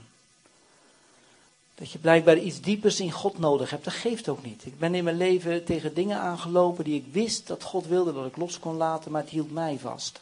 Dat 1.80 1.92
je 1.92 2.00
blijkbaar 2.00 2.38
iets 2.38 2.62
diepers 2.62 3.00
in 3.00 3.12
God 3.12 3.40
nodig 3.40 3.70
hebt. 3.70 3.84
Dat 3.84 3.94
geeft 3.94 4.30
ook 4.30 4.44
niet. 4.44 4.66
Ik 4.66 4.80
ben 4.80 4.96
in 4.96 5.04
mijn 5.04 5.18
leven 5.18 5.63
tegen 5.63 5.94
dingen 5.94 6.20
aangelopen 6.20 6.84
die 6.84 6.96
ik 6.96 7.06
wist 7.12 7.48
dat 7.48 7.63
God 7.63 7.88
wilde 7.88 8.13
dat 8.13 8.26
ik 8.26 8.38
los 8.38 8.60
kon 8.60 8.76
laten, 8.76 9.12
maar 9.12 9.22
het 9.22 9.30
hield 9.30 9.52
mij 9.52 9.78
vast. 9.80 10.20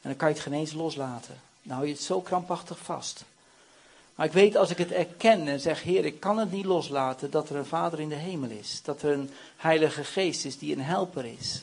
En 0.00 0.08
dan 0.08 0.16
kan 0.16 0.28
je 0.28 0.34
het 0.34 0.42
geen 0.42 0.52
eens 0.52 0.72
loslaten. 0.72 1.40
Dan 1.62 1.74
hou 1.76 1.86
je 1.86 1.92
het 1.92 2.02
zo 2.02 2.20
krampachtig 2.20 2.78
vast. 2.78 3.24
Maar 4.14 4.26
ik 4.26 4.32
weet 4.32 4.56
als 4.56 4.70
ik 4.70 4.78
het 4.78 4.92
erken 4.92 5.48
en 5.48 5.60
zeg, 5.60 5.82
Heer, 5.82 6.04
ik 6.04 6.20
kan 6.20 6.38
het 6.38 6.52
niet 6.52 6.64
loslaten 6.64 7.30
dat 7.30 7.50
er 7.50 7.56
een 7.56 7.66
Vader 7.66 8.00
in 8.00 8.08
de 8.08 8.14
hemel 8.14 8.50
is. 8.50 8.80
Dat 8.82 9.02
er 9.02 9.12
een 9.12 9.30
Heilige 9.56 10.04
Geest 10.04 10.44
is 10.44 10.58
die 10.58 10.72
een 10.72 10.82
helper 10.82 11.24
is. 11.24 11.62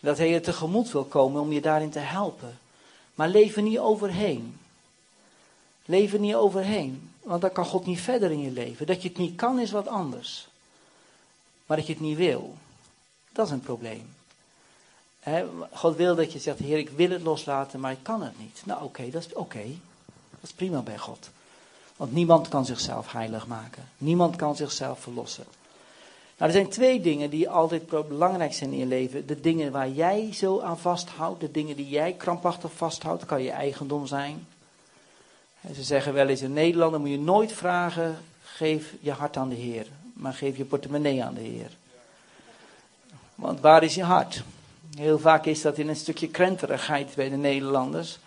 Dat 0.00 0.18
Hij 0.18 0.28
je 0.28 0.40
tegemoet 0.40 0.92
wil 0.92 1.04
komen 1.04 1.40
om 1.40 1.52
je 1.52 1.60
daarin 1.60 1.90
te 1.90 1.98
helpen. 1.98 2.58
Maar 3.14 3.28
leef 3.28 3.56
er 3.56 3.62
niet 3.62 3.78
overheen. 3.78 4.58
Leef 5.84 6.12
er 6.12 6.18
niet 6.18 6.34
overheen. 6.34 7.13
Want 7.24 7.40
dan 7.40 7.52
kan 7.52 7.64
God 7.64 7.86
niet 7.86 8.00
verder 8.00 8.30
in 8.30 8.40
je 8.40 8.50
leven. 8.50 8.86
Dat 8.86 9.02
je 9.02 9.08
het 9.08 9.18
niet 9.18 9.36
kan 9.36 9.58
is 9.58 9.70
wat 9.70 9.88
anders. 9.88 10.48
Maar 11.66 11.76
dat 11.76 11.86
je 11.86 11.92
het 11.92 12.02
niet 12.02 12.16
wil, 12.16 12.54
dat 13.32 13.46
is 13.46 13.52
een 13.52 13.60
probleem. 13.60 14.14
God 15.72 15.96
wil 15.96 16.14
dat 16.14 16.32
je 16.32 16.38
zegt, 16.38 16.58
Heer, 16.58 16.78
ik 16.78 16.90
wil 16.90 17.10
het 17.10 17.22
loslaten, 17.22 17.80
maar 17.80 17.92
ik 17.92 18.02
kan 18.02 18.22
het 18.22 18.38
niet. 18.38 18.62
Nou 18.64 18.84
oké, 18.84 19.10
dat 19.10 19.24
is 19.26 19.34
oké. 19.34 19.64
Dat 20.30 20.42
is 20.42 20.52
prima 20.52 20.80
bij 20.80 20.98
God. 20.98 21.30
Want 21.96 22.12
niemand 22.12 22.48
kan 22.48 22.64
zichzelf 22.64 23.12
heilig 23.12 23.46
maken. 23.46 23.88
Niemand 23.98 24.36
kan 24.36 24.56
zichzelf 24.56 25.00
verlossen. 25.00 25.44
Nou, 26.36 26.50
er 26.50 26.56
zijn 26.56 26.68
twee 26.68 27.00
dingen 27.00 27.30
die 27.30 27.50
altijd 27.50 28.08
belangrijk 28.08 28.54
zijn 28.54 28.72
in 28.72 28.78
je 28.78 28.86
leven. 28.86 29.26
De 29.26 29.40
dingen 29.40 29.72
waar 29.72 29.88
jij 29.88 30.32
zo 30.32 30.60
aan 30.60 30.78
vasthoudt, 30.78 31.40
de 31.40 31.50
dingen 31.50 31.76
die 31.76 31.88
jij 31.88 32.12
krampachtig 32.12 32.72
vasthoudt, 32.72 33.26
kan 33.26 33.42
je 33.42 33.50
eigendom 33.50 34.06
zijn. 34.06 34.46
Ze 35.72 35.82
zeggen 35.82 36.12
wel 36.12 36.28
eens 36.28 36.42
in 36.42 36.52
Nederland, 36.52 36.98
moet 36.98 37.08
je 37.08 37.18
nooit 37.18 37.52
vragen, 37.52 38.18
geef 38.44 38.94
je 39.00 39.10
hart 39.10 39.36
aan 39.36 39.48
de 39.48 39.54
Heer. 39.54 39.86
Maar 40.12 40.32
geef 40.32 40.56
je 40.56 40.64
portemonnee 40.64 41.24
aan 41.24 41.34
de 41.34 41.40
Heer. 41.40 41.70
Want 43.34 43.60
waar 43.60 43.82
is 43.82 43.94
je 43.94 44.02
hart? 44.02 44.42
Heel 44.96 45.18
vaak 45.18 45.46
is 45.46 45.62
dat 45.62 45.78
in 45.78 45.88
een 45.88 45.96
stukje 45.96 46.28
krenterigheid 46.28 47.14
bij 47.14 47.28
de 47.28 47.36
Nederlanders. 47.36 48.18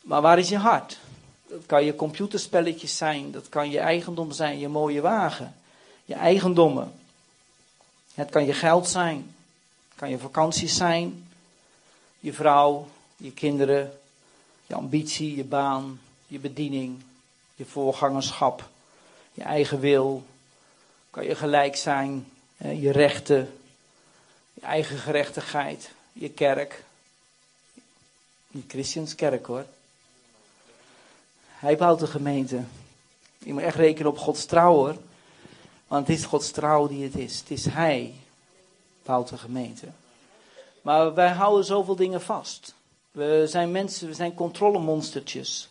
Maar 0.00 0.20
waar 0.20 0.38
is 0.38 0.48
je 0.48 0.56
hart? 0.56 0.98
Dat 1.46 1.66
kan 1.66 1.84
je 1.84 1.96
computerspelletjes 1.96 2.96
zijn, 2.96 3.30
dat 3.30 3.48
kan 3.48 3.70
je 3.70 3.78
eigendom 3.78 4.32
zijn, 4.32 4.58
je 4.58 4.68
mooie 4.68 5.00
wagen, 5.00 5.54
je 6.04 6.14
eigendommen. 6.14 6.92
Het 8.14 8.30
kan 8.30 8.44
je 8.44 8.52
geld 8.52 8.88
zijn, 8.88 9.34
het 9.88 9.98
kan 9.98 10.10
je 10.10 10.18
vakanties 10.18 10.76
zijn, 10.76 11.28
je 12.20 12.32
vrouw, 12.32 12.88
je 13.16 13.32
kinderen, 13.32 13.98
je 14.66 14.74
ambitie, 14.74 15.36
je 15.36 15.44
baan, 15.44 16.00
je 16.28 16.38
bediening, 16.38 17.02
je 17.54 17.64
voorgangerschap, 17.64 18.68
je 19.32 19.42
eigen 19.42 19.80
wil. 19.80 20.26
Kan 21.10 21.24
je 21.24 21.34
gelijk 21.34 21.76
zijn, 21.76 22.28
je 22.56 22.90
rechten, 22.90 23.58
je 24.54 24.60
eigen 24.60 24.98
gerechtigheid, 24.98 25.90
je 26.12 26.30
kerk. 26.30 26.84
Niet 28.50 28.70
Christianskerk 28.70 29.46
hoor. 29.46 29.64
Hij 31.46 31.76
bouwt 31.76 31.98
de 31.98 32.06
gemeente. 32.06 32.62
Je 33.38 33.52
moet 33.52 33.62
echt 33.62 33.76
rekenen 33.76 34.10
op 34.10 34.18
Gods 34.18 34.44
trouw 34.44 34.74
hoor. 34.74 34.96
Want 35.86 36.06
het 36.06 36.18
is 36.18 36.24
Gods 36.24 36.50
trouw 36.50 36.88
die 36.88 37.04
het 37.04 37.16
is. 37.16 37.38
Het 37.38 37.50
is 37.50 37.64
Hij 37.64 38.14
bouwt 39.02 39.28
de 39.28 39.38
gemeente. 39.38 39.86
Maar 40.82 41.14
wij 41.14 41.28
houden 41.28 41.64
zoveel 41.64 41.96
dingen 41.96 42.22
vast. 42.22 42.74
We 43.10 43.44
zijn 43.48 43.70
mensen, 43.70 44.08
we 44.08 44.14
zijn 44.14 44.34
controlemonstertjes. 44.34 45.68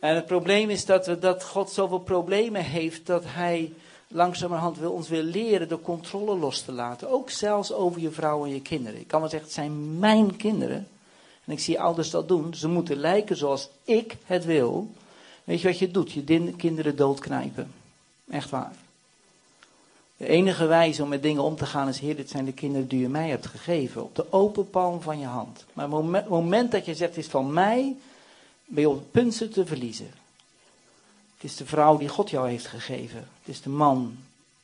En 0.00 0.14
het 0.14 0.26
probleem 0.26 0.70
is 0.70 0.84
dat, 0.84 1.06
we, 1.06 1.18
dat 1.18 1.44
God 1.44 1.70
zoveel 1.70 1.98
problemen 1.98 2.64
heeft 2.64 3.06
dat 3.06 3.22
Hij 3.26 3.72
langzamerhand 4.08 4.78
wil, 4.78 4.92
ons 4.92 5.08
wil 5.08 5.22
leren 5.22 5.68
de 5.68 5.80
controle 5.80 6.36
los 6.36 6.60
te 6.60 6.72
laten. 6.72 7.10
Ook 7.10 7.30
zelfs 7.30 7.72
over 7.72 8.00
je 8.00 8.10
vrouw 8.10 8.44
en 8.44 8.50
je 8.50 8.62
kinderen. 8.62 9.00
Ik 9.00 9.08
kan 9.08 9.20
wel 9.20 9.28
zeggen, 9.28 9.48
het 9.48 9.58
zijn 9.58 9.98
mijn 9.98 10.36
kinderen. 10.36 10.88
En 11.44 11.52
ik 11.52 11.60
zie 11.60 11.80
ouders 11.80 12.10
dat 12.10 12.28
doen. 12.28 12.54
Ze 12.54 12.68
moeten 12.68 12.96
lijken 12.96 13.36
zoals 13.36 13.68
ik 13.84 14.16
het 14.24 14.44
wil. 14.44 14.90
Weet 15.44 15.60
je 15.60 15.68
wat 15.68 15.78
je 15.78 15.90
doet? 15.90 16.12
Je 16.12 16.52
kinderen 16.56 16.96
doodknijpen. 16.96 17.70
Echt 18.30 18.50
waar. 18.50 18.72
De 20.16 20.26
enige 20.26 20.66
wijze 20.66 21.02
om 21.02 21.08
met 21.08 21.22
dingen 21.22 21.42
om 21.42 21.56
te 21.56 21.66
gaan 21.66 21.88
is, 21.88 21.98
Heer, 21.98 22.16
dit 22.16 22.30
zijn 22.30 22.44
de 22.44 22.52
kinderen 22.52 22.88
die 22.88 23.04
u 23.04 23.08
mij 23.08 23.28
hebt 23.28 23.46
gegeven. 23.46 24.02
Op 24.02 24.16
de 24.16 24.32
open 24.32 24.70
palm 24.70 25.00
van 25.00 25.18
je 25.18 25.26
hand. 25.26 25.64
Maar 25.72 25.90
het 25.90 26.28
moment, 26.28 26.72
dat 26.72 26.84
je 26.84 26.94
zegt, 26.94 27.14
het 27.14 27.24
is 27.24 27.30
van 27.30 27.52
mij, 27.52 27.96
je 28.74 28.88
op 28.88 29.14
het 29.14 29.52
te 29.52 29.66
verliezen. 29.66 30.10
Het 31.34 31.50
is 31.50 31.56
de 31.56 31.66
vrouw 31.66 31.96
die 31.96 32.08
God 32.08 32.30
jou 32.30 32.48
heeft 32.48 32.66
gegeven. 32.66 33.18
Het 33.18 33.54
is 33.54 33.62
de 33.62 33.70
man 33.70 34.16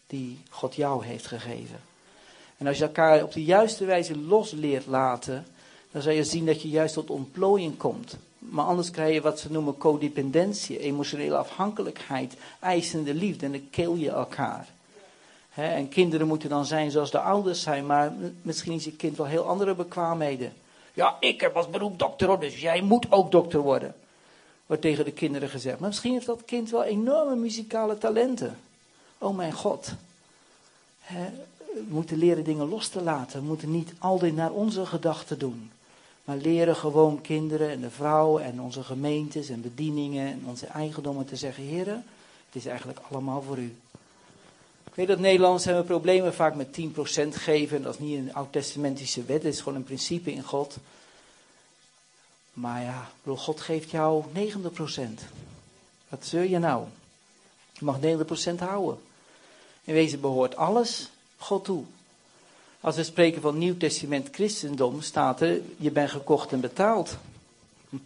die 0.07 0.39
God 0.51 0.75
jou 0.75 1.05
heeft 1.05 1.27
gegeven. 1.27 1.81
En 2.57 2.67
als 2.67 2.79
je 2.79 2.85
elkaar 2.85 3.23
op 3.23 3.33
de 3.33 3.45
juiste 3.45 3.85
wijze 3.85 4.19
los 4.19 4.51
leert 4.51 4.87
laten, 4.87 5.47
dan 5.91 6.03
zal 6.03 6.13
je 6.13 6.25
zien 6.25 6.47
dat 6.47 6.63
je 6.63 6.69
juist 6.69 6.95
tot 6.95 7.11
ontplooiing 7.11 7.77
komt. 7.77 8.17
Maar 8.39 8.65
anders 8.65 8.91
krijg 8.91 9.15
je 9.15 9.21
wat 9.21 9.41
ze 9.41 9.51
noemen 9.51 9.77
codependentie, 9.77 10.79
emotionele 10.79 11.37
afhankelijkheid, 11.37 12.35
eisende 12.61 13.15
liefde 13.15 13.47
en 13.47 13.53
dan 13.53 13.71
kill 13.71 13.99
je 13.99 14.11
elkaar. 14.11 14.69
en 15.55 15.89
kinderen 15.89 16.27
moeten 16.27 16.49
dan 16.49 16.67
zijn 16.67 16.91
zoals 16.91 17.11
de 17.11 17.21
ouders 17.21 17.63
zijn, 17.63 17.87
maar 17.87 18.13
misschien 18.43 18.73
is 18.73 18.85
je 18.85 18.97
kind 18.97 19.17
wel 19.17 19.27
heel 19.27 19.49
andere 19.49 19.75
bekwaamheden. 19.75 20.53
Ja, 20.95 21.17
ik 21.21 21.41
heb 21.41 21.57
als 21.57 21.71
beroep 21.71 21.99
dokter, 21.99 22.41
dus 22.41 22.61
jij 22.61 22.81
moet 22.81 23.13
ook 23.13 23.31
dokter 23.31 23.61
worden. 23.61 23.95
Wordt 24.67 24.83
tegen 24.83 25.05
de 25.05 25.13
kinderen 25.13 25.49
gezegd. 25.49 25.79
Maar 25.79 25.89
misschien 25.89 26.13
heeft 26.13 26.27
dat 26.27 26.45
kind 26.45 26.71
wel 26.71 26.85
enorme 26.85 27.37
muzikale 27.37 27.99
talenten. 27.99 28.59
Oh 29.19 29.37
mijn 29.37 29.53
God. 29.53 29.93
we 31.57 31.85
moeten 31.89 32.19
leren 32.19 32.45
dingen 32.45 32.69
los 32.69 32.89
te 32.89 33.03
laten. 33.03 33.41
We 33.41 33.47
moeten 33.47 33.71
niet 33.71 33.93
altijd 33.99 34.35
naar 34.35 34.53
onze 34.53 34.87
gedachten 34.87 35.39
doen. 35.39 35.71
Maar 36.25 36.37
leren 36.37 36.77
gewoon 36.77 37.21
kinderen 37.21 37.71
en 37.71 37.81
de 37.81 37.91
vrouw 37.91 38.39
en 38.39 38.61
onze 38.61 38.83
gemeentes 38.83 39.49
en 39.49 39.61
bedieningen 39.61 40.27
en 40.27 40.43
onze 40.47 40.67
eigendommen 40.67 41.27
te 41.27 41.37
zeggen: 41.37 41.65
Heren, 41.65 42.05
het 42.47 42.55
is 42.55 42.67
eigenlijk 42.67 42.99
allemaal 43.11 43.43
voor 43.43 43.59
u. 43.59 43.77
Ik 44.95 45.01
weet 45.01 45.09
dat 45.09 45.19
Nederlanders 45.19 45.65
hebben 45.65 45.85
problemen 45.85 46.35
vaak 46.35 46.55
met 46.55 46.81
10% 46.81 47.29
geven. 47.29 47.83
Dat 47.83 47.95
is 47.95 48.01
niet 48.01 48.19
een 48.19 48.35
oud-testamentische 48.35 49.25
wet, 49.25 49.43
het 49.43 49.53
is 49.53 49.59
gewoon 49.61 49.75
een 49.75 49.85
principe 49.85 50.33
in 50.33 50.43
God. 50.43 50.77
Maar 52.53 52.83
ja, 52.83 53.11
God 53.37 53.61
geeft 53.61 53.91
jou 53.91 54.25
90%. 54.35 54.39
Wat 56.09 56.27
zeur 56.27 56.49
je 56.49 56.59
nou? 56.59 56.85
Je 57.73 57.85
mag 57.85 57.99
90% 58.01 58.55
houden. 58.59 59.01
In 59.85 59.95
wezen 59.95 60.21
behoort 60.21 60.57
alles 60.57 61.11
God 61.37 61.65
toe. 61.65 61.85
Als 62.81 62.97
we 62.97 63.05
spreken 63.05 63.43
van 63.43 63.59
Nieuw 63.59 63.77
Testament 63.77 64.29
christendom, 64.33 65.03
staat 65.03 65.41
er, 65.41 65.61
je 65.77 65.91
bent 65.91 66.11
gekocht 66.11 66.53
en 66.53 66.61
betaald. 66.61 67.17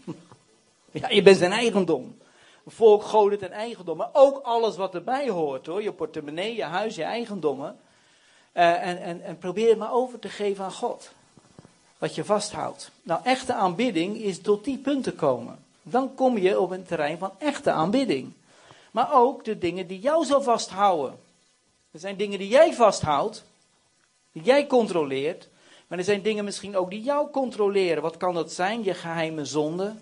ja, 0.90 1.09
je 1.09 1.22
bent 1.22 1.38
zijn 1.38 1.53
eigendom. 1.53 2.16
Volk, 2.70 3.02
goden 3.02 3.40
en 3.40 3.52
eigendommen. 3.52 4.11
Ook 4.12 4.42
alles 4.42 4.76
wat 4.76 4.94
erbij 4.94 5.28
hoort 5.28 5.66
hoor. 5.66 5.83
Je 5.83 5.92
portemonnee, 5.92 6.57
je 6.57 6.64
huis, 6.64 6.94
je 6.94 7.02
eigendommen. 7.02 7.78
Uh, 8.54 8.87
en, 8.87 9.02
en, 9.02 9.22
en 9.22 9.38
probeer 9.38 9.68
het 9.68 9.78
maar 9.78 9.92
over 9.92 10.18
te 10.18 10.28
geven 10.28 10.64
aan 10.64 10.72
God. 10.72 11.11
Wat 11.98 12.14
je 12.14 12.24
vasthoudt. 12.24 12.90
Nou, 13.02 13.20
echte 13.24 13.52
aanbidding 13.52 14.16
is 14.16 14.40
tot 14.40 14.64
die 14.64 14.78
punten 14.78 15.16
komen. 15.16 15.64
Dan 15.83 16.14
kom 16.14 16.38
je 16.38 16.61
op 16.61 16.70
een 16.70 16.85
terrein 16.85 17.18
van 17.18 17.31
echte 17.38 17.70
aanbidding. 17.70 18.33
Maar 18.90 19.14
ook 19.14 19.44
de 19.44 19.59
dingen 19.59 19.87
die 19.87 20.00
jou 20.00 20.24
zo 20.24 20.40
vasthouden. 20.40 21.18
Er 21.90 22.00
zijn 22.00 22.16
dingen 22.16 22.38
die 22.38 22.48
jij 22.48 22.74
vasthoudt, 22.74 23.44
die 24.33 24.42
jij 24.42 24.66
controleert. 24.66 25.48
Maar 25.87 25.98
er 25.98 26.04
zijn 26.04 26.22
dingen 26.22 26.44
misschien 26.44 26.76
ook 26.76 26.90
die 26.90 27.02
jou 27.02 27.31
controleren. 27.31 28.02
Wat 28.02 28.16
kan 28.16 28.35
dat 28.35 28.52
zijn? 28.52 28.85
Je 28.85 28.94
geheime 28.94 29.44
zonde, 29.44 29.94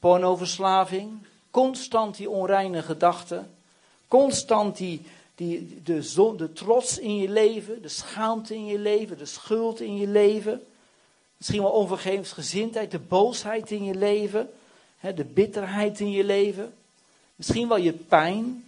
pornoverslaving, 0.00 1.26
constant 1.54 2.16
die 2.16 2.30
onreine 2.30 2.82
gedachten, 2.82 3.50
constant 4.08 4.76
die, 4.76 5.00
die, 5.34 5.80
de, 5.84 6.02
zon, 6.02 6.36
de 6.36 6.52
trots 6.52 6.98
in 6.98 7.16
je 7.16 7.28
leven, 7.28 7.82
de 7.82 7.88
schaamte 7.88 8.54
in 8.54 8.66
je 8.66 8.78
leven, 8.78 9.18
de 9.18 9.26
schuld 9.26 9.80
in 9.80 9.96
je 9.96 10.06
leven. 10.06 10.62
Misschien 11.36 11.62
wel 11.62 11.70
onvergevensgezindheid, 11.70 12.90
de 12.90 12.98
boosheid 12.98 13.70
in 13.70 13.84
je 13.84 13.94
leven, 13.94 14.50
hè, 14.98 15.14
de 15.14 15.24
bitterheid 15.24 16.00
in 16.00 16.10
je 16.10 16.24
leven. 16.24 16.72
Misschien 17.36 17.68
wel 17.68 17.78
je 17.78 17.92
pijn. 17.92 18.64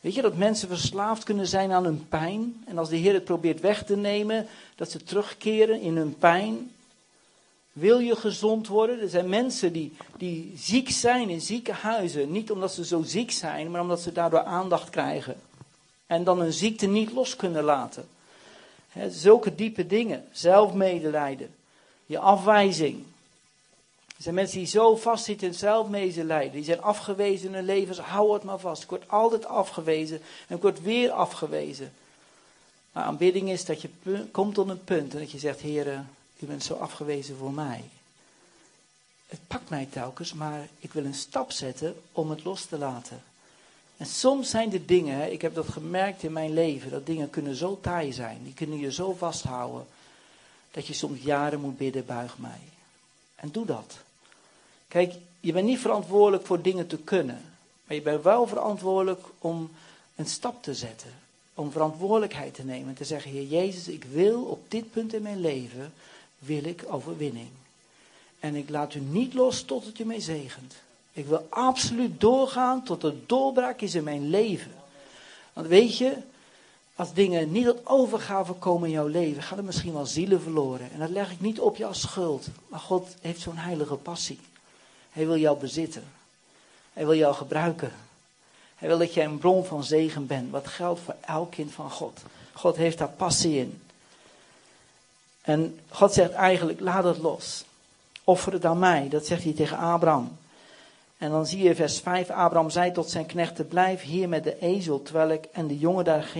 Weet 0.00 0.14
je 0.14 0.22
dat 0.22 0.36
mensen 0.36 0.68
verslaafd 0.68 1.24
kunnen 1.24 1.46
zijn 1.46 1.72
aan 1.72 1.84
hun 1.84 2.06
pijn? 2.08 2.62
En 2.66 2.78
als 2.78 2.88
de 2.88 2.96
Heer 2.96 3.14
het 3.14 3.24
probeert 3.24 3.60
weg 3.60 3.84
te 3.84 3.96
nemen, 3.96 4.46
dat 4.76 4.90
ze 4.90 5.02
terugkeren 5.02 5.80
in 5.80 5.96
hun 5.96 6.18
pijn. 6.18 6.73
Wil 7.74 7.98
je 7.98 8.16
gezond 8.16 8.68
worden? 8.68 9.00
Er 9.00 9.08
zijn 9.08 9.28
mensen 9.28 9.72
die, 9.72 9.96
die 10.16 10.52
ziek 10.56 10.90
zijn 10.90 11.28
in 11.28 11.40
ziekenhuizen. 11.40 12.32
Niet 12.32 12.50
omdat 12.50 12.72
ze 12.72 12.84
zo 12.84 13.02
ziek 13.02 13.30
zijn, 13.30 13.70
maar 13.70 13.80
omdat 13.80 14.00
ze 14.00 14.12
daardoor 14.12 14.42
aandacht 14.42 14.90
krijgen. 14.90 15.36
En 16.06 16.24
dan 16.24 16.40
hun 16.40 16.52
ziekte 16.52 16.86
niet 16.86 17.12
los 17.12 17.36
kunnen 17.36 17.64
laten. 17.64 18.08
zulke 19.08 19.54
diepe 19.54 19.86
dingen. 19.86 20.24
Zelfmedelijden. 20.32 21.54
Je 22.06 22.18
afwijzing. 22.18 23.04
Er 24.16 24.22
zijn 24.22 24.34
mensen 24.34 24.58
die 24.58 24.66
zo 24.66 24.96
vastzitten 24.96 25.46
in 25.46 25.54
zelfmedelijden. 25.54 26.52
Die 26.52 26.64
zijn 26.64 26.82
afgewezen 26.82 27.48
in 27.48 27.54
hun 27.54 27.64
leven. 27.64 28.04
Hou 28.04 28.32
het 28.32 28.42
maar 28.42 28.58
vast. 28.58 28.82
Ik 28.82 28.90
word 28.90 29.08
altijd 29.08 29.46
afgewezen. 29.46 30.20
En 30.48 30.56
ik 30.56 30.62
word 30.62 30.82
weer 30.82 31.10
afgewezen. 31.10 31.92
Maar 32.92 33.04
aanbidding 33.04 33.50
is 33.50 33.64
dat 33.64 33.82
je 33.82 33.88
komt 34.30 34.54
tot 34.54 34.68
een 34.68 34.84
punt. 34.84 35.12
En 35.12 35.18
dat 35.18 35.30
je 35.30 35.38
zegt, 35.38 35.60
heren, 35.60 36.08
u 36.38 36.46
bent 36.46 36.62
zo 36.62 36.74
afgewezen 36.74 37.36
voor 37.36 37.52
mij. 37.52 37.84
Het 39.26 39.40
pakt 39.46 39.70
mij 39.70 39.88
telkens, 39.90 40.32
maar 40.32 40.68
ik 40.78 40.92
wil 40.92 41.04
een 41.04 41.14
stap 41.14 41.52
zetten 41.52 41.96
om 42.12 42.30
het 42.30 42.44
los 42.44 42.64
te 42.64 42.78
laten. 42.78 43.22
En 43.96 44.06
soms 44.06 44.50
zijn 44.50 44.70
de 44.70 44.84
dingen, 44.84 45.32
ik 45.32 45.42
heb 45.42 45.54
dat 45.54 45.68
gemerkt 45.68 46.22
in 46.22 46.32
mijn 46.32 46.52
leven, 46.52 46.90
dat 46.90 47.06
dingen 47.06 47.30
kunnen 47.30 47.54
zo 47.54 47.78
taai 47.80 48.12
zijn. 48.12 48.40
Die 48.44 48.54
kunnen 48.54 48.78
je 48.78 48.92
zo 48.92 49.12
vasthouden. 49.12 49.86
Dat 50.70 50.86
je 50.86 50.92
soms 50.92 51.22
jaren 51.22 51.60
moet 51.60 51.76
bidden, 51.78 52.06
buig 52.06 52.38
mij. 52.38 52.60
En 53.34 53.50
doe 53.52 53.66
dat. 53.66 53.96
Kijk, 54.88 55.14
je 55.40 55.52
bent 55.52 55.66
niet 55.66 55.78
verantwoordelijk 55.78 56.46
voor 56.46 56.62
dingen 56.62 56.86
te 56.86 56.98
kunnen. 56.98 57.42
Maar 57.84 57.96
je 57.96 58.02
bent 58.02 58.22
wel 58.22 58.46
verantwoordelijk 58.46 59.26
om 59.38 59.70
een 60.14 60.26
stap 60.26 60.62
te 60.62 60.74
zetten. 60.74 61.14
Om 61.54 61.70
verantwoordelijkheid 61.70 62.54
te 62.54 62.64
nemen. 62.64 62.88
En 62.88 62.94
te 62.94 63.04
zeggen, 63.04 63.30
Heer 63.30 63.46
Jezus, 63.46 63.88
ik 63.88 64.04
wil 64.04 64.42
op 64.42 64.70
dit 64.70 64.90
punt 64.90 65.14
in 65.14 65.22
mijn 65.22 65.40
leven, 65.40 65.92
wil 66.44 66.64
ik 66.64 66.84
overwinning. 66.86 67.48
En 68.40 68.54
ik 68.54 68.70
laat 68.70 68.94
u 68.94 69.00
niet 69.00 69.34
los 69.34 69.62
tot 69.62 69.84
het 69.84 69.96
je 69.96 70.04
mij 70.04 70.20
zegent. 70.20 70.74
Ik 71.12 71.26
wil 71.26 71.46
absoluut 71.50 72.20
doorgaan 72.20 72.82
tot 72.82 73.02
er 73.02 73.14
doorbraak 73.26 73.80
is 73.80 73.94
in 73.94 74.04
mijn 74.04 74.30
leven. 74.30 74.72
Want 75.52 75.66
weet 75.66 75.98
je, 75.98 76.16
als 76.96 77.12
dingen 77.12 77.52
niet 77.52 77.64
tot 77.64 77.86
overgave 77.86 78.52
komen 78.52 78.88
in 78.88 78.94
jouw 78.94 79.06
leven, 79.06 79.42
gaan 79.42 79.58
er 79.58 79.64
misschien 79.64 79.92
wel 79.92 80.06
zielen 80.06 80.40
verloren. 80.40 80.90
En 80.92 80.98
dat 80.98 81.10
leg 81.10 81.32
ik 81.32 81.40
niet 81.40 81.60
op 81.60 81.76
je 81.76 81.86
als 81.86 82.00
schuld. 82.00 82.46
Maar 82.68 82.80
God 82.80 83.14
heeft 83.20 83.40
zo'n 83.40 83.56
heilige 83.56 83.96
passie. 83.96 84.38
Hij 85.10 85.26
wil 85.26 85.36
jou 85.36 85.58
bezitten. 85.58 86.04
Hij 86.92 87.06
wil 87.06 87.16
jou 87.16 87.34
gebruiken. 87.34 87.92
Hij 88.74 88.88
wil 88.88 88.98
dat 88.98 89.14
jij 89.14 89.24
een 89.24 89.38
bron 89.38 89.64
van 89.64 89.84
zegen 89.84 90.26
bent. 90.26 90.50
Wat 90.50 90.66
geldt 90.66 91.00
voor 91.00 91.16
elk 91.20 91.50
kind 91.50 91.72
van 91.72 91.90
God. 91.90 92.20
God 92.52 92.76
heeft 92.76 92.98
daar 92.98 93.08
passie 93.08 93.58
in. 93.58 93.82
En 95.44 95.78
God 95.88 96.12
zegt 96.12 96.32
eigenlijk, 96.32 96.80
laat 96.80 97.04
het 97.04 97.18
los. 97.18 97.64
Offer 98.24 98.52
het 98.52 98.64
aan 98.64 98.78
mij. 98.78 99.08
Dat 99.08 99.26
zegt 99.26 99.44
hij 99.44 99.52
tegen 99.52 99.78
Abraham. 99.78 100.36
En 101.18 101.30
dan 101.30 101.46
zie 101.46 101.62
je 101.62 101.74
vers 101.74 102.00
5. 102.00 102.30
Abraham 102.30 102.70
zei 102.70 102.92
tot 102.92 103.10
zijn 103.10 103.26
knechten, 103.26 103.68
blijf 103.68 104.02
hier 104.02 104.28
met 104.28 104.44
de 104.44 104.60
ezel, 104.60 105.02
terwijl 105.02 105.30
ik 105.30 105.44
en 105.52 105.66
de 105.66 105.78
jongen 105.78 106.04
daar 106.04 106.32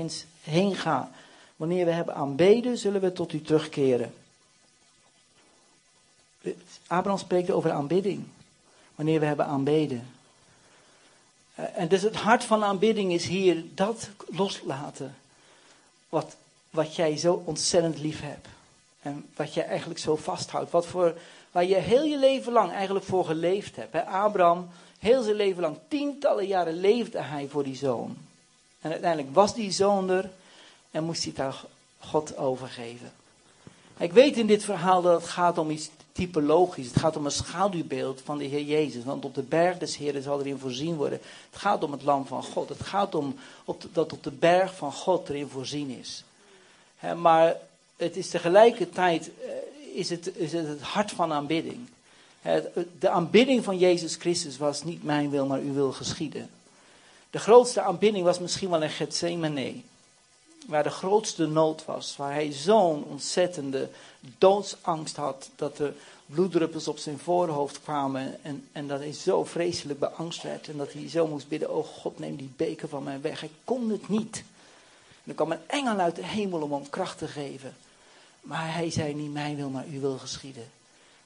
heen 0.42 0.74
ga. 0.74 1.10
Wanneer 1.56 1.84
we 1.84 1.90
hebben 1.90 2.14
aanbeden, 2.14 2.78
zullen 2.78 3.00
we 3.00 3.12
tot 3.12 3.32
u 3.32 3.42
terugkeren. 3.42 4.14
Abraham 6.86 7.18
spreekt 7.18 7.50
over 7.50 7.70
aanbidding. 7.70 8.24
Wanneer 8.94 9.20
we 9.20 9.26
hebben 9.26 9.46
aanbeden. 9.46 10.06
Eh, 11.54 11.64
en 11.74 11.88
dus 11.88 12.02
het 12.02 12.16
hart 12.16 12.44
van 12.44 12.64
aanbidding 12.64 13.12
is 13.12 13.26
hier 13.26 13.64
dat 13.74 14.08
loslaten. 14.26 15.14
Wat, 16.08 16.36
wat 16.70 16.96
jij 16.96 17.16
zo 17.16 17.42
ontzettend 17.44 17.98
lief 17.98 18.20
hebt. 18.20 18.48
En 19.04 19.26
wat 19.36 19.54
je 19.54 19.62
eigenlijk 19.62 20.00
zo 20.00 20.16
vasthoudt. 20.16 20.70
Wat 20.70 20.86
voor, 20.86 21.14
waar 21.50 21.64
je 21.64 21.74
heel 21.74 22.02
je 22.02 22.18
leven 22.18 22.52
lang 22.52 22.72
eigenlijk 22.72 23.04
voor 23.04 23.24
geleefd 23.24 23.76
hebt. 23.76 24.06
Abraham, 24.06 24.68
heel 24.98 25.22
zijn 25.22 25.36
leven 25.36 25.62
lang, 25.62 25.76
tientallen 25.88 26.46
jaren 26.46 26.80
leefde 26.80 27.20
hij 27.20 27.48
voor 27.48 27.64
die 27.64 27.76
zoon. 27.76 28.16
En 28.80 28.90
uiteindelijk 28.90 29.34
was 29.34 29.54
die 29.54 29.70
zoon 29.70 30.10
er 30.10 30.30
en 30.90 31.04
moest 31.04 31.24
hij 31.24 31.44
aan 31.44 31.54
God 31.98 32.36
overgeven. 32.36 33.12
Ik 33.96 34.12
weet 34.12 34.36
in 34.36 34.46
dit 34.46 34.64
verhaal 34.64 35.02
dat 35.02 35.20
het 35.20 35.30
gaat 35.30 35.58
om 35.58 35.70
iets 35.70 35.90
typologisch. 36.12 36.86
Het 36.86 36.98
gaat 36.98 37.16
om 37.16 37.24
een 37.24 37.30
schaduwbeeld 37.30 38.20
van 38.24 38.38
de 38.38 38.44
Heer 38.44 38.62
Jezus. 38.62 39.04
Want 39.04 39.24
op 39.24 39.34
de 39.34 39.42
berg 39.42 39.78
des 39.78 39.96
Heeren 39.96 40.22
zal 40.22 40.40
erin 40.40 40.58
voorzien 40.58 40.96
worden. 40.96 41.20
Het 41.50 41.60
gaat 41.60 41.82
om 41.82 41.92
het 41.92 42.02
lam 42.02 42.26
van 42.26 42.42
God. 42.42 42.68
Het 42.68 42.82
gaat 42.82 43.14
om 43.14 43.36
op 43.64 43.84
dat 43.92 44.12
op 44.12 44.22
de 44.22 44.30
berg 44.30 44.74
van 44.74 44.92
God 44.92 45.28
erin 45.28 45.48
voorzien 45.48 45.90
is. 45.90 46.24
maar 47.16 47.56
het 48.04 48.16
is 48.16 48.28
tegelijkertijd 48.28 49.30
eh, 49.42 49.98
is 49.98 50.10
het, 50.10 50.36
is 50.36 50.52
het, 50.52 50.80
hart 50.80 51.10
van 51.10 51.32
aanbidding. 51.32 51.88
de 52.98 53.08
aanbidding 53.08 53.64
van 53.64 53.78
Jezus 53.78 54.14
Christus 54.14 54.58
was 54.58 54.84
niet 54.84 55.02
mijn 55.02 55.30
wil, 55.30 55.46
maar 55.46 55.60
uw 55.60 55.72
wil 55.72 55.92
geschieden. 55.92 56.50
De 57.30 57.38
grootste 57.38 57.80
aanbidding 57.80 58.24
was 58.24 58.38
misschien 58.38 58.70
wel 58.70 58.82
in 58.82 58.90
Gethsemane. 58.90 59.74
Waar 60.66 60.82
de 60.82 60.90
grootste 60.90 61.46
nood 61.46 61.84
was. 61.84 62.16
Waar 62.16 62.32
hij 62.32 62.52
zo'n 62.52 63.04
ontzettende 63.04 63.88
doodsangst 64.38 65.16
had. 65.16 65.50
Dat 65.56 65.78
er 65.78 65.94
bloeddruppels 66.26 66.88
op 66.88 66.98
zijn 66.98 67.18
voorhoofd 67.18 67.82
kwamen. 67.82 68.38
En, 68.42 68.68
en 68.72 68.86
dat 68.86 68.98
hij 68.98 69.12
zo 69.12 69.44
vreselijk 69.44 69.98
beangst 69.98 70.42
werd. 70.42 70.68
En 70.68 70.76
dat 70.76 70.92
hij 70.92 71.08
zo 71.08 71.26
moest 71.26 71.48
bidden. 71.48 71.74
Oh 71.74 71.86
God, 71.86 72.18
neem 72.18 72.36
die 72.36 72.50
beker 72.56 72.88
van 72.88 73.02
mij 73.02 73.20
weg. 73.20 73.40
Hij 73.40 73.50
kon 73.64 73.90
het 73.90 74.08
niet. 74.08 74.44
En 75.24 75.34
kwam 75.34 75.52
een 75.52 75.66
engel 75.66 75.98
uit 75.98 76.16
de 76.16 76.24
hemel 76.24 76.60
om 76.60 76.72
hem 76.72 76.90
kracht 76.90 77.18
te 77.18 77.28
geven. 77.28 77.74
Maar 78.44 78.74
hij 78.74 78.90
zei 78.90 79.14
niet 79.14 79.32
mijn 79.32 79.56
wil, 79.56 79.68
maar 79.68 79.84
uw 79.84 80.00
wil 80.00 80.18
geschieden. 80.18 80.70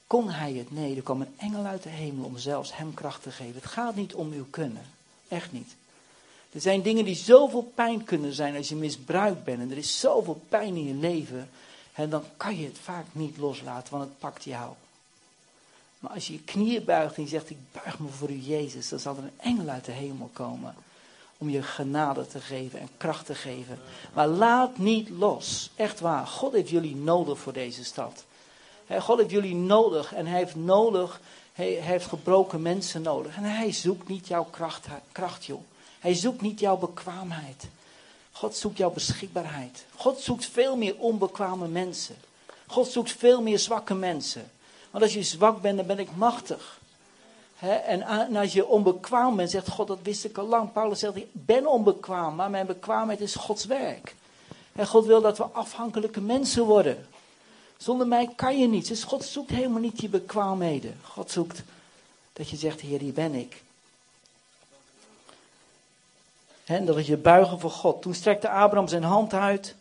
Kon 0.07 0.31
hij 0.31 0.53
het? 0.53 0.71
Nee, 0.71 0.97
er 0.97 1.03
kwam 1.03 1.21
een 1.21 1.35
engel 1.39 1.65
uit 1.65 1.83
de 1.83 1.89
hemel 1.89 2.25
om 2.25 2.39
zelfs 2.39 2.77
hem 2.77 2.95
kracht 2.95 3.23
te 3.23 3.31
geven. 3.31 3.55
Het 3.55 3.71
gaat 3.71 3.95
niet 3.95 4.15
om 4.15 4.33
uw 4.33 4.47
kunnen. 4.51 4.83
Echt 5.29 5.53
niet. 5.53 5.75
Er 6.53 6.61
zijn 6.61 6.83
dingen 6.83 7.05
die 7.05 7.15
zoveel 7.15 7.73
pijn 7.75 8.05
kunnen 8.05 8.33
zijn 8.33 8.57
als 8.57 8.69
je 8.69 8.75
misbruikt 8.75 9.45
bent. 9.45 9.61
En 9.61 9.71
er 9.71 9.77
is 9.77 10.01
zoveel 10.01 10.41
pijn 10.49 10.77
in 10.77 10.85
je 10.85 10.95
leven. 10.95 11.51
En 11.93 12.11
dan 12.11 12.23
kan 12.37 12.59
je 12.59 12.67
het 12.67 12.79
vaak 12.79 13.07
niet 13.13 13.37
loslaten, 13.37 13.93
want 13.93 14.05
het 14.05 14.19
pakt 14.19 14.45
jou. 14.45 14.73
Maar 15.99 16.11
als 16.11 16.27
je 16.27 16.33
je 16.33 16.43
knieën 16.43 16.85
buigt 16.85 17.17
en 17.17 17.23
je 17.23 17.29
zegt, 17.29 17.51
ik 17.51 17.57
buig 17.73 17.99
me 17.99 18.09
voor 18.09 18.31
u 18.31 18.39
Jezus, 18.39 18.89
dan 18.89 18.99
zal 18.99 19.17
er 19.17 19.23
een 19.23 19.31
engel 19.37 19.69
uit 19.69 19.85
de 19.85 19.93
hemel 19.93 20.31
komen 20.33 20.75
om 21.39 21.51
je 21.51 21.63
genade 21.63 22.27
te 22.27 22.41
geven 22.41 22.81
en 22.81 22.89
kracht 22.97 23.27
te 23.27 23.35
geven. 23.35 23.79
Maar 24.13 24.27
laat 24.27 24.79
niet 24.79 25.09
los. 25.09 25.71
Echt 25.75 26.01
waar. 26.01 26.27
God 26.27 26.53
heeft 26.53 26.71
jullie 26.71 26.97
nodig 26.97 27.39
voor 27.39 27.53
deze 27.53 27.85
stad. 27.85 28.25
God 29.01 29.19
heeft 29.19 29.31
jullie 29.31 29.55
nodig 29.55 30.15
en 30.15 30.27
hij 30.27 30.39
heeft 30.39 30.57
nodig, 30.57 31.21
hij 31.53 31.67
heeft 31.67 32.07
gebroken 32.07 32.63
mensen 32.63 33.03
nodig. 33.03 33.37
En 33.37 33.45
hij 33.45 33.73
zoekt 33.73 34.09
niet 34.09 34.29
jouw 34.29 34.45
kracht, 34.45 34.87
kracht 35.13 35.45
joh. 35.45 35.61
Hij 35.99 36.15
zoekt 36.15 36.41
niet 36.41 36.61
jouw 36.61 36.77
bekwaamheid. 36.77 37.67
God 38.33 38.57
zoekt 38.57 38.79
jouw 38.79 38.91
beschikbaarheid. 38.91 39.85
God 39.97 40.21
zoekt 40.21 40.47
veel 40.47 40.77
meer 40.77 40.97
onbekwame 40.99 41.69
mensen. 41.69 42.17
God 42.67 42.89
zoekt 42.89 43.13
veel 43.13 43.43
meer 43.43 43.59
zwakke 43.59 43.95
mensen. 43.95 44.51
Want 44.91 45.05
als 45.05 45.13
je 45.13 45.23
zwak 45.23 45.61
bent, 45.61 45.77
dan 45.77 45.87
ben 45.87 45.99
ik 45.99 46.17
machtig 46.17 46.78
en, 47.61 48.37
als 48.37 48.53
je 48.53 48.67
onbekwaam 48.67 49.37
bent, 49.37 49.51
zegt 49.51 49.69
God, 49.69 49.87
dat 49.87 49.99
wist 50.03 50.25
ik 50.25 50.39
al 50.39 50.47
lang. 50.47 50.73
Paulus 50.73 50.99
zegt, 50.99 51.17
ik 51.17 51.27
ben 51.33 51.67
onbekwaam, 51.67 52.35
maar 52.35 52.51
mijn 52.51 52.67
bekwaamheid 52.67 53.21
is 53.21 53.35
Gods 53.35 53.65
werk. 53.65 54.15
En 54.73 54.87
God 54.87 55.07
wil 55.07 55.21
dat 55.21 55.39
we 55.39 55.45
afhankelijke 55.45 56.21
mensen 56.21 56.65
worden. 56.65 57.07
Zonder 57.77 58.07
mij 58.07 58.29
kan 58.37 58.59
je 58.59 58.67
niets. 58.67 58.89
Dus 58.89 59.05
God 59.05 59.25
zoekt 59.25 59.51
helemaal 59.51 59.81
niet 59.81 60.01
je 60.01 60.09
bekwaamheden. 60.09 60.97
God 61.03 61.31
zoekt 61.31 61.63
dat 62.33 62.49
je 62.49 62.57
zegt, 62.57 62.81
Heer, 62.81 63.01
hier 63.01 63.13
ben 63.13 63.35
ik. 63.35 63.63
He, 66.65 66.85
dat 66.85 66.97
is 66.97 67.07
je 67.07 67.17
buigen 67.17 67.61
voor 67.61 67.71
God. 67.71 68.03
Toen 68.03 68.15
strekte 68.15 68.49
Abraham 68.49 68.89
zijn 68.89 69.03
hand 69.03 69.35
uit 69.35 69.75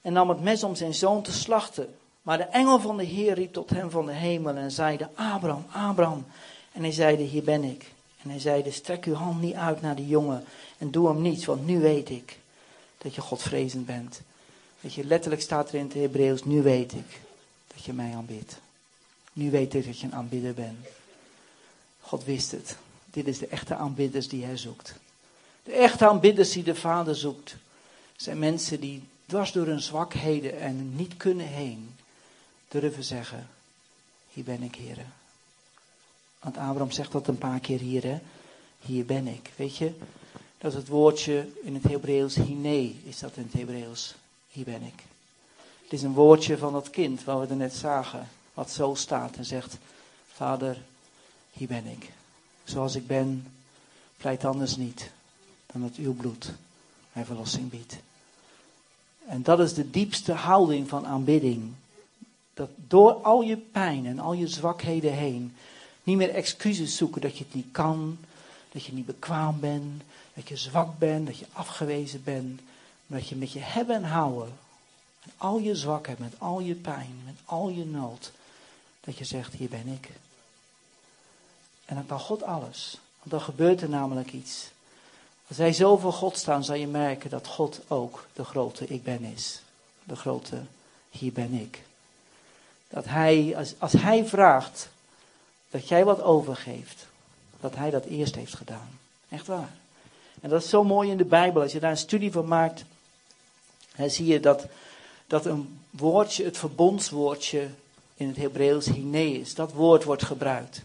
en 0.00 0.12
nam 0.12 0.28
het 0.28 0.40
mes 0.40 0.62
om 0.62 0.74
zijn 0.74 0.94
zoon 0.94 1.22
te 1.22 1.32
slachten. 1.32 1.94
Maar 2.22 2.36
de 2.36 2.44
engel 2.44 2.80
van 2.80 2.96
de 2.96 3.04
Heer 3.04 3.34
riep 3.34 3.52
tot 3.52 3.70
hem 3.70 3.90
van 3.90 4.06
de 4.06 4.12
hemel 4.12 4.54
en 4.54 4.70
zeide, 4.70 5.08
Abraham, 5.14 5.66
Abraham. 5.72 6.26
En 6.72 6.82
hij 6.82 6.92
zeide, 6.92 7.22
hier 7.22 7.44
ben 7.44 7.64
ik. 7.64 7.84
En 8.22 8.30
hij 8.30 8.38
zeide, 8.38 8.70
strek 8.70 9.04
uw 9.04 9.14
hand 9.14 9.40
niet 9.40 9.54
uit 9.54 9.80
naar 9.80 9.96
de 9.96 10.06
jongen 10.06 10.44
en 10.78 10.90
doe 10.90 11.08
hem 11.08 11.22
niets, 11.22 11.44
want 11.44 11.66
nu 11.66 11.80
weet 11.80 12.10
ik 12.10 12.38
dat 12.98 13.14
je 13.14 13.20
Godvrezend 13.20 13.86
bent. 13.86 14.20
Dat 14.80 14.94
je 14.94 15.04
letterlijk 15.04 15.42
staat 15.42 15.68
er 15.68 15.74
in 15.74 15.84
het 15.84 15.94
Hebreeuws, 15.94 16.44
nu 16.44 16.62
weet 16.62 16.92
ik 16.92 17.20
dat 17.74 17.84
je 17.84 17.92
mij 17.92 18.14
aanbidt. 18.14 18.60
Nu 19.32 19.50
weet 19.50 19.74
ik 19.74 19.86
dat 19.86 19.98
je 19.98 20.06
een 20.06 20.14
aanbidder 20.14 20.54
bent. 20.54 20.86
God 22.00 22.24
wist 22.24 22.50
het. 22.50 22.76
Dit 23.10 23.26
is 23.26 23.38
de 23.38 23.46
echte 23.46 23.74
aanbidders 23.74 24.28
die 24.28 24.44
hij 24.44 24.56
zoekt. 24.56 24.94
De 25.62 25.72
echte 25.72 26.08
aanbidders 26.08 26.50
die 26.52 26.62
de 26.62 26.74
Vader 26.74 27.16
zoekt, 27.16 27.56
zijn 28.16 28.38
mensen 28.38 28.80
die 28.80 29.02
dwars 29.26 29.52
door 29.52 29.66
hun 29.66 29.82
zwakheden 29.82 30.60
en 30.60 30.96
niet 30.96 31.16
kunnen 31.16 31.46
heen, 31.46 31.94
durven 32.68 33.04
zeggen, 33.04 33.48
hier 34.32 34.44
ben 34.44 34.62
ik, 34.62 34.74
heren. 34.74 35.12
Want 36.42 36.56
Abraham 36.56 36.90
zegt 36.90 37.12
dat 37.12 37.28
een 37.28 37.38
paar 37.38 37.60
keer 37.60 37.78
hier, 37.78 38.02
hè. 38.02 38.18
Hier 38.80 39.04
ben 39.04 39.26
ik. 39.26 39.50
Weet 39.56 39.76
je, 39.76 39.92
dat 40.58 40.72
is 40.72 40.78
het 40.78 40.88
woordje 40.88 41.48
in 41.62 41.74
het 41.74 41.82
Hebreeuws, 41.82 42.34
hine 42.34 42.92
is 43.04 43.18
dat 43.18 43.36
in 43.36 43.42
het 43.42 43.52
Hebreeuws. 43.52 44.14
Hier 44.50 44.64
ben 44.64 44.82
ik. 44.82 45.02
Het 45.82 45.92
is 45.92 46.02
een 46.02 46.12
woordje 46.12 46.58
van 46.58 46.72
dat 46.72 46.90
kind, 46.90 47.24
wat 47.24 47.40
we 47.40 47.46
er 47.46 47.56
net 47.56 47.74
zagen, 47.74 48.28
wat 48.54 48.70
zo 48.70 48.94
staat 48.94 49.36
en 49.36 49.44
zegt, 49.44 49.78
vader, 50.32 50.78
hier 51.52 51.68
ben 51.68 51.86
ik. 51.86 52.12
Zoals 52.64 52.94
ik 52.94 53.06
ben, 53.06 53.46
pleit 54.16 54.44
anders 54.44 54.76
niet 54.76 55.10
dan 55.72 55.80
dat 55.80 55.94
uw 55.94 56.14
bloed 56.14 56.52
mij 57.12 57.24
verlossing 57.24 57.70
biedt. 57.70 57.96
En 59.26 59.42
dat 59.42 59.60
is 59.60 59.74
de 59.74 59.90
diepste 59.90 60.32
houding 60.32 60.88
van 60.88 61.06
aanbidding. 61.06 61.72
Dat 62.54 62.70
door 62.76 63.12
al 63.12 63.42
je 63.42 63.56
pijn 63.56 64.06
en 64.06 64.18
al 64.18 64.32
je 64.32 64.48
zwakheden 64.48 65.12
heen 65.12 65.54
niet 66.02 66.16
meer 66.16 66.30
excuses 66.30 66.96
zoeken 66.96 67.20
dat 67.20 67.38
je 67.38 67.44
het 67.44 67.54
niet 67.54 67.72
kan, 67.72 68.18
dat 68.72 68.84
je 68.84 68.92
niet 68.92 69.06
bekwaam 69.06 69.60
bent, 69.60 70.02
dat 70.34 70.48
je 70.48 70.56
zwak 70.56 70.98
bent, 70.98 71.26
dat 71.26 71.38
je 71.38 71.46
afgewezen 71.52 72.22
bent. 72.22 72.60
Maar 73.06 73.18
dat 73.18 73.28
je 73.28 73.36
met 73.36 73.52
je 73.52 73.60
hebben 73.60 73.96
en 73.96 74.04
houden, 74.04 74.58
met 75.24 75.34
al 75.36 75.58
je 75.58 75.76
zwakheid, 75.76 76.18
met 76.18 76.34
al 76.38 76.60
je 76.60 76.74
pijn, 76.74 77.22
met 77.24 77.34
al 77.44 77.68
je 77.68 77.84
nood, 77.84 78.32
dat 79.00 79.18
je 79.18 79.24
zegt, 79.24 79.52
hier 79.52 79.68
ben 79.68 79.86
ik. 79.86 80.10
En 81.84 81.94
dan 81.94 82.06
kan 82.06 82.20
God 82.20 82.42
alles. 82.42 82.98
Want 83.18 83.30
dan 83.30 83.40
gebeurt 83.40 83.80
er 83.80 83.88
namelijk 83.88 84.32
iets. 84.32 84.70
Als 85.48 85.58
wij 85.58 85.72
zo 85.72 85.96
voor 85.96 86.12
God 86.12 86.36
staan, 86.36 86.64
zal 86.64 86.74
je 86.74 86.86
merken 86.86 87.30
dat 87.30 87.46
God 87.46 87.80
ook 87.88 88.26
de 88.32 88.44
grote 88.44 88.86
ik 88.86 89.02
ben 89.02 89.24
is. 89.24 89.60
De 90.04 90.16
grote 90.16 90.62
hier 91.10 91.32
ben 91.32 91.52
ik. 91.52 91.82
Dat 92.88 93.04
hij, 93.04 93.54
als, 93.56 93.74
als 93.78 93.92
hij 93.92 94.26
vraagt 94.26 94.88
dat 95.72 95.88
jij 95.88 96.04
wat 96.04 96.22
overgeeft, 96.22 97.06
dat 97.60 97.74
hij 97.74 97.90
dat 97.90 98.04
eerst 98.04 98.34
heeft 98.34 98.54
gedaan. 98.54 98.88
Echt 99.28 99.46
waar. 99.46 99.70
En 100.40 100.48
dat 100.48 100.62
is 100.62 100.68
zo 100.68 100.84
mooi 100.84 101.10
in 101.10 101.16
de 101.16 101.24
Bijbel. 101.24 101.62
Als 101.62 101.72
je 101.72 101.80
daar 101.80 101.90
een 101.90 101.96
studie 101.96 102.32
van 102.32 102.46
maakt, 102.46 102.84
dan 103.96 104.10
zie 104.10 104.26
je 104.26 104.40
dat, 104.40 104.66
dat 105.26 105.46
een 105.46 105.78
woordje, 105.90 106.44
het 106.44 106.58
verbondswoordje 106.58 107.68
in 108.14 108.28
het 108.28 108.36
Hebreeuws 108.36 108.86
hine 108.86 109.32
is. 109.32 109.54
Dat 109.54 109.72
woord 109.72 110.04
wordt 110.04 110.24
gebruikt. 110.24 110.82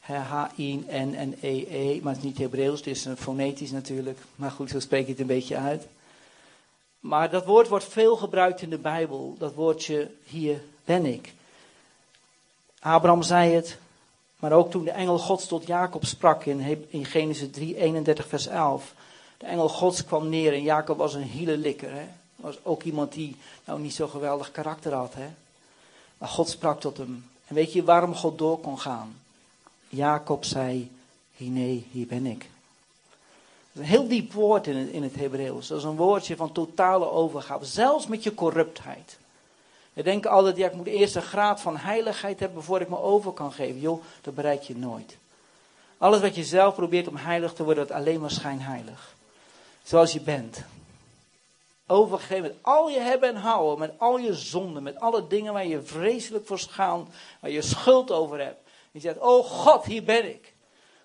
H-I-N-N-E-E, 0.00 2.00
maar 2.02 2.12
het 2.12 2.22
is 2.22 2.28
niet 2.28 2.38
Hebreeuws, 2.38 2.78
het 2.78 2.86
is 2.86 3.06
fonetisch 3.16 3.70
natuurlijk. 3.70 4.18
Maar 4.36 4.50
goed, 4.50 4.70
zo 4.70 4.80
spreek 4.80 5.04
je 5.04 5.10
het 5.10 5.20
een 5.20 5.26
beetje 5.26 5.56
uit. 5.56 5.86
Maar 7.00 7.30
dat 7.30 7.44
woord 7.44 7.68
wordt 7.68 7.84
veel 7.84 8.16
gebruikt 8.16 8.62
in 8.62 8.70
de 8.70 8.78
Bijbel. 8.78 9.34
Dat 9.38 9.54
woordje, 9.54 10.10
hier 10.24 10.62
ben 10.84 11.06
ik. 11.06 11.32
Abraham 12.80 13.22
zei 13.22 13.52
het, 13.52 13.78
maar 14.36 14.52
ook 14.52 14.70
toen 14.70 14.84
de 14.84 14.90
engel 14.90 15.18
Gods 15.18 15.46
tot 15.46 15.66
Jacob 15.66 16.04
sprak 16.04 16.44
in, 16.44 16.86
in 16.88 17.04
Genesis 17.04 17.50
3, 17.50 17.76
31 17.76 18.26
vers 18.26 18.46
11. 18.46 18.94
De 19.38 19.46
engel 19.46 19.68
Gods 19.68 20.04
kwam 20.04 20.28
neer 20.28 20.52
en 20.52 20.62
Jacob 20.62 20.96
was 20.96 21.14
een 21.14 21.22
hielelikker. 21.22 21.90
Hè? 21.90 22.06
Was 22.36 22.58
ook 22.62 22.82
iemand 22.82 23.12
die 23.12 23.36
nou 23.64 23.80
niet 23.80 23.94
zo 23.94 24.08
geweldig 24.08 24.50
karakter 24.50 24.94
had. 24.94 25.14
Hè? 25.14 25.28
Maar 26.18 26.28
God 26.28 26.48
sprak 26.48 26.80
tot 26.80 26.96
hem. 26.96 27.24
En 27.46 27.54
weet 27.54 27.72
je 27.72 27.84
waarom 27.84 28.14
God 28.14 28.38
door 28.38 28.58
kon 28.58 28.78
gaan? 28.78 29.16
Jacob 29.88 30.44
zei, 30.44 30.90
nee, 31.36 31.86
hier 31.90 32.06
ben 32.06 32.26
ik. 32.26 32.38
Dat 33.72 33.84
is 33.84 33.90
een 33.90 33.96
heel 33.96 34.08
diep 34.08 34.32
woord 34.32 34.66
in 34.66 34.76
het, 34.76 34.88
in 34.88 35.02
het 35.02 35.16
Hebreeuws. 35.16 35.66
Dat 35.66 35.78
is 35.78 35.84
een 35.84 35.96
woordje 35.96 36.36
van 36.36 36.52
totale 36.52 37.10
overgave. 37.10 37.64
Zelfs 37.64 38.06
met 38.06 38.22
je 38.22 38.34
corruptheid. 38.34 39.18
We 39.96 40.02
denken 40.02 40.30
altijd, 40.30 40.56
ja, 40.56 40.66
ik 40.66 40.74
moet 40.74 40.86
eerst 40.86 41.16
een 41.16 41.22
graad 41.22 41.60
van 41.60 41.76
heiligheid 41.76 42.40
hebben 42.40 42.62
voordat 42.62 42.88
ik 42.88 42.94
me 42.94 43.00
over 43.00 43.32
kan 43.32 43.52
geven. 43.52 43.80
Joh, 43.80 44.02
dat 44.20 44.34
bereik 44.34 44.62
je 44.62 44.76
nooit. 44.76 45.16
Alles 45.98 46.20
wat 46.20 46.34
je 46.34 46.44
zelf 46.44 46.74
probeert 46.74 47.08
om 47.08 47.16
heilig 47.16 47.52
te 47.52 47.64
worden, 47.64 47.86
dat 47.86 47.96
alleen 47.96 48.20
maar 48.20 48.30
schijnheilig. 48.30 49.14
Zoals 49.82 50.12
je 50.12 50.20
bent. 50.20 50.64
Overgeven 51.86 52.42
met 52.42 52.56
al 52.60 52.88
je 52.88 52.98
hebben 52.98 53.28
en 53.28 53.36
houden, 53.36 53.78
met 53.78 53.92
al 53.98 54.18
je 54.18 54.34
zonden, 54.34 54.82
met 54.82 55.00
alle 55.00 55.26
dingen 55.26 55.52
waar 55.52 55.66
je 55.66 55.82
vreselijk 55.82 56.46
voor 56.46 56.58
schaamt, 56.58 57.14
waar 57.40 57.50
je 57.50 57.62
schuld 57.62 58.10
over 58.10 58.40
hebt. 58.40 58.68
Je 58.90 59.00
zegt, 59.00 59.18
oh 59.18 59.44
God, 59.44 59.84
hier 59.84 60.04
ben 60.04 60.28
ik. 60.28 60.54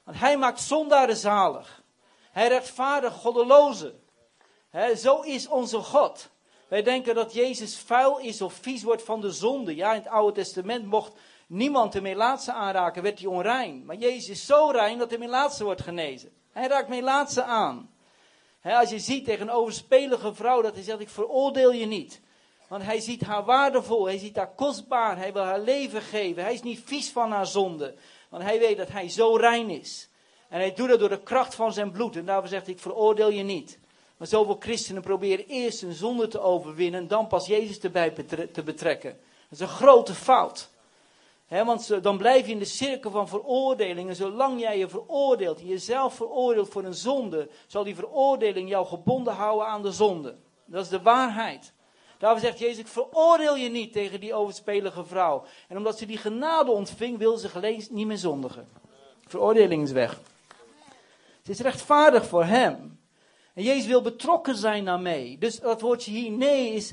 Want 0.04 0.20
hij 0.20 0.38
maakt 0.38 0.62
zondaren 0.62 1.18
zalig. 1.18 1.82
Hij 2.32 2.48
rechtvaardigt 2.48 3.16
goddelozen. 3.16 4.04
He, 4.70 4.96
zo 4.96 5.22
is 5.22 5.48
onze 5.48 5.78
God. 5.78 6.30
Wij 6.72 6.84
denken 6.84 7.16
dat 7.16 7.34
Jezus 7.34 7.78
vuil 7.78 8.18
is 8.18 8.42
of 8.42 8.54
vies 8.54 8.84
wordt 8.84 9.04
van 9.04 9.22
de 9.22 9.32
zonde. 9.32 9.76
Ja, 9.76 9.94
in 9.94 10.00
het 10.00 10.08
Oude 10.08 10.34
Testament 10.34 10.86
mocht 10.86 11.14
niemand 11.48 11.94
de 11.94 12.02
melaatse 12.02 12.54
aanraken, 12.54 13.04
werd 13.04 13.20
hij 13.20 13.28
onrein. 13.28 13.86
Maar 13.86 13.96
Jezus 13.96 14.30
is 14.30 14.46
zo 14.46 14.70
rein 14.70 14.98
dat 14.98 15.10
de 15.10 15.18
melaatse 15.18 15.64
wordt 15.64 15.82
genezen. 15.82 16.32
Hij 16.52 16.68
raakt 16.68 16.88
melaatse 16.90 17.44
aan. 17.44 17.90
als 18.64 18.90
je 18.90 19.00
ziet 19.00 19.26
tegen 19.26 19.48
een 19.48 19.54
overspelige 19.54 20.34
vrouw 20.34 20.62
dat 20.62 20.74
hij 20.74 20.84
zegt, 20.84 21.00
ik 21.00 21.10
veroordeel 21.10 21.72
je 21.72 21.86
niet. 21.86 22.22
Want 22.68 22.84
hij 22.84 23.00
ziet 23.00 23.22
haar 23.22 23.44
waardevol, 23.44 24.06
hij 24.06 24.18
ziet 24.18 24.36
haar 24.36 24.56
kostbaar, 24.56 25.18
hij 25.18 25.34
wil 25.34 25.44
haar 25.44 25.62
leven 25.62 26.02
geven. 26.02 26.44
Hij 26.44 26.54
is 26.54 26.62
niet 26.62 26.82
vies 26.86 27.10
van 27.10 27.32
haar 27.32 27.48
zonde, 27.48 27.96
want 28.30 28.44
hij 28.44 28.60
weet 28.60 28.78
dat 28.78 28.90
hij 28.90 29.10
zo 29.10 29.36
rein 29.36 29.70
is. 29.70 30.10
En 30.50 30.60
hij 30.60 30.74
doet 30.74 30.90
dat 30.90 31.00
door 31.00 31.10
de 31.10 31.24
kracht 31.24 31.56
van 31.56 31.74
zijn 31.74 31.92
bloed. 31.92 32.16
En 32.16 32.26
daarvoor 32.26 32.50
zegt 32.50 32.66
hij, 32.66 32.74
ik 32.74 32.82
veroordeel 32.82 33.30
je 33.30 33.44
niet. 33.44 33.80
Maar 34.22 34.30
zoveel 34.30 34.58
christenen 34.60 35.02
proberen 35.02 35.46
eerst 35.46 35.82
hun 35.82 35.94
zonde 35.94 36.28
te 36.28 36.40
overwinnen 36.40 37.02
en 37.02 37.08
dan 37.08 37.28
pas 37.28 37.48
Jezus 37.48 37.80
erbij 37.80 38.12
te 38.52 38.64
betrekken. 38.64 39.10
Dat 39.50 39.52
is 39.52 39.60
een 39.60 39.68
grote 39.68 40.14
fout. 40.14 40.70
want 41.48 42.04
dan 42.04 42.18
blijf 42.18 42.46
je 42.46 42.52
in 42.52 42.60
de 42.60 42.66
cirkel 42.66 43.12
van 43.12 43.28
veroordeling. 43.28 44.10
En 44.10 44.16
zolang 44.16 44.60
jij 44.60 44.78
je 44.78 44.90
veroordeelt, 44.90 45.60
en 45.60 45.68
jezelf 45.68 46.14
veroordeelt 46.14 46.70
voor 46.70 46.84
een 46.84 46.94
zonde, 46.94 47.50
zal 47.68 47.84
die 47.84 47.96
veroordeling 47.96 48.70
jou 48.70 48.86
gebonden 48.86 49.34
houden 49.34 49.68
aan 49.68 49.82
de 49.82 49.92
zonde. 49.92 50.36
Dat 50.66 50.84
is 50.84 50.90
de 50.90 51.02
waarheid. 51.02 51.74
Daarvoor 52.18 52.42
zegt 52.42 52.60
Jezus, 52.60 52.78
ik 52.78 52.88
veroordeel 52.88 53.56
je 53.56 53.70
niet 53.70 53.94
tegen 53.94 54.20
die 54.20 54.34
overspelige 54.34 55.06
vrouw. 55.06 55.44
En 55.68 55.78
omdat 55.78 55.98
ze 55.98 56.06
die 56.06 56.18
genade 56.18 56.72
ontving, 56.72 57.18
wil 57.18 57.38
ze 57.38 57.50
geleens 57.50 57.90
niet 57.90 58.08
meer 58.08 58.18
zondigen. 58.18 58.70
Veroordeling 59.28 59.84
is 59.84 59.92
weg. 59.92 60.20
Het 61.38 61.50
is 61.50 61.60
rechtvaardig 61.60 62.26
voor 62.26 62.44
hem. 62.44 63.00
En 63.54 63.64
Jezus 63.64 63.86
wil 63.86 64.02
betrokken 64.02 64.56
zijn 64.56 64.86
daarmee. 64.86 65.38
Dus 65.38 65.60
dat 65.60 65.82
woordje 65.82 66.12
hier 66.12 66.32
nee 66.32 66.74
is 66.74 66.92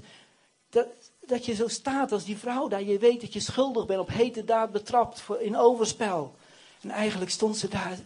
dat, 0.71 0.87
dat 1.27 1.47
je 1.47 1.55
zo 1.55 1.69
staat 1.69 2.13
als 2.13 2.25
die 2.25 2.37
vrouw 2.37 2.69
daar. 2.69 2.83
Je 2.83 2.99
weet 2.99 3.21
dat 3.21 3.33
je 3.33 3.41
schuldig 3.41 3.87
bent, 3.87 4.01
op 4.01 4.09
hete 4.09 4.45
daad 4.45 4.73
betrapt 4.73 5.23
in 5.41 5.57
overspel. 5.57 6.35
En 6.81 6.91
eigenlijk 6.91 7.31
stond 7.31 7.57
ze 7.57 7.69
daar. 7.69 7.99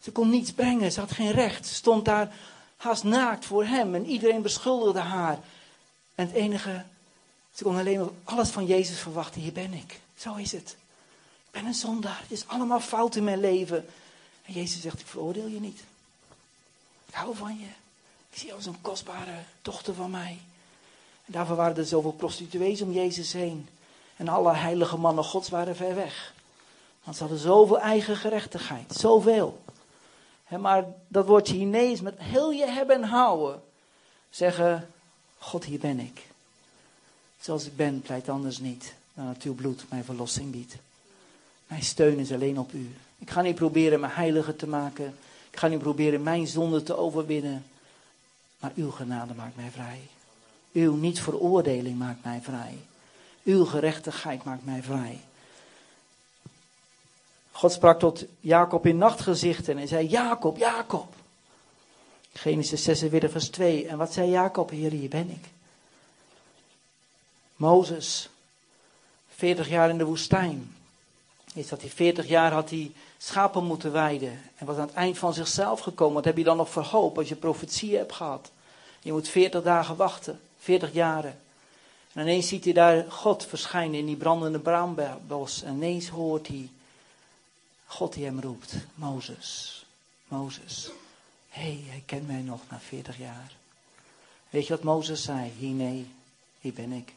Ze 0.00 0.12
kon 0.12 0.30
niets 0.30 0.52
brengen, 0.52 0.92
ze 0.92 1.00
had 1.00 1.12
geen 1.12 1.30
recht. 1.30 1.66
Ze 1.66 1.74
stond 1.74 2.04
daar 2.04 2.34
haast 2.76 3.04
naakt 3.04 3.44
voor 3.44 3.64
hem 3.64 3.94
en 3.94 4.06
iedereen 4.06 4.42
beschuldigde 4.42 5.00
haar. 5.00 5.38
En 6.14 6.26
het 6.26 6.34
enige, 6.34 6.84
ze 7.54 7.62
kon 7.62 7.76
alleen 7.76 7.98
maar 8.00 8.08
alles 8.24 8.48
van 8.48 8.66
Jezus 8.66 8.98
verwachten. 8.98 9.40
Hier 9.40 9.52
ben 9.52 9.72
ik. 9.72 10.00
Zo 10.16 10.34
is 10.34 10.52
het. 10.52 10.76
Ik 11.46 11.50
ben 11.50 11.66
een 11.66 11.74
zondaar. 11.74 12.20
Het 12.20 12.30
is 12.30 12.46
allemaal 12.46 12.80
fout 12.80 13.16
in 13.16 13.24
mijn 13.24 13.40
leven. 13.40 13.86
En 14.44 14.52
Jezus 14.52 14.80
zegt, 14.80 15.00
ik 15.00 15.06
veroordeel 15.06 15.46
je 15.46 15.60
niet. 15.60 15.84
Ik 17.06 17.14
hou 17.14 17.36
van 17.36 17.58
je. 17.58 17.81
Ik 18.32 18.38
zie 18.38 18.52
als 18.54 18.66
een 18.66 18.80
kostbare 18.80 19.38
dochter 19.62 19.94
van 19.94 20.10
mij. 20.10 20.38
En 21.24 21.32
daarvoor 21.32 21.56
waren 21.56 21.76
er 21.76 21.84
zoveel 21.84 22.12
prostituees 22.12 22.82
om 22.82 22.92
Jezus 22.92 23.32
heen. 23.32 23.68
En 24.16 24.28
alle 24.28 24.54
heilige 24.54 24.96
mannen 24.96 25.24
gods 25.24 25.48
waren 25.48 25.76
ver 25.76 25.94
weg. 25.94 26.34
Want 27.04 27.16
ze 27.16 27.22
hadden 27.22 27.40
zoveel 27.40 27.78
eigen 27.78 28.16
gerechtigheid. 28.16 28.92
Zoveel. 28.92 29.62
maar 30.60 30.84
dat 31.08 31.26
woordje 31.26 31.54
Chinees 31.54 32.00
met 32.00 32.18
heel 32.18 32.50
je 32.50 32.66
hebben 32.66 32.96
en 32.96 33.08
houden. 33.08 33.62
Zeggen, 34.30 34.90
God 35.38 35.64
hier 35.64 35.78
ben 35.78 36.00
ik. 36.00 36.26
Zoals 37.40 37.66
ik 37.66 37.76
ben, 37.76 38.02
pleit 38.02 38.28
anders 38.28 38.58
niet 38.58 38.94
dan 39.14 39.26
dat 39.26 39.42
uw 39.42 39.54
bloed 39.54 39.84
mijn 39.88 40.04
verlossing 40.04 40.50
biedt. 40.50 40.76
Mijn 41.66 41.82
steun 41.82 42.18
is 42.18 42.32
alleen 42.32 42.58
op 42.58 42.72
u. 42.72 42.96
Ik 43.18 43.30
ga 43.30 43.40
niet 43.40 43.54
proberen 43.54 44.00
me 44.00 44.08
heiliger 44.08 44.56
te 44.56 44.66
maken. 44.66 45.16
Ik 45.50 45.58
ga 45.58 45.66
niet 45.66 45.78
proberen 45.78 46.22
mijn 46.22 46.46
zonde 46.46 46.82
te 46.82 46.96
overwinnen. 46.96 47.64
Maar 48.62 48.72
uw 48.74 48.90
genade 48.90 49.34
maakt 49.34 49.56
mij 49.56 49.70
vrij. 49.70 50.00
Uw 50.72 50.94
niet-veroordeling 50.94 51.98
maakt 51.98 52.24
mij 52.24 52.40
vrij. 52.42 52.78
Uw 53.44 53.64
gerechtigheid 53.64 54.44
maakt 54.44 54.64
mij 54.64 54.82
vrij. 54.82 55.20
God 57.50 57.72
sprak 57.72 57.98
tot 57.98 58.24
Jacob 58.40 58.86
in 58.86 58.98
nachtgezichten 58.98 59.78
en 59.78 59.88
zei: 59.88 60.06
Jacob, 60.06 60.56
Jacob. 60.56 61.14
Genesis 62.32 62.82
46, 62.82 63.30
vers 63.30 63.48
2. 63.48 63.86
En 63.86 63.98
wat 63.98 64.12
zei 64.12 64.30
Jacob? 64.30 64.70
Heer, 64.70 64.90
hier 64.90 65.08
ben 65.08 65.30
ik. 65.30 65.44
Mozes, 67.56 68.28
40 69.34 69.68
jaar 69.68 69.90
in 69.90 69.98
de 69.98 70.04
woestijn. 70.04 70.74
Is 71.54 71.68
dat 71.68 71.80
hij 71.80 71.90
40 71.90 72.28
jaar 72.28 72.52
had 72.52 72.70
hij 72.70 72.92
schapen 73.22 73.64
moeten 73.64 73.92
weiden. 73.92 74.40
En 74.56 74.66
was 74.66 74.76
aan 74.76 74.86
het 74.86 74.94
eind 74.94 75.18
van 75.18 75.34
zichzelf 75.34 75.80
gekomen. 75.80 76.14
Wat 76.14 76.24
heb 76.24 76.36
je 76.36 76.44
dan 76.44 76.56
nog 76.56 76.70
voor 76.70 76.82
hoop 76.82 77.18
als 77.18 77.28
je 77.28 77.36
profetie 77.36 77.96
hebt 77.96 78.12
gehad? 78.12 78.50
Je 79.00 79.12
moet 79.12 79.28
40 79.28 79.62
dagen 79.62 79.96
wachten, 79.96 80.40
40 80.58 80.92
jaren. 80.92 81.38
En 82.12 82.22
ineens 82.22 82.48
ziet 82.48 82.64
hij 82.64 82.72
daar 82.72 83.10
God 83.10 83.46
verschijnen 83.46 83.98
in 83.98 84.06
die 84.06 84.16
brandende 84.16 84.58
braambos. 84.58 85.62
En 85.62 85.74
ineens 85.74 86.08
hoort 86.08 86.48
hij 86.48 86.70
God 87.86 88.12
die 88.12 88.24
hem 88.24 88.40
roept. 88.40 88.74
Mozes, 88.94 89.84
Mozes. 90.28 90.90
Hé, 91.48 91.62
hey, 91.62 91.84
hij 91.86 92.02
kent 92.06 92.26
mij 92.26 92.40
nog 92.40 92.60
na 92.70 92.80
40 92.80 93.18
jaar. 93.18 93.52
Weet 94.50 94.66
je 94.66 94.74
wat 94.74 94.82
Mozes 94.82 95.22
zei? 95.22 95.52
Hier 95.58 95.74
nee, 95.74 96.10
hier 96.60 96.72
ben 96.72 96.92
ik. 96.92 97.12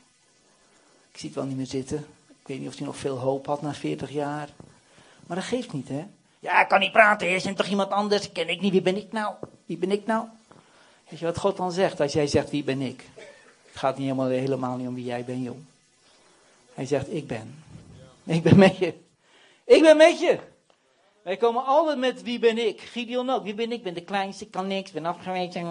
Ik 1.12 1.20
zie 1.20 1.30
het 1.30 1.38
wel 1.38 1.48
niet 1.48 1.58
meer 1.58 1.66
zitten. 1.66 1.98
Ik 2.28 2.48
weet 2.48 2.60
niet 2.60 2.68
of 2.68 2.78
hij 2.78 2.86
nog 2.86 2.98
veel 2.98 3.18
hoop 3.18 3.46
had 3.46 3.62
na 3.62 3.74
40 3.74 4.10
jaar. 4.10 4.50
Maar 5.26 5.38
dat 5.38 5.46
geeft 5.46 5.74
niet, 5.74 5.88
hè? 5.88 6.06
Ja, 6.40 6.62
ik 6.62 6.68
kan 6.68 6.80
niet 6.80 6.92
praten, 6.92 7.28
er 7.28 7.36
is 7.36 7.44
toch 7.44 7.68
iemand 7.68 7.90
anders? 7.90 8.32
Ken 8.32 8.50
ik 8.50 8.62
niet, 8.62 8.72
wie 8.72 8.82
ben 8.82 8.98
ik 8.98 9.12
nou? 9.12 9.34
Wie 9.66 9.78
ben 9.78 9.92
ik 9.92 10.06
nou? 10.06 10.28
Weet 11.10 11.20
je 11.20 11.26
wat 11.26 11.38
God 11.38 11.58
dan 11.58 11.72
zegt 11.72 12.00
als 12.00 12.14
jij 12.14 12.28
zegt, 12.28 12.50
wie 12.50 12.64
ben 12.64 12.82
ik? 12.82 13.04
Het 13.66 13.78
gaat 13.78 13.98
niet 13.98 14.08
helemaal, 14.08 14.28
helemaal 14.28 14.78
niet 14.78 14.88
om 14.88 14.96
wie 14.96 15.06
jij 15.06 15.26
bent, 15.26 15.44
joh. 15.44 15.58
Hij 16.74 16.86
zegt, 16.86 17.14
ik 17.14 17.28
ben. 17.28 17.64
Ik 18.24 18.44
ben 18.44 18.58
met 18.58 18.78
je. 18.78 18.94
Ik 19.64 19.82
ben 19.82 19.98
met 19.98 20.20
je. 20.20 20.40
Wij 21.22 21.38
komen 21.38 21.66
altijd 21.66 21.98
met 21.98 22.24
wie 22.24 22.40
ben 22.40 22.68
ik. 22.68 22.82
Gideon 22.82 23.30
ook. 23.30 23.44
Wie 23.44 23.54
ben 23.54 23.72
ik? 23.72 23.78
Ik 23.78 23.84
ben 23.84 23.94
de 23.94 24.04
kleinste, 24.04 24.46
ik 24.46 24.52
kan 24.52 24.68
niks, 24.68 24.92
ben 24.92 25.06
afgewezen. 25.06 25.66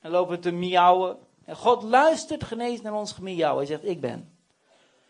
En 0.00 0.10
lopen 0.10 0.40
te 0.40 0.50
miauwen. 0.50 1.16
En 1.44 1.56
God 1.56 1.82
luistert 1.82 2.44
genees 2.44 2.82
naar 2.82 2.94
ons 2.94 3.12
gemiauw. 3.12 3.56
Hij 3.56 3.66
zegt, 3.66 3.84
ik 3.84 4.00
ben. 4.00 4.31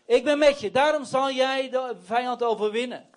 Ik 0.05 0.23
ben 0.23 0.37
met 0.37 0.59
je. 0.59 0.71
Daarom 0.71 1.05
zal 1.05 1.31
jij 1.31 1.69
de 1.69 1.95
vijand 2.03 2.43
overwinnen. 2.43 3.09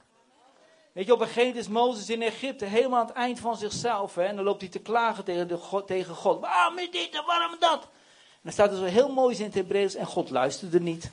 Weet 0.93 1.07
je, 1.07 1.13
op 1.13 1.21
een 1.21 1.27
gegeven 1.27 1.49
moment 1.49 1.67
is 1.67 1.73
Mozes 1.73 2.11
in 2.11 2.23
Egypte 2.23 2.65
helemaal 2.65 3.01
aan 3.01 3.07
het 3.07 3.17
eind 3.17 3.41
van 3.41 3.57
zichzelf. 3.57 4.15
Hè, 4.15 4.25
en 4.25 4.37
dan 4.37 4.45
loopt 4.45 4.61
hij 4.61 4.71
te 4.71 4.79
klagen 4.79 5.25
tegen, 5.25 5.49
de 5.49 5.57
God, 5.57 5.87
tegen 5.87 6.15
God. 6.15 6.41
Waarom 6.41 6.77
dit 6.77 7.09
en 7.13 7.25
waarom 7.27 7.57
dat? 7.59 7.83
En 7.83 8.43
dan 8.43 8.53
staat 8.53 8.71
er 8.71 8.77
zo 8.77 8.85
heel 8.85 9.13
mooi 9.13 9.37
in 9.37 9.45
het 9.45 9.55
Hebreeuws. 9.55 9.95
En 9.95 10.07
God 10.07 10.31
luisterde 10.31 10.81
niet. 10.81 11.11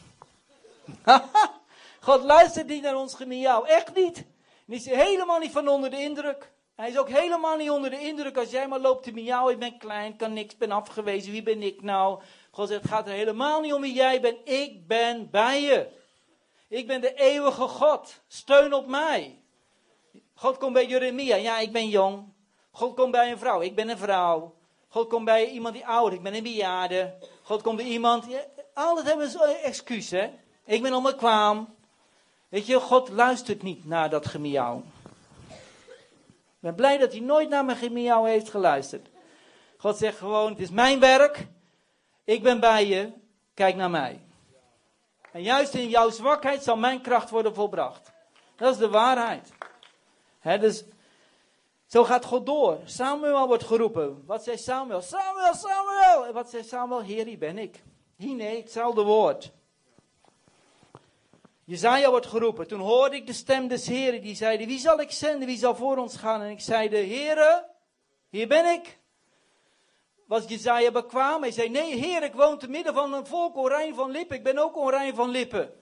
God 1.99 2.23
luistert 2.23 2.67
niet 2.67 2.81
naar 2.81 2.95
ons 2.95 3.13
gemiauw. 3.13 3.63
Echt 3.63 3.95
niet. 3.95 4.17
En 4.67 4.73
is 4.73 4.85
helemaal 4.85 5.39
niet 5.39 5.51
van 5.51 5.67
onder 5.67 5.89
de 5.89 6.01
indruk. 6.01 6.51
Hij 6.75 6.89
is 6.89 6.97
ook 6.97 7.09
helemaal 7.09 7.57
niet 7.57 7.69
onder 7.69 7.89
de 7.89 7.99
indruk 7.99 8.37
als 8.37 8.51
jij 8.51 8.67
maar 8.67 8.79
loopt 8.79 9.03
te 9.03 9.11
miauw. 9.11 9.49
Ik 9.49 9.59
ben 9.59 9.77
klein, 9.77 10.15
kan 10.15 10.33
niks, 10.33 10.57
ben 10.57 10.71
afgewezen. 10.71 11.31
Wie 11.31 11.43
ben 11.43 11.61
ik 11.61 11.81
nou? 11.81 12.21
God 12.53 12.67
zegt, 12.67 12.81
het 12.81 12.91
gaat 12.91 13.07
er 13.07 13.13
helemaal 13.13 13.61
niet 13.61 13.73
om 13.73 13.81
wie 13.81 13.93
jij 13.93 14.21
bent. 14.21 14.37
Ik 14.49 14.87
ben 14.87 15.29
bij 15.29 15.61
je. 15.61 15.87
Ik 16.67 16.87
ben 16.87 17.01
de 17.01 17.13
eeuwige 17.13 17.67
God. 17.67 18.21
Steun 18.27 18.73
op 18.73 18.87
mij. 18.87 19.39
God 20.33 20.57
komt 20.57 20.73
bij 20.73 20.87
Jeremia. 20.87 21.35
Ja, 21.35 21.59
ik 21.59 21.71
ben 21.71 21.89
jong. 21.89 22.33
God 22.71 22.95
komt 22.95 23.11
bij 23.11 23.31
een 23.31 23.37
vrouw. 23.37 23.61
Ik 23.61 23.75
ben 23.75 23.89
een 23.89 23.97
vrouw. 23.97 24.55
God 24.87 25.07
komt 25.07 25.25
bij 25.25 25.49
iemand 25.49 25.73
die 25.73 25.85
oud 25.85 26.11
is. 26.11 26.17
Ik 26.17 26.23
ben 26.23 26.33
een 26.33 26.43
bejaarde. 26.43 27.13
God 27.43 27.61
komt 27.61 27.77
bij 27.77 27.85
iemand. 27.85 28.25
Ja, 28.29 28.39
altijd 28.73 29.07
hebben 29.07 29.29
ze 29.29 29.59
excuus, 29.63 30.11
hè. 30.11 30.29
Ik 30.65 30.81
ben 30.81 30.93
onbekwaam. 30.93 31.75
Weet 32.49 32.65
je, 32.65 32.79
God 32.79 33.09
luistert 33.09 33.63
niet 33.63 33.85
naar 33.85 34.09
dat 34.09 34.25
gemiauw. 34.25 34.83
Ik 35.47 36.59
ben 36.59 36.75
blij 36.75 36.97
dat 36.97 37.11
hij 37.11 37.21
nooit 37.21 37.49
naar 37.49 37.65
mijn 37.65 37.77
gemiauw 37.77 38.23
heeft 38.23 38.49
geluisterd. 38.49 39.07
God 39.77 39.97
zegt 39.97 40.17
gewoon, 40.17 40.49
het 40.49 40.59
is 40.59 40.69
mijn 40.69 40.99
werk. 40.99 41.47
Ik 42.23 42.43
ben 42.43 42.59
bij 42.59 42.87
je. 42.87 43.11
Kijk 43.53 43.75
naar 43.75 43.89
mij. 43.89 44.19
En 45.31 45.41
juist 45.41 45.73
in 45.73 45.89
jouw 45.89 46.09
zwakheid 46.09 46.63
zal 46.63 46.77
mijn 46.77 47.01
kracht 47.01 47.29
worden 47.29 47.55
volbracht. 47.55 48.11
Dat 48.55 48.73
is 48.73 48.79
de 48.79 48.89
waarheid. 48.89 49.51
He, 50.39 50.59
dus 50.59 50.83
zo 51.85 52.03
gaat 52.03 52.25
God 52.25 52.45
door. 52.45 52.79
Samuel 52.85 53.47
wordt 53.47 53.63
geroepen. 53.63 54.23
Wat 54.25 54.43
zei 54.43 54.57
Samuel? 54.57 55.01
Samuel, 55.01 55.53
Samuel. 55.53 56.25
En 56.25 56.33
wat 56.33 56.49
zei 56.49 56.63
Samuel? 56.63 57.01
Heer, 57.01 57.25
hier 57.25 57.37
ben 57.37 57.57
ik. 57.57 57.83
Hier 58.17 58.35
nee, 58.35 58.61
hetzelfde 58.61 59.03
woord. 59.03 59.51
Jezaja 61.65 62.09
wordt 62.09 62.25
geroepen. 62.25 62.67
Toen 62.67 62.79
hoorde 62.79 63.15
ik 63.15 63.27
de 63.27 63.33
stem 63.33 63.67
des 63.67 63.87
Heren 63.87 64.21
die 64.21 64.35
zeiden, 64.35 64.67
wie 64.67 64.79
zal 64.79 64.99
ik 64.99 65.11
zenden, 65.11 65.47
wie 65.47 65.57
zal 65.57 65.75
voor 65.75 65.97
ons 65.97 66.15
gaan? 66.15 66.41
En 66.41 66.49
ik 66.49 66.61
zeide, 66.61 66.97
Heere, 66.97 67.69
hier 68.29 68.47
ben 68.47 68.65
ik. 68.65 68.99
Was 70.25 70.47
Jezaja 70.47 70.91
bekwaam? 70.91 71.41
Hij 71.41 71.51
zei, 71.51 71.69
nee 71.69 71.95
Heer, 71.95 72.23
ik 72.23 72.33
woon 72.33 72.57
te 72.57 72.69
midden 72.69 72.93
van 72.93 73.13
een 73.13 73.25
volk 73.25 73.55
onrein 73.55 73.95
van 73.95 74.11
lippen. 74.11 74.37
Ik 74.37 74.43
ben 74.43 74.57
ook 74.57 74.77
onrein 74.77 75.15
van 75.15 75.29
lippen. 75.29 75.73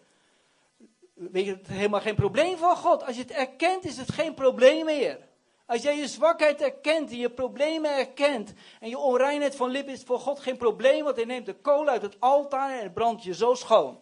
Weet 1.14 1.46
je, 1.46 1.52
het 1.52 1.68
is 1.68 1.76
helemaal 1.76 2.02
geen 2.02 2.16
probleem 2.16 2.58
van 2.58 2.76
God. 2.76 3.06
Als 3.06 3.16
je 3.16 3.22
het 3.22 3.32
erkent, 3.32 3.86
is 3.86 3.98
het 3.98 4.12
geen 4.12 4.34
probleem 4.34 4.86
meer. 4.86 5.30
Als 5.66 5.82
jij 5.82 5.98
je 5.98 6.08
zwakheid 6.08 6.62
erkent 6.62 7.10
en 7.10 7.18
je 7.18 7.30
problemen 7.30 7.98
erkent 7.98 8.54
en 8.80 8.90
je 8.90 8.98
onreinheid 8.98 9.56
van 9.56 9.70
lippen, 9.70 9.94
is 9.94 10.04
voor 10.04 10.20
God 10.20 10.40
geen 10.40 10.58
probleem, 10.58 11.04
want 11.04 11.16
hij 11.16 11.26
neemt 11.26 11.46
de 11.46 11.54
kool 11.54 11.88
uit 11.88 12.02
het 12.02 12.20
altaar 12.20 12.80
en 12.80 12.94
brandt 12.94 13.24
je 13.24 13.34
zo 13.34 13.54
schoon. 13.54 14.00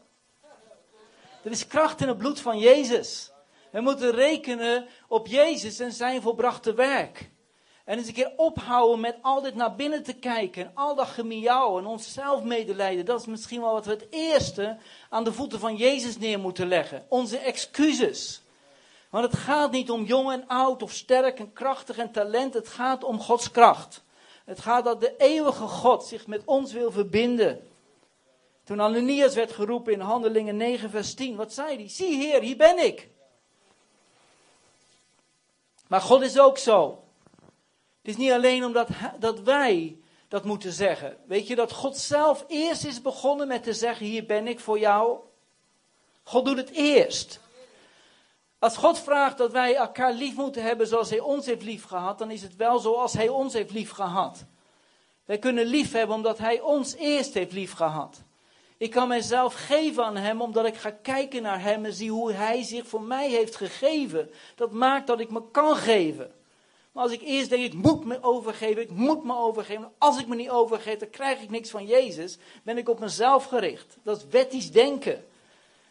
Er 1.44 1.52
is 1.52 1.68
kracht 1.68 2.02
in 2.02 2.08
het 2.08 2.18
bloed 2.18 2.40
van 2.40 2.60
Jezus. 2.60 3.32
We 3.72 3.82
moeten 3.82 4.12
rekenen 4.12 4.88
op 5.08 5.28
Jezus 5.28 5.80
en 5.80 5.92
zijn 5.92 6.22
volbrachte 6.22 6.74
werk. 6.74 7.30
En 7.90 7.98
eens 7.98 8.08
een 8.08 8.14
keer 8.14 8.34
ophouden 8.36 9.00
met 9.00 9.16
altijd 9.22 9.56
naar 9.56 9.76
binnen 9.76 10.04
te 10.04 10.14
kijken. 10.14 10.66
En 10.66 10.72
al 10.74 10.96
dat 10.96 11.08
gemiauw 11.08 11.78
en 11.78 11.86
onszelf 11.86 12.44
medelijden. 12.44 13.06
Dat 13.06 13.20
is 13.20 13.26
misschien 13.26 13.62
wel 13.62 13.74
wat 13.74 13.86
we 13.86 13.92
het 13.92 14.08
eerste 14.10 14.78
aan 15.10 15.24
de 15.24 15.34
voeten 15.34 15.60
van 15.60 15.76
Jezus 15.76 16.18
neer 16.18 16.40
moeten 16.40 16.68
leggen. 16.68 17.06
Onze 17.08 17.38
excuses. 17.38 18.42
Want 19.10 19.32
het 19.32 19.42
gaat 19.42 19.72
niet 19.72 19.92
om 19.92 20.04
jong 20.04 20.32
en 20.32 20.48
oud 20.48 20.84
of 20.84 20.92
sterk 20.92 21.40
en 21.40 21.54
krachtig 21.54 21.98
en 21.98 22.12
talent. 22.12 22.54
Het 22.54 22.68
gaat 22.68 23.04
om 23.04 23.20
Gods 23.20 23.52
kracht. 23.52 24.04
Het 24.46 24.60
gaat 24.60 24.84
dat 24.84 25.02
de 25.02 25.16
eeuwige 25.18 25.68
God 25.68 26.04
zich 26.04 26.28
met 26.28 26.42
ons 26.46 26.74
wil 26.74 26.92
verbinden. 26.92 27.68
Toen 28.64 28.80
Ananias 28.82 29.36
werd 29.36 29.52
geroepen 29.52 29.94
in 29.94 30.00
Handelingen 30.00 30.58
9, 30.58 30.90
vers 30.90 31.14
10, 31.14 31.36
wat 31.36 31.54
zei 31.54 31.76
hij? 31.76 31.90
Zie 31.90 32.18
Heer, 32.18 32.42
hier 32.42 32.58
ben 32.58 32.86
ik. 32.86 33.10
Maar 35.88 36.02
God 36.02 36.22
is 36.22 36.40
ook 36.40 36.58
zo. 36.58 37.04
Het 38.02 38.12
is 38.12 38.18
niet 38.18 38.32
alleen 38.32 38.66
omdat 38.66 38.88
dat 39.20 39.39
wij 39.39 39.97
dat 40.28 40.43
moeten 40.43 40.72
zeggen. 40.72 41.18
Weet 41.28 41.47
je 41.47 41.56
dat 41.56 41.72
God 41.72 41.97
zelf 41.97 42.45
eerst 42.47 42.86
is 42.86 43.02
begonnen 43.02 43.47
met 43.47 43.64
te 43.64 43.74
zeggen: 43.74 44.06
Hier 44.06 44.26
ben 44.26 44.47
ik 44.47 44.60
voor 44.60 44.80
jou. 44.80 45.20
God 46.24 46.45
doet 46.45 46.58
het 46.58 46.70
eerst. 46.70 47.39
Als 48.60 48.78
God 48.78 49.00
vraagt 49.00 49.38
dat 49.38 49.52
wij 49.52 49.76
elkaar 49.76 50.14
lief 50.14 50.36
moeten 50.36 50.64
hebben 50.64 50.88
zoals 50.88 51.10
Hij 51.10 51.20
ons 51.20 51.45
heeft 51.45 51.64
lief 51.64 51.84
gehad, 51.84 52.18
dan 52.18 52.32
is 52.32 52.41
het 52.41 52.56
wel 52.56 52.80
zoals 52.80 53.14
Hij 53.14 53.30
ons 53.30 53.54
heeft 53.54 53.72
lief 53.72 53.91
gehad. 53.91 54.45
Wij 55.26 55.39
kunnen 55.39 55.66
lief 55.66 55.91
hebben 55.91 56.16
omdat 56.16 56.38
Hij 56.38 56.60
ons 56.60 56.95
eerst 56.95 57.34
heeft 57.34 57.52
lief 57.52 57.74
gehad. 57.74 58.24
Ik 58.78 58.91
kan 58.91 59.08
mijzelf 59.08 59.54
geven 59.54 60.06
aan 60.06 60.16
Hem 60.16 60.41
omdat 60.41 60.66
ik 60.66 60.76
ga 60.76 60.91
kijken 60.91 61.41
naar 61.41 61.62
Hem 61.62 61.86
en 61.86 61.93
zie 61.93 62.12
hoe 62.12 62.32
Hij 62.32 62.64
zich 62.64 62.88
voor 62.88 63.02
mij 63.02 63.30
heeft 63.30 63.56
gegeven. 63.56 64.32
Dat 64.56 64.72
maakt 64.72 65.08
dat 65.08 65.20
ik 65.20 65.30
me 65.30 65.41
kan 65.52 65.76
geven. 65.76 66.32
Maar 66.92 67.04
als 67.04 67.12
ik 67.12 67.22
eerst 67.22 67.50
denk, 67.50 67.64
ik 67.64 67.74
moet 67.74 68.06
me 68.06 68.24
overgeven, 68.24 68.82
ik 68.82 68.90
moet 68.90 69.24
me 69.24 69.36
overgeven. 69.36 69.92
Als 69.98 70.20
ik 70.20 70.28
me 70.28 70.36
niet 70.36 70.50
overgeef, 70.50 71.00
dan 71.00 71.10
krijg 71.10 71.42
ik 71.42 71.50
niks 71.50 71.70
van 71.70 71.86
Jezus. 71.86 72.38
Ben 72.64 72.78
ik 72.78 72.90
op 72.90 73.00
mezelf 73.00 73.46
gericht. 73.46 73.98
Dat 74.04 74.18
is 74.18 74.26
wettisch 74.30 74.72
denken. 74.72 75.26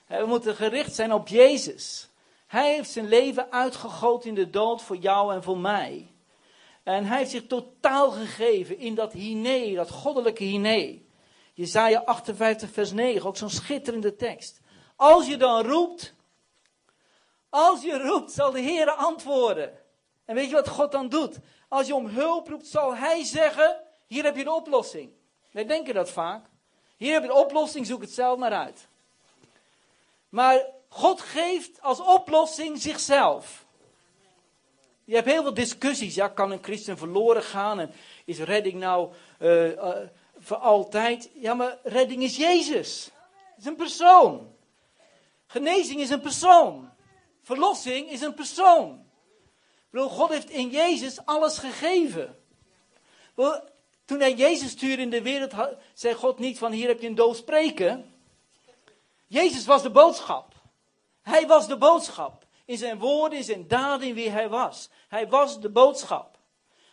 We 0.06 0.24
moeten 0.26 0.54
gericht 0.54 0.94
zijn 0.94 1.12
op 1.12 1.28
Jezus. 1.28 2.08
Hij 2.46 2.74
heeft 2.74 2.90
zijn 2.90 3.08
leven 3.08 3.52
uitgegoten 3.52 4.28
in 4.28 4.34
de 4.34 4.50
dood 4.50 4.82
voor 4.82 4.96
jou 4.96 5.34
en 5.34 5.42
voor 5.42 5.58
mij. 5.58 6.06
En 6.82 7.04
hij 7.04 7.18
heeft 7.18 7.30
zich 7.30 7.46
totaal 7.46 8.10
gegeven 8.10 8.78
in 8.78 8.94
dat 8.94 9.12
hine, 9.12 9.74
dat 9.74 9.90
goddelijke 9.90 10.44
hine. 10.44 11.00
Jezaja 11.54 12.02
58 12.04 12.70
vers 12.70 12.92
9, 12.92 13.28
ook 13.28 13.36
zo'n 13.36 13.50
schitterende 13.50 14.16
tekst. 14.16 14.60
Als 14.96 15.26
je 15.26 15.36
dan 15.36 15.66
roept, 15.66 16.14
als 17.48 17.82
je 17.82 17.98
roept, 17.98 18.32
zal 18.32 18.50
de 18.50 18.60
Heer 18.60 18.90
antwoorden. 18.90 19.72
En 20.28 20.34
weet 20.34 20.48
je 20.48 20.54
wat 20.54 20.68
God 20.68 20.92
dan 20.92 21.08
doet? 21.08 21.38
Als 21.68 21.86
je 21.86 21.94
om 21.94 22.06
hulp 22.06 22.48
roept, 22.48 22.66
zal 22.66 22.96
Hij 22.96 23.24
zeggen, 23.24 23.80
hier 24.06 24.24
heb 24.24 24.36
je 24.36 24.44
de 24.44 24.52
oplossing. 24.52 25.12
Wij 25.50 25.66
denken 25.66 25.94
dat 25.94 26.10
vaak. 26.10 26.46
Hier 26.96 27.12
heb 27.12 27.22
je 27.22 27.28
de 27.28 27.34
oplossing, 27.34 27.86
zoek 27.86 28.00
het 28.00 28.10
zelf 28.10 28.38
maar 28.38 28.52
uit. 28.52 28.88
Maar 30.28 30.66
God 30.88 31.20
geeft 31.20 31.82
als 31.82 32.00
oplossing 32.00 32.80
zichzelf. 32.80 33.66
Je 35.04 35.14
hebt 35.14 35.26
heel 35.26 35.42
veel 35.42 35.54
discussies. 35.54 36.14
Ja, 36.14 36.28
kan 36.28 36.50
een 36.50 36.62
christen 36.62 36.98
verloren 36.98 37.42
gaan? 37.42 37.80
En 37.80 37.92
is 38.24 38.38
redding 38.38 38.74
nou 38.74 39.12
uh, 39.38 39.72
uh, 39.72 39.96
voor 40.38 40.56
altijd? 40.56 41.30
Ja, 41.34 41.54
maar 41.54 41.78
redding 41.82 42.22
is 42.22 42.36
Jezus. 42.36 43.10
Het 43.54 43.58
is 43.58 43.66
een 43.66 43.76
persoon. 43.76 44.54
Genezing 45.46 46.00
is 46.00 46.10
een 46.10 46.20
persoon. 46.20 46.90
Verlossing 47.42 48.10
is 48.10 48.20
een 48.20 48.34
persoon. 48.34 49.07
God 49.92 50.28
heeft 50.28 50.50
in 50.50 50.68
Jezus 50.68 51.24
alles 51.24 51.58
gegeven. 51.58 52.36
Toen 54.04 54.20
hij 54.20 54.34
Jezus 54.34 54.70
stuurde 54.70 55.02
in 55.02 55.10
de 55.10 55.22
wereld, 55.22 55.52
zei 55.94 56.14
God 56.14 56.38
niet 56.38 56.58
van 56.58 56.72
hier 56.72 56.88
heb 56.88 57.00
je 57.00 57.06
een 57.06 57.14
dood 57.14 57.36
spreken. 57.36 58.12
Jezus 59.26 59.66
was 59.66 59.82
de 59.82 59.90
boodschap. 59.90 60.54
Hij 61.22 61.46
was 61.46 61.68
de 61.68 61.76
boodschap. 61.76 62.46
In 62.64 62.78
zijn 62.78 62.98
woorden, 62.98 63.38
in 63.38 63.44
zijn 63.44 63.68
daden, 63.68 64.08
in 64.08 64.14
wie 64.14 64.30
hij 64.30 64.48
was. 64.48 64.88
Hij 65.08 65.28
was 65.28 65.60
de 65.60 65.68
boodschap. 65.68 66.38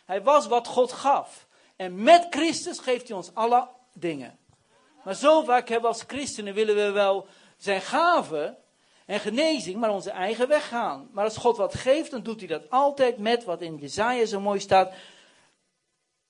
Hij 0.04 0.22
was 0.22 0.46
wat 0.46 0.66
God 0.66 0.92
gaf. 0.92 1.46
En 1.76 2.02
met 2.02 2.26
Christus 2.30 2.78
geeft 2.78 3.08
hij 3.08 3.16
ons 3.16 3.34
alle 3.34 3.68
dingen. 3.92 4.38
Maar 5.04 5.14
zo 5.14 5.42
vaak 5.42 5.68
hebben 5.68 5.90
we 5.90 5.96
als 5.96 6.04
christenen 6.06 6.54
willen 6.54 6.74
we 6.74 6.90
wel 6.90 7.26
zijn 7.56 7.80
gaven 7.80 8.58
en 9.06 9.20
genezing, 9.20 9.76
maar 9.76 9.90
onze 9.90 10.10
eigen 10.10 10.48
weg 10.48 10.68
gaan. 10.68 11.08
Maar 11.12 11.24
als 11.24 11.36
God 11.36 11.56
wat 11.56 11.74
geeft, 11.74 12.10
dan 12.10 12.22
doet 12.22 12.38
hij 12.38 12.48
dat 12.48 12.70
altijd 12.70 13.18
met 13.18 13.44
wat 13.44 13.60
in 13.60 13.76
Jezaja 13.76 14.24
zo 14.24 14.40
mooi 14.40 14.60
staat. 14.60 14.94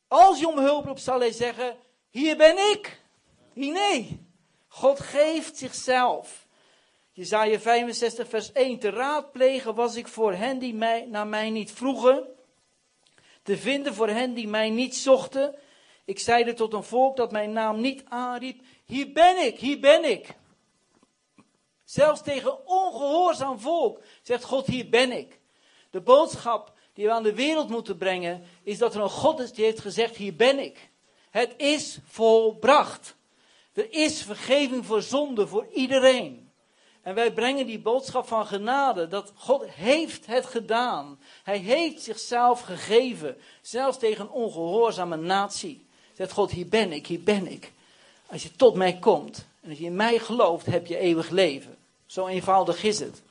Als 0.08 0.40
je 0.40 0.48
om 0.48 0.58
hulp 0.58 0.84
roept, 0.84 1.00
zal 1.00 1.18
hij 1.18 1.32
zeggen, 1.32 1.76
hier 2.10 2.36
ben 2.36 2.58
ik. 2.72 3.00
Nee, 3.52 4.26
God 4.68 5.00
geeft 5.00 5.56
zichzelf. 5.56 6.46
Jezaja 7.12 7.58
65 7.58 8.28
vers 8.28 8.52
1, 8.52 8.78
te 8.78 8.90
raadplegen 8.90 9.74
was 9.74 9.96
ik 9.96 10.08
voor 10.08 10.32
hen 10.32 10.58
die 10.58 10.74
mij, 10.74 11.06
naar 11.10 11.26
mij 11.26 11.50
niet 11.50 11.72
vroegen. 11.72 12.26
Te 13.42 13.56
vinden 13.56 13.94
voor 13.94 14.08
hen 14.08 14.34
die 14.34 14.48
mij 14.48 14.70
niet 14.70 14.96
zochten. 14.96 15.54
Ik 16.04 16.18
zeide 16.18 16.54
tot 16.54 16.72
een 16.72 16.82
volk 16.82 17.16
dat 17.16 17.32
mijn 17.32 17.52
naam 17.52 17.80
niet 17.80 18.04
aanriep. 18.08 18.60
Hier 18.84 19.12
ben 19.12 19.44
ik, 19.44 19.58
hier 19.58 19.80
ben 19.80 20.10
ik. 20.10 20.34
Zelfs 21.86 22.22
tegen 22.22 22.66
ongehoorzaam 22.66 23.58
volk 23.58 24.00
zegt 24.22 24.44
God, 24.44 24.66
hier 24.66 24.88
ben 24.88 25.12
ik. 25.12 25.38
De 25.90 26.00
boodschap 26.00 26.72
die 26.94 27.04
we 27.04 27.12
aan 27.12 27.22
de 27.22 27.34
wereld 27.34 27.68
moeten 27.68 27.96
brengen, 27.96 28.42
is 28.62 28.78
dat 28.78 28.94
er 28.94 29.00
een 29.00 29.10
God 29.10 29.40
is 29.40 29.52
die 29.52 29.64
heeft 29.64 29.80
gezegd, 29.80 30.16
hier 30.16 30.36
ben 30.36 30.58
ik. 30.58 30.90
Het 31.30 31.54
is 31.56 31.98
volbracht. 32.06 33.14
Er 33.72 33.92
is 33.92 34.22
vergeving 34.22 34.86
voor 34.86 35.02
zonde 35.02 35.46
voor 35.46 35.66
iedereen. 35.72 36.50
En 37.02 37.14
wij 37.14 37.32
brengen 37.32 37.66
die 37.66 37.78
boodschap 37.78 38.26
van 38.26 38.46
genade, 38.46 39.08
dat 39.08 39.32
God 39.34 39.64
heeft 39.70 40.26
het 40.26 40.46
gedaan. 40.46 41.18
Hij 41.42 41.58
heeft 41.58 42.02
zichzelf 42.02 42.60
gegeven, 42.60 43.36
zelfs 43.60 43.98
tegen 43.98 44.24
een 44.24 44.30
ongehoorzame 44.30 45.16
natie. 45.16 45.86
Zegt 46.12 46.32
God, 46.32 46.50
hier 46.50 46.68
ben 46.68 46.92
ik, 46.92 47.06
hier 47.06 47.22
ben 47.22 47.46
ik. 47.46 47.72
Als 48.26 48.42
je 48.42 48.50
tot 48.50 48.74
mij 48.74 48.98
komt 48.98 49.46
en 49.66 49.72
als 49.72 49.80
je 49.80 49.86
in 49.86 49.96
mij 49.96 50.18
gelooft, 50.18 50.66
heb 50.66 50.86
je 50.86 50.98
eeuwig 50.98 51.28
leven. 51.28 51.76
Zo 52.06 52.26
eenvoudig 52.26 52.82
is 52.82 52.98
het. 52.98 53.22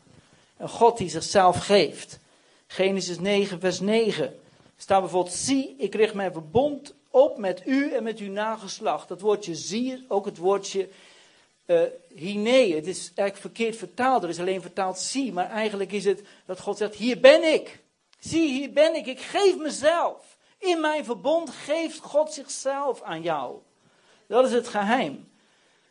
Een 0.57 0.69
God 0.69 0.97
die 0.97 1.09
zichzelf 1.09 1.57
geeft. 1.57 2.19
Genesis 2.67 3.19
9, 3.19 3.59
vers 3.59 3.79
9. 3.79 4.39
Staat 4.77 5.01
bijvoorbeeld, 5.01 5.36
zie, 5.36 5.75
ik 5.77 5.95
richt 5.95 6.13
mijn 6.13 6.31
verbond 6.31 6.93
op 7.09 7.38
met 7.38 7.61
u 7.65 7.93
en 7.93 8.03
met 8.03 8.19
uw 8.19 8.31
nageslacht. 8.31 9.07
Dat 9.07 9.21
woordje 9.21 9.55
zie, 9.55 10.05
ook 10.07 10.25
het 10.25 10.38
woordje 10.38 10.89
uh, 11.65 11.81
hine. 12.15 12.75
Het 12.75 12.88
is 12.88 12.97
eigenlijk 12.97 13.38
verkeerd 13.38 13.75
vertaald. 13.75 14.23
Er 14.23 14.29
is 14.29 14.39
alleen 14.39 14.61
vertaald 14.61 14.99
zie, 14.99 15.33
maar 15.33 15.49
eigenlijk 15.49 15.91
is 15.91 16.05
het 16.05 16.21
dat 16.45 16.59
God 16.59 16.77
zegt, 16.77 16.95
hier 16.95 17.19
ben 17.19 17.53
ik. 17.53 17.83
Zie, 18.19 18.51
hier 18.51 18.71
ben 18.71 18.95
ik. 18.95 19.05
Ik 19.05 19.19
geef 19.19 19.57
mezelf. 19.57 20.38
In 20.57 20.81
mijn 20.81 21.05
verbond 21.05 21.49
geeft 21.49 21.99
God 21.99 22.33
zichzelf 22.33 23.01
aan 23.01 23.21
jou. 23.21 23.55
Dat 24.27 24.45
is 24.45 24.51
het 24.51 24.67
geheim. 24.67 25.33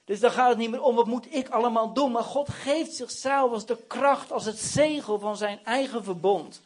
Dus 0.04 0.20
dan 0.20 0.30
gaat 0.30 0.48
het 0.48 0.58
niet 0.58 0.70
meer 0.70 0.82
om 0.82 0.94
wat 0.94 1.06
moet 1.06 1.34
ik 1.34 1.48
allemaal 1.48 1.92
doen. 1.92 2.12
Maar 2.12 2.22
God 2.22 2.48
geeft 2.48 2.94
zichzelf 2.94 3.52
als 3.52 3.66
de 3.66 3.78
kracht, 3.86 4.32
als 4.32 4.44
het 4.44 4.58
zegel 4.58 5.18
van 5.18 5.36
zijn 5.36 5.60
eigen 5.64 6.04
verbond. 6.04 6.62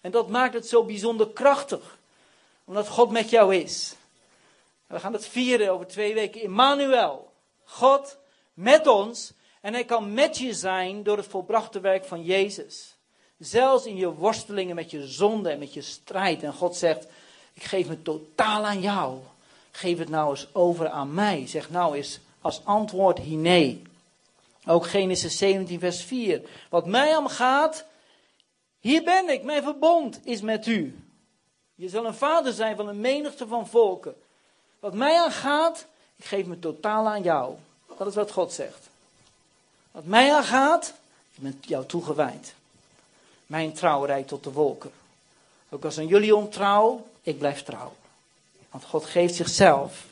En 0.00 0.10
dat 0.10 0.28
maakt 0.28 0.54
het 0.54 0.66
zo 0.66 0.84
bijzonder 0.84 1.28
krachtig. 1.28 1.98
Omdat 2.64 2.88
God 2.88 3.10
met 3.10 3.30
jou 3.30 3.54
is. 3.54 3.94
we 4.86 5.00
gaan 5.00 5.12
het 5.12 5.26
vieren 5.26 5.72
over 5.72 5.86
twee 5.86 6.14
weken. 6.14 6.42
Immanuel. 6.42 7.32
God 7.64 8.16
met 8.54 8.86
ons. 8.86 9.32
En 9.60 9.72
hij 9.72 9.84
kan 9.84 10.14
met 10.14 10.38
je 10.38 10.54
zijn 10.54 11.02
door 11.02 11.16
het 11.16 11.26
volbrachte 11.26 11.80
werk 11.80 12.04
van 12.04 12.22
Jezus. 12.22 12.94
Zelfs 13.38 13.86
in 13.86 13.96
je 13.96 14.14
worstelingen 14.14 14.74
met 14.74 14.90
je 14.90 15.06
zonde 15.06 15.50
en 15.50 15.58
met 15.58 15.74
je 15.74 15.82
strijd. 15.82 16.42
En 16.42 16.52
God 16.52 16.76
zegt, 16.76 17.06
ik 17.52 17.62
geef 17.62 17.88
me 17.88 18.02
totaal 18.02 18.64
aan 18.64 18.80
jou. 18.80 19.18
Geef 19.70 19.98
het 19.98 20.08
nou 20.08 20.30
eens 20.30 20.54
over 20.54 20.88
aan 20.88 21.14
mij. 21.14 21.46
Zeg 21.46 21.70
nou 21.70 21.96
eens 21.96 22.20
als 22.40 22.60
antwoord 22.64 23.18
hier 23.18 23.38
nee. 23.38 23.82
Ook 24.66 24.86
Genesis 24.86 25.38
17, 25.38 25.78
vers 25.78 26.02
4. 26.02 26.42
Wat 26.68 26.86
mij 26.86 27.16
om 27.16 27.28
gaat, 27.28 27.84
hier 28.80 29.02
ben 29.02 29.28
ik, 29.28 29.42
mijn 29.42 29.62
verbond 29.62 30.20
is 30.24 30.40
met 30.40 30.66
u. 30.66 30.98
Je 31.74 31.88
zal 31.88 32.06
een 32.06 32.14
vader 32.14 32.52
zijn 32.52 32.76
van 32.76 32.88
een 32.88 33.00
menigte 33.00 33.46
van 33.46 33.68
volken. 33.68 34.14
Wat 34.78 34.94
mij 34.94 35.18
aangaat, 35.18 35.86
ik 36.16 36.24
geef 36.24 36.46
me 36.46 36.58
totaal 36.58 37.06
aan 37.06 37.22
jou. 37.22 37.54
Dat 37.98 38.06
is 38.06 38.14
wat 38.14 38.32
God 38.32 38.52
zegt. 38.52 38.88
Wat 39.90 40.04
mij 40.04 40.34
aangaat, 40.34 40.94
ik 41.34 41.42
ben 41.42 41.60
jou 41.60 41.86
toegewijd. 41.86 42.54
Mijn 43.46 43.72
trouw 43.72 44.04
rijdt 44.04 44.28
tot 44.28 44.44
de 44.44 44.52
wolken. 44.52 44.90
Ook 45.68 45.84
als 45.84 45.98
aan 45.98 46.06
jullie 46.06 46.36
ontrouw, 46.36 47.06
ik 47.22 47.38
blijf 47.38 47.62
trouw. 47.62 47.92
Want 48.70 48.84
God 48.84 49.04
geeft 49.04 49.34
zichzelf. 49.34 50.04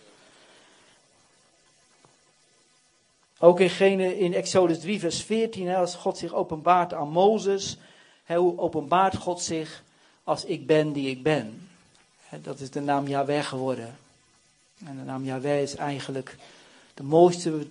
Ook 3.39 3.61
in, 3.61 4.01
in 4.01 4.35
Exodus 4.35 4.81
3, 4.81 4.99
vers 4.99 5.23
14, 5.23 5.75
als 5.75 5.95
God 5.95 6.19
zich 6.19 6.35
openbaart 6.35 6.95
aan 6.95 7.09
Mozes, 7.09 7.77
hoe 8.27 8.59
openbaart 8.59 9.17
God 9.17 9.43
zich 9.43 9.83
als 10.25 10.45
ik 10.45 10.67
ben 10.67 10.93
die 10.93 11.11
ik 11.11 11.23
ben? 11.23 11.69
Dat 12.43 12.61
is 12.61 12.71
de 12.71 12.81
naam 12.81 13.09
Yahweh 13.09 13.45
geworden. 13.45 13.99
En 14.85 14.97
de 14.97 15.05
naam 15.05 15.25
Yahweh 15.25 15.63
is 15.63 15.75
eigenlijk 15.75 16.37
de 16.95 17.03
mooiste, 17.03 17.67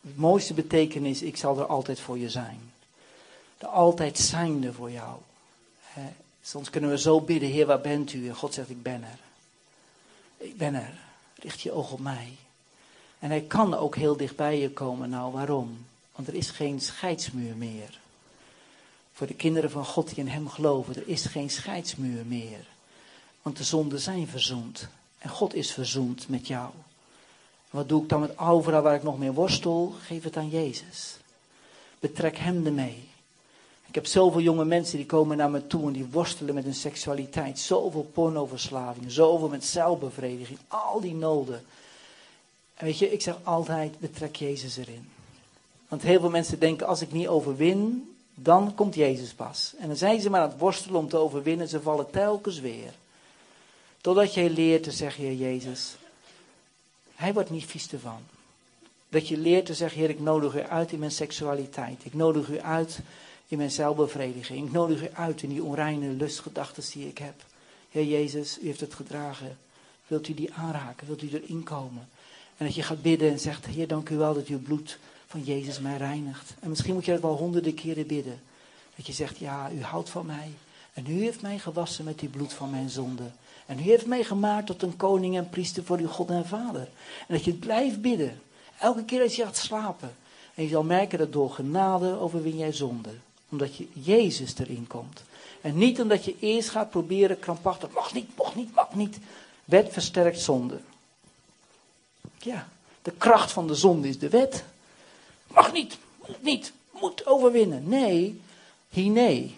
mooiste 0.00 0.54
betekenis, 0.54 1.22
ik 1.22 1.36
zal 1.36 1.58
er 1.58 1.66
altijd 1.66 2.00
voor 2.00 2.18
je 2.18 2.30
zijn. 2.30 2.60
De 3.58 3.66
altijd 3.66 4.18
zijnde 4.18 4.72
voor 4.72 4.90
jou. 4.90 5.16
Soms 6.42 6.70
kunnen 6.70 6.90
we 6.90 6.98
zo 6.98 7.20
bidden, 7.20 7.48
Heer, 7.48 7.66
waar 7.66 7.80
bent 7.80 8.12
u? 8.12 8.28
En 8.28 8.34
God 8.34 8.54
zegt, 8.54 8.70
ik 8.70 8.82
ben 8.82 9.02
er. 9.02 9.18
Ik 10.36 10.56
ben 10.56 10.74
er. 10.74 10.94
Richt 11.34 11.60
je 11.60 11.72
oog 11.72 11.92
op 11.92 12.00
mij. 12.00 12.36
En 13.18 13.30
hij 13.30 13.40
kan 13.40 13.74
ook 13.74 13.96
heel 13.96 14.16
dichtbij 14.16 14.58
je 14.58 14.70
komen. 14.70 15.10
Nou, 15.10 15.32
waarom? 15.32 15.86
Want 16.14 16.28
er 16.28 16.34
is 16.34 16.50
geen 16.50 16.80
scheidsmuur 16.80 17.56
meer. 17.56 17.98
Voor 19.12 19.26
de 19.26 19.34
kinderen 19.34 19.70
van 19.70 19.84
God 19.84 20.08
die 20.08 20.18
in 20.18 20.28
hem 20.28 20.48
geloven, 20.48 20.96
er 20.96 21.08
is 21.08 21.24
geen 21.24 21.50
scheidsmuur 21.50 22.26
meer. 22.26 22.66
Want 23.42 23.56
de 23.56 23.64
zonden 23.64 24.00
zijn 24.00 24.28
verzoend. 24.28 24.88
En 25.18 25.30
God 25.30 25.54
is 25.54 25.72
verzoend 25.72 26.28
met 26.28 26.46
jou. 26.46 26.70
wat 27.70 27.88
doe 27.88 28.02
ik 28.02 28.08
dan 28.08 28.20
met 28.20 28.38
overal 28.38 28.82
waar 28.82 28.94
ik 28.94 29.02
nog 29.02 29.18
mee 29.18 29.32
worstel? 29.32 29.94
Geef 30.00 30.22
het 30.22 30.36
aan 30.36 30.48
Jezus. 30.48 31.16
Betrek 32.00 32.38
hem 32.38 32.66
ermee. 32.66 33.08
Ik 33.86 33.94
heb 33.94 34.06
zoveel 34.06 34.40
jonge 34.40 34.64
mensen 34.64 34.96
die 34.96 35.06
komen 35.06 35.36
naar 35.36 35.50
me 35.50 35.66
toe 35.66 35.86
en 35.86 35.92
die 35.92 36.08
worstelen 36.10 36.54
met 36.54 36.64
hun 36.64 36.74
seksualiteit. 36.74 37.58
Zoveel 37.58 38.10
pornoverslaving, 38.12 39.12
zoveel 39.12 39.48
met 39.48 39.64
zelfbevrediging, 39.64 40.58
al 40.68 41.00
die 41.00 41.14
noden. 41.14 41.64
En 42.78 42.84
weet 42.84 42.98
je, 42.98 43.12
ik 43.12 43.22
zeg 43.22 43.36
altijd, 43.42 43.98
betrek 43.98 44.36
Jezus 44.36 44.76
erin. 44.76 45.08
Want 45.88 46.02
heel 46.02 46.20
veel 46.20 46.30
mensen 46.30 46.58
denken, 46.58 46.86
als 46.86 47.00
ik 47.00 47.12
niet 47.12 47.28
overwin, 47.28 48.10
dan 48.34 48.74
komt 48.74 48.94
Jezus 48.94 49.32
pas. 49.32 49.74
En 49.78 49.86
dan 49.86 49.96
zijn 49.96 50.20
ze 50.20 50.30
maar 50.30 50.40
aan 50.40 50.48
het 50.48 50.58
worstelen 50.58 51.00
om 51.00 51.08
te 51.08 51.16
overwinnen, 51.16 51.68
ze 51.68 51.80
vallen 51.80 52.10
telkens 52.10 52.60
weer. 52.60 52.92
Totdat 54.00 54.34
je 54.34 54.50
leert 54.50 54.82
te 54.82 54.90
zeggen, 54.90 55.24
Heer 55.24 55.34
Jezus, 55.34 55.96
Hij 57.14 57.32
wordt 57.32 57.50
niet 57.50 57.64
vies 57.64 57.92
ervan. 57.92 58.20
Dat 59.08 59.28
je 59.28 59.36
leert 59.36 59.66
te 59.66 59.74
zeggen, 59.74 60.00
Heer, 60.00 60.10
ik 60.10 60.20
nodig 60.20 60.54
u 60.54 60.62
uit 60.62 60.92
in 60.92 60.98
mijn 60.98 61.10
seksualiteit. 61.10 62.04
Ik 62.04 62.14
nodig 62.14 62.48
u 62.48 62.60
uit 62.60 63.00
in 63.48 63.56
mijn 63.56 63.70
zelfbevrediging. 63.70 64.66
Ik 64.66 64.72
nodig 64.72 65.02
u 65.02 65.08
uit 65.12 65.42
in 65.42 65.48
die 65.48 65.62
onreine 65.62 66.08
lustgedachten 66.08 66.82
die 66.92 67.08
ik 67.08 67.18
heb. 67.18 67.34
Heer 67.90 68.04
Jezus, 68.04 68.58
u 68.62 68.66
heeft 68.66 68.80
het 68.80 68.94
gedragen. 68.94 69.58
Wilt 70.06 70.28
u 70.28 70.34
die 70.34 70.54
aanraken? 70.54 71.06
Wilt 71.06 71.22
u 71.22 71.28
erin 71.32 71.62
komen? 71.62 72.08
En 72.58 72.66
dat 72.66 72.74
je 72.74 72.82
gaat 72.82 73.02
bidden 73.02 73.30
en 73.30 73.38
zegt, 73.38 73.66
Heer, 73.66 73.88
dank 73.88 74.08
u 74.08 74.16
wel 74.16 74.34
dat 74.34 74.46
uw 74.46 74.60
bloed 74.60 74.98
van 75.26 75.42
Jezus 75.42 75.80
mij 75.80 75.96
reinigt. 75.96 76.54
En 76.60 76.68
misschien 76.68 76.94
moet 76.94 77.04
je 77.04 77.12
dat 77.12 77.20
wel 77.20 77.36
honderden 77.36 77.74
keren 77.74 78.06
bidden. 78.06 78.40
Dat 78.96 79.06
je 79.06 79.12
zegt, 79.12 79.38
ja, 79.38 79.70
u 79.70 79.82
houdt 79.82 80.10
van 80.10 80.26
mij. 80.26 80.50
En 80.92 81.04
u 81.08 81.22
heeft 81.22 81.42
mij 81.42 81.58
gewassen 81.58 82.04
met 82.04 82.20
uw 82.20 82.30
bloed 82.30 82.52
van 82.52 82.70
mijn 82.70 82.90
zonde. 82.90 83.30
En 83.66 83.78
u 83.78 83.82
heeft 83.82 84.06
mij 84.06 84.24
gemaakt 84.24 84.66
tot 84.66 84.82
een 84.82 84.96
koning 84.96 85.36
en 85.36 85.48
priester 85.48 85.84
voor 85.84 85.98
uw 85.98 86.08
God 86.08 86.30
en 86.30 86.46
Vader. 86.46 86.88
En 87.26 87.34
dat 87.34 87.44
je 87.44 87.50
het 87.50 87.60
blijft 87.60 88.00
bidden. 88.00 88.40
Elke 88.80 89.04
keer 89.04 89.22
als 89.22 89.36
je 89.36 89.44
gaat 89.44 89.56
slapen. 89.56 90.16
En 90.54 90.62
je 90.62 90.68
zal 90.68 90.82
merken 90.82 91.18
dat 91.18 91.32
door 91.32 91.50
genade 91.50 92.18
overwin 92.18 92.56
jij 92.56 92.72
zonde. 92.72 93.10
Omdat 93.48 93.76
je 93.76 93.86
Jezus 93.92 94.58
erin 94.58 94.86
komt. 94.86 95.22
En 95.60 95.78
niet 95.78 96.00
omdat 96.00 96.24
je 96.24 96.36
eerst 96.40 96.68
gaat 96.68 96.90
proberen 96.90 97.38
krampachtig, 97.38 97.90
mag 97.90 98.14
niet, 98.14 98.36
mag 98.36 98.54
niet, 98.54 98.74
mag 98.74 98.94
niet. 98.94 99.18
Wet 99.64 99.92
versterkt 99.92 100.40
zonde. 100.40 100.80
Ja, 102.38 102.68
de 103.02 103.10
kracht 103.10 103.52
van 103.52 103.66
de 103.66 103.74
zonde 103.74 104.08
is 104.08 104.18
de 104.18 104.28
wet. 104.28 104.64
Mag 105.46 105.72
niet, 105.72 105.98
moet 106.26 106.42
niet, 106.42 106.72
moet 106.90 107.26
overwinnen. 107.26 107.88
Nee, 107.88 108.40
he 108.88 109.00
nee. 109.00 109.56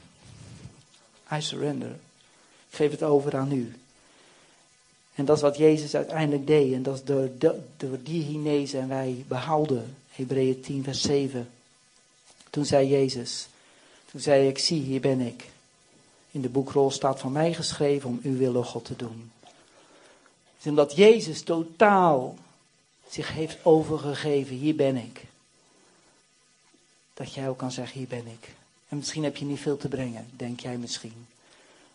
I 1.33 1.41
surrender. 1.41 1.91
Ik 2.71 2.77
geef 2.77 2.91
het 2.91 3.03
over 3.03 3.37
aan 3.37 3.53
u. 3.53 3.75
En 5.15 5.25
dat 5.25 5.37
is 5.37 5.43
wat 5.43 5.57
Jezus 5.57 5.95
uiteindelijk 5.95 6.47
deed. 6.47 6.73
En 6.73 6.83
dat 6.83 6.95
is 6.95 7.05
door, 7.05 7.99
die 8.03 8.23
hine 8.23 8.67
zijn 8.67 8.89
wij 8.89 9.25
behouden. 9.29 9.97
Hebreeën 10.11 10.61
10 10.61 10.85
vers 10.85 11.01
7. 11.01 11.51
Toen 12.51 12.65
zei 12.65 12.89
Jezus, 12.89 13.49
toen 14.11 14.21
zei 14.21 14.49
ik, 14.49 14.59
zie 14.59 14.83
hier 14.83 15.01
ben 15.01 15.21
ik. 15.21 15.51
In 16.31 16.41
de 16.41 16.49
boekrol 16.49 16.91
staat 16.91 17.21
van 17.21 17.33
mij 17.33 17.55
geschreven 17.55 18.09
om 18.09 18.21
uw 18.23 18.37
willen 18.37 18.65
God 18.65 18.85
te 18.85 18.97
doen. 18.97 19.31
Is 20.61 20.67
omdat 20.67 20.97
Jezus 20.97 21.43
totaal 21.43 22.37
zich 23.11 23.33
heeft 23.33 23.65
overgegeven, 23.65 24.57
hier 24.57 24.77
ben 24.77 24.97
ik. 24.97 25.25
Dat 27.15 27.35
jij 27.35 27.49
ook 27.49 27.59
kan 27.59 27.73
zeggen, 27.73 27.99
hier 27.99 28.09
ben 28.09 28.27
ik. 28.27 28.55
En 28.89 28.97
misschien 28.97 29.25
heb 29.25 29.37
je 29.37 29.45
niet 29.45 29.61
veel 29.61 29.77
te 29.77 29.89
brengen, 29.89 30.31
denk 30.37 30.61
jij 30.61 30.77
misschien. 30.77 31.27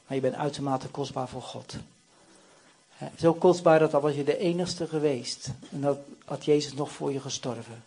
Maar 0.07 0.16
je 0.16 0.22
bent 0.22 0.36
uitermate 0.36 0.88
kostbaar 0.88 1.28
voor 1.28 1.41
God. 1.41 1.76
Zo 3.20 3.34
kostbaar 3.34 3.80
dat 3.80 3.93
al 3.93 4.01
was 4.01 4.16
je 4.16 4.24
de 4.24 4.38
enigste 4.38 4.88
geweest. 4.88 5.49
En 5.72 5.82
dat 5.82 5.97
had 6.26 6.45
Jezus 6.45 6.74
nog 6.74 6.91
voor 6.91 7.11
je 7.11 7.20
gestorven. 7.20 7.84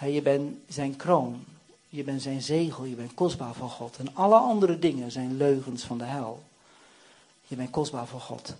Je 0.00 0.22
bent 0.22 0.58
zijn 0.68 0.96
kroon. 0.96 1.44
Je 1.88 2.04
bent 2.04 2.22
zijn 2.22 2.42
zegel. 2.42 2.84
Je 2.84 2.94
bent 2.94 3.14
kostbaar 3.14 3.54
voor 3.54 3.68
God. 3.68 3.96
En 3.96 4.14
alle 4.14 4.36
andere 4.36 4.78
dingen 4.78 5.10
zijn 5.10 5.36
leugens 5.36 5.82
van 5.82 5.98
de 5.98 6.04
hel. 6.04 6.42
Je 7.46 7.56
bent 7.56 7.70
kostbaar 7.70 8.06
voor 8.06 8.20
God. 8.20 8.54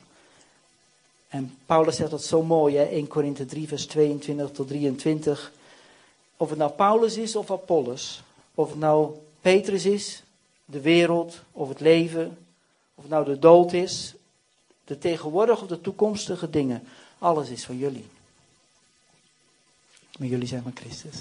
En 1.32 1.56
Paulus 1.66 1.96
zegt 1.96 2.10
dat 2.10 2.24
zo 2.24 2.42
mooi, 2.42 2.76
hè? 2.76 2.84
1 2.84 3.06
Korinthe 3.06 3.44
3, 3.44 3.68
vers 3.68 3.86
22 3.86 4.50
tot 4.50 4.68
23. 4.68 5.52
Of 6.36 6.48
het 6.48 6.58
nou 6.58 6.70
Paulus 6.70 7.16
is 7.16 7.36
of 7.36 7.50
Apollos, 7.50 8.22
of 8.54 8.68
het 8.68 8.78
nou 8.78 9.16
Petrus 9.40 9.84
is, 9.84 10.22
de 10.64 10.80
wereld 10.80 11.40
of 11.52 11.68
het 11.68 11.80
leven, 11.80 12.38
of 12.94 13.02
het 13.02 13.12
nou 13.12 13.24
de 13.24 13.38
dood 13.38 13.72
is, 13.72 14.14
de 14.84 14.98
tegenwoordige 14.98 15.62
of 15.62 15.68
de 15.68 15.80
toekomstige 15.80 16.50
dingen, 16.50 16.88
alles 17.18 17.48
is 17.48 17.64
van 17.64 17.78
jullie. 17.78 18.06
Maar 20.18 20.28
jullie 20.28 20.48
zijn 20.48 20.62
van 20.62 20.76
Christus. 20.76 21.16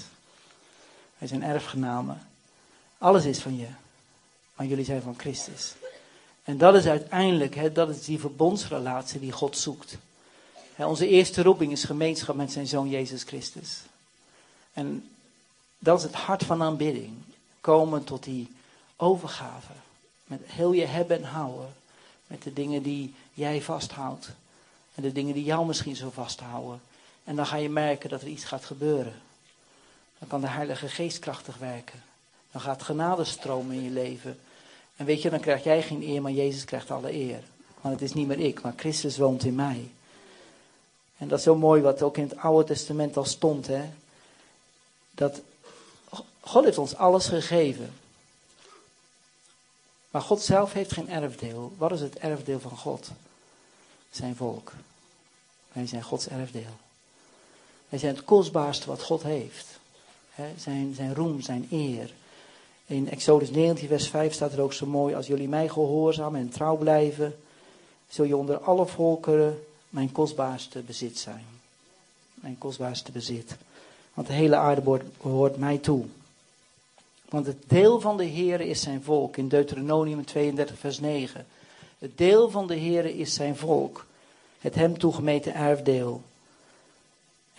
Wij 1.18 1.28
zijn 1.28 1.42
erfgenamen. 1.42 2.28
Alles 2.98 3.24
is 3.24 3.38
van 3.38 3.56
je. 3.56 3.68
Maar 4.54 4.66
jullie 4.66 4.84
zijn 4.84 5.02
van 5.02 5.18
Christus. 5.18 5.74
En 6.44 6.58
dat 6.58 6.74
is 6.74 6.86
uiteindelijk, 6.86 7.54
hè, 7.54 7.72
dat 7.72 7.88
is 7.88 8.04
die 8.04 8.20
verbondsrelatie 8.20 9.20
die 9.20 9.32
God 9.32 9.56
zoekt. 9.58 9.96
Hè, 10.74 10.86
onze 10.86 11.08
eerste 11.08 11.42
roeping 11.42 11.72
is 11.72 11.84
gemeenschap 11.84 12.36
met 12.36 12.52
zijn 12.52 12.66
zoon 12.66 12.88
Jezus 12.88 13.22
Christus. 13.22 13.80
En 14.72 15.08
dat 15.78 15.98
is 15.98 16.04
het 16.04 16.14
hart 16.14 16.44
van 16.44 16.62
aanbidding. 16.62 17.12
Komen 17.60 18.04
tot 18.04 18.24
die 18.24 18.52
overgave. 18.96 19.72
Met 20.24 20.40
heel 20.44 20.72
je 20.72 20.86
hebben 20.86 21.16
en 21.16 21.24
houden. 21.24 21.74
Met 22.26 22.42
de 22.42 22.52
dingen 22.52 22.82
die 22.82 23.14
jij 23.34 23.62
vasthoudt. 23.62 24.28
En 24.94 25.02
de 25.02 25.12
dingen 25.12 25.34
die 25.34 25.44
jou 25.44 25.66
misschien 25.66 25.96
zo 25.96 26.10
vasthouden. 26.10 26.80
En 27.24 27.36
dan 27.36 27.46
ga 27.46 27.56
je 27.56 27.68
merken 27.68 28.10
dat 28.10 28.22
er 28.22 28.28
iets 28.28 28.44
gaat 28.44 28.64
gebeuren. 28.64 29.14
Dan 30.18 30.28
kan 30.28 30.40
de 30.40 30.46
Heilige 30.46 30.88
Geest 30.88 31.18
krachtig 31.18 31.56
werken. 31.56 32.02
Dan 32.50 32.60
gaat 32.60 32.82
genade 32.82 33.24
stromen 33.24 33.76
in 33.76 33.82
je 33.82 33.90
leven. 33.90 34.38
En 34.96 35.04
weet 35.04 35.22
je, 35.22 35.30
dan 35.30 35.40
krijg 35.40 35.64
jij 35.64 35.82
geen 35.82 36.02
eer, 36.02 36.22
maar 36.22 36.32
Jezus 36.32 36.64
krijgt 36.64 36.90
alle 36.90 37.12
eer. 37.12 37.42
Want 37.80 37.94
het 37.94 38.02
is 38.02 38.14
niet 38.14 38.26
meer 38.26 38.38
ik, 38.38 38.62
maar 38.62 38.74
Christus 38.76 39.18
woont 39.18 39.44
in 39.44 39.54
mij. 39.54 39.90
En 41.16 41.28
dat 41.28 41.38
is 41.38 41.44
zo 41.44 41.56
mooi 41.56 41.82
wat 41.82 42.02
ook 42.02 42.16
in 42.16 42.28
het 42.28 42.36
Oude 42.36 42.66
Testament 42.66 43.16
al 43.16 43.24
stond. 43.24 43.66
Hè? 43.66 43.90
Dat 45.10 45.40
God 46.40 46.64
heeft 46.64 46.78
ons 46.78 46.94
alles 46.96 47.26
gegeven. 47.26 47.92
Maar 50.10 50.22
God 50.22 50.42
zelf 50.42 50.72
heeft 50.72 50.92
geen 50.92 51.10
erfdeel. 51.10 51.72
Wat 51.76 51.92
is 51.92 52.00
het 52.00 52.18
erfdeel 52.18 52.60
van 52.60 52.76
God? 52.76 53.08
Zijn 54.10 54.36
volk. 54.36 54.72
Wij 55.72 55.86
zijn 55.86 56.02
Gods 56.02 56.28
erfdeel. 56.28 56.76
Wij 57.88 57.98
zijn 57.98 58.14
het 58.14 58.24
kostbaarste 58.24 58.86
wat 58.86 59.02
God 59.02 59.22
heeft. 59.22 59.66
zijn, 60.56 60.94
zijn 60.94 61.14
roem, 61.14 61.40
zijn 61.40 61.66
eer. 61.70 62.12
In 62.92 63.10
Exodus 63.10 63.50
19, 63.50 63.88
vers 63.88 64.08
5 64.08 64.32
staat 64.32 64.52
er 64.52 64.60
ook 64.60 64.72
zo 64.72 64.86
mooi: 64.86 65.14
Als 65.14 65.26
jullie 65.26 65.48
mij 65.48 65.68
gehoorzamen 65.68 66.40
en 66.40 66.48
trouw 66.48 66.76
blijven, 66.76 67.34
zul 68.08 68.24
je 68.24 68.36
onder 68.36 68.58
alle 68.58 68.86
volkeren 68.86 69.64
mijn 69.88 70.12
kostbaarste 70.12 70.80
bezit 70.80 71.18
zijn. 71.18 71.44
Mijn 72.34 72.58
kostbaarste 72.58 73.12
bezit. 73.12 73.56
Want 74.14 74.26
de 74.26 74.32
hele 74.32 74.56
aarde 74.56 75.00
behoort 75.22 75.56
mij 75.56 75.78
toe. 75.78 76.04
Want 77.28 77.46
het 77.46 77.62
deel 77.66 78.00
van 78.00 78.16
de 78.16 78.24
Heer 78.24 78.60
is 78.60 78.80
zijn 78.80 79.02
volk. 79.02 79.36
In 79.36 79.48
Deuteronomium 79.48 80.24
32, 80.24 80.78
vers 80.78 81.00
9. 81.00 81.46
Het 81.98 82.18
deel 82.18 82.50
van 82.50 82.66
de 82.66 82.74
Heer 82.74 83.04
is 83.04 83.34
zijn 83.34 83.56
volk. 83.56 84.06
Het 84.58 84.74
hem 84.74 84.98
toegemeten 84.98 85.54
erfdeel. 85.54 86.22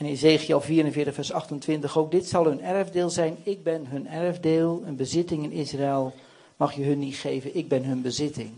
En 0.04 0.10
in 0.10 0.16
Ezekiel 0.16 0.62
44, 0.62 1.14
vers 1.14 1.32
28 1.32 1.98
ook. 1.98 2.12
Dit 2.12 2.28
zal 2.28 2.46
hun 2.46 2.62
erfdeel 2.62 3.10
zijn. 3.10 3.38
Ik 3.44 3.64
ben 3.64 3.88
hun 3.88 4.08
erfdeel. 4.08 4.84
Een 4.86 4.96
bezitting 4.96 5.44
in 5.44 5.52
Israël 5.52 6.14
mag 6.56 6.74
je 6.74 6.84
hun 6.84 7.00
niet 7.00 7.16
geven. 7.16 7.56
Ik 7.56 7.68
ben 7.68 7.84
hun 7.84 8.02
bezitting. 8.02 8.52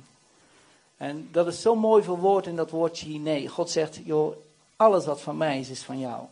En 0.97 1.29
dat 1.31 1.47
is 1.47 1.61
zo 1.61 1.75
mooi 1.75 2.03
verwoord 2.03 2.47
in 2.47 2.55
dat 2.55 2.69
woordje 2.69 3.19
nee. 3.19 3.47
God 3.47 3.69
zegt, 3.69 3.99
joh, 4.03 4.35
alles 4.75 5.05
wat 5.05 5.21
van 5.21 5.37
mij 5.37 5.59
is, 5.59 5.69
is 5.69 5.83
van 5.83 5.99
jou. 5.99 6.23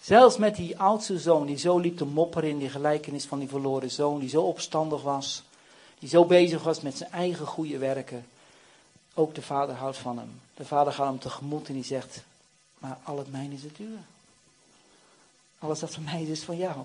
Zelfs 0.00 0.36
met 0.36 0.56
die 0.56 0.78
oudste 0.78 1.18
zoon, 1.18 1.46
die 1.46 1.58
zo 1.58 1.78
liep 1.78 1.96
te 1.96 2.04
mopperen 2.04 2.50
in 2.50 2.58
die 2.58 2.70
gelijkenis 2.70 3.24
van 3.24 3.38
die 3.38 3.48
verloren 3.48 3.90
zoon, 3.90 4.20
die 4.20 4.28
zo 4.28 4.42
opstandig 4.42 5.02
was, 5.02 5.42
die 5.98 6.08
zo 6.08 6.24
bezig 6.24 6.62
was 6.62 6.80
met 6.80 6.96
zijn 6.96 7.12
eigen 7.12 7.46
goede 7.46 7.78
werken. 7.78 8.26
Ook 9.14 9.34
de 9.34 9.42
vader 9.42 9.74
houdt 9.74 9.98
van 9.98 10.18
hem. 10.18 10.40
De 10.54 10.64
vader 10.64 10.92
gaat 10.92 11.08
hem 11.08 11.18
tegemoet 11.18 11.68
en 11.68 11.74
die 11.74 11.84
zegt, 11.84 12.22
maar 12.82 12.98
al 13.02 13.18
het 13.18 13.30
mijn 13.30 13.52
is 13.52 13.62
het 13.62 13.78
uur. 13.78 13.98
Alles 15.58 15.80
wat 15.80 15.90
van 15.90 16.04
mij 16.04 16.22
is, 16.22 16.28
is 16.28 16.42
van 16.42 16.56
jou. 16.56 16.76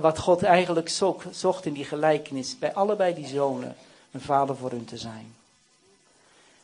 wat 0.00 0.18
God 0.18 0.42
eigenlijk 0.42 0.88
zocht, 0.88 1.36
zocht 1.36 1.64
in 1.64 1.72
die 1.72 1.84
gelijkenis, 1.84 2.58
bij 2.58 2.74
allebei 2.74 3.14
die 3.14 3.26
zonen, 3.26 3.76
een 4.10 4.20
vader 4.20 4.56
voor 4.56 4.70
hun 4.70 4.84
te 4.84 4.96
zijn. 4.96 5.34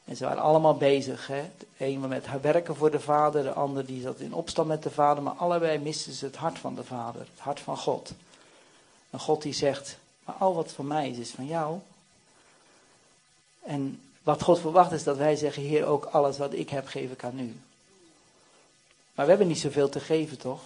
En 0.05 0.17
ze 0.17 0.25
waren 0.25 0.43
allemaal 0.43 0.77
bezig. 0.77 1.27
Hè? 1.27 1.51
De 1.59 1.67
een 1.77 2.09
met 2.09 2.27
haar 2.27 2.41
werken 2.41 2.77
voor 2.77 2.91
de 2.91 3.01
vader, 3.01 3.43
de 3.43 3.53
ander 3.53 3.87
die 3.87 4.03
zat 4.03 4.21
in 4.21 4.35
opstand 4.35 4.69
met 4.69 4.83
de 4.83 4.91
vader. 4.91 5.23
Maar 5.23 5.35
allebei 5.35 5.79
misten 5.79 6.13
ze 6.13 6.25
het 6.25 6.37
hart 6.37 6.59
van 6.59 6.75
de 6.75 6.85
vader, 6.85 7.21
het 7.21 7.41
hart 7.41 7.61
van 7.61 7.77
God. 7.77 8.13
En 9.11 9.21
God 9.21 9.43
die 9.43 9.53
zegt, 9.53 9.99
maar 10.25 10.35
al 10.35 10.55
wat 10.55 10.73
van 10.73 10.87
mij 10.87 11.11
is, 11.11 11.19
is 11.19 11.31
van 11.31 11.47
jou. 11.47 11.79
En 13.63 14.01
wat 14.25 14.43
God 14.43 14.59
verwacht 14.59 14.93
is 14.93 15.03
dat 15.03 15.17
wij 15.17 15.37
zeggen, 15.37 15.63
Heer, 15.63 15.85
ook 15.85 16.05
alles 16.05 16.39
wat 16.39 16.53
ik 16.53 16.71
heb, 16.71 16.87
geef 16.87 17.11
ik 17.11 17.25
aan 17.25 17.39
u. 17.39 17.57
Maar 19.15 19.25
we 19.25 19.31
hebben 19.31 19.49
niet 19.49 19.59
zoveel 19.59 19.89
te 19.89 20.01
geven, 20.01 20.39
toch? 20.39 20.61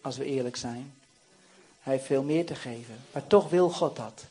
Als 0.00 0.16
we 0.16 0.24
eerlijk 0.24 0.56
zijn. 0.56 0.92
Hij 1.80 1.92
heeft 1.92 2.06
veel 2.06 2.22
meer 2.22 2.46
te 2.46 2.54
geven. 2.54 2.96
Maar 3.12 3.26
toch 3.26 3.50
wil 3.50 3.70
God 3.70 3.96
dat. 3.96 4.24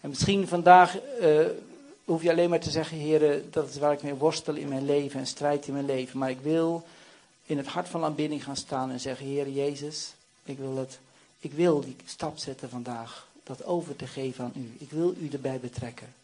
En 0.00 0.08
misschien 0.08 0.48
vandaag 0.48 0.96
uh, 1.20 1.46
hoef 2.04 2.22
je 2.22 2.30
alleen 2.30 2.50
maar 2.50 2.60
te 2.60 2.70
zeggen, 2.70 2.96
Heer, 2.96 3.42
dat 3.50 3.68
is 3.68 3.78
waar 3.78 3.92
ik 3.92 4.02
mee 4.02 4.14
worstel 4.14 4.54
in 4.54 4.68
mijn 4.68 4.84
leven 4.84 5.20
en 5.20 5.26
strijd 5.26 5.66
in 5.66 5.72
mijn 5.72 5.86
leven. 5.86 6.18
Maar 6.18 6.30
ik 6.30 6.40
wil 6.40 6.84
in 7.46 7.56
het 7.56 7.66
hart 7.66 7.88
van 7.88 8.04
aanbidding 8.04 8.44
gaan 8.44 8.56
staan 8.56 8.90
en 8.90 9.00
zeggen, 9.00 9.26
Heer 9.26 9.48
Jezus, 9.48 10.14
ik 10.44 10.58
wil, 10.58 10.76
het, 10.76 10.98
ik 11.38 11.52
wil 11.52 11.80
die 11.80 11.96
stap 12.04 12.38
zetten 12.38 12.68
vandaag. 12.68 13.26
Dat 13.44 13.64
over 13.64 13.96
te 13.96 14.06
geven 14.06 14.44
aan 14.44 14.52
u. 14.56 14.76
Ik 14.78 14.90
wil 14.90 15.14
u 15.20 15.28
erbij 15.32 15.60
betrekken. 15.60 16.14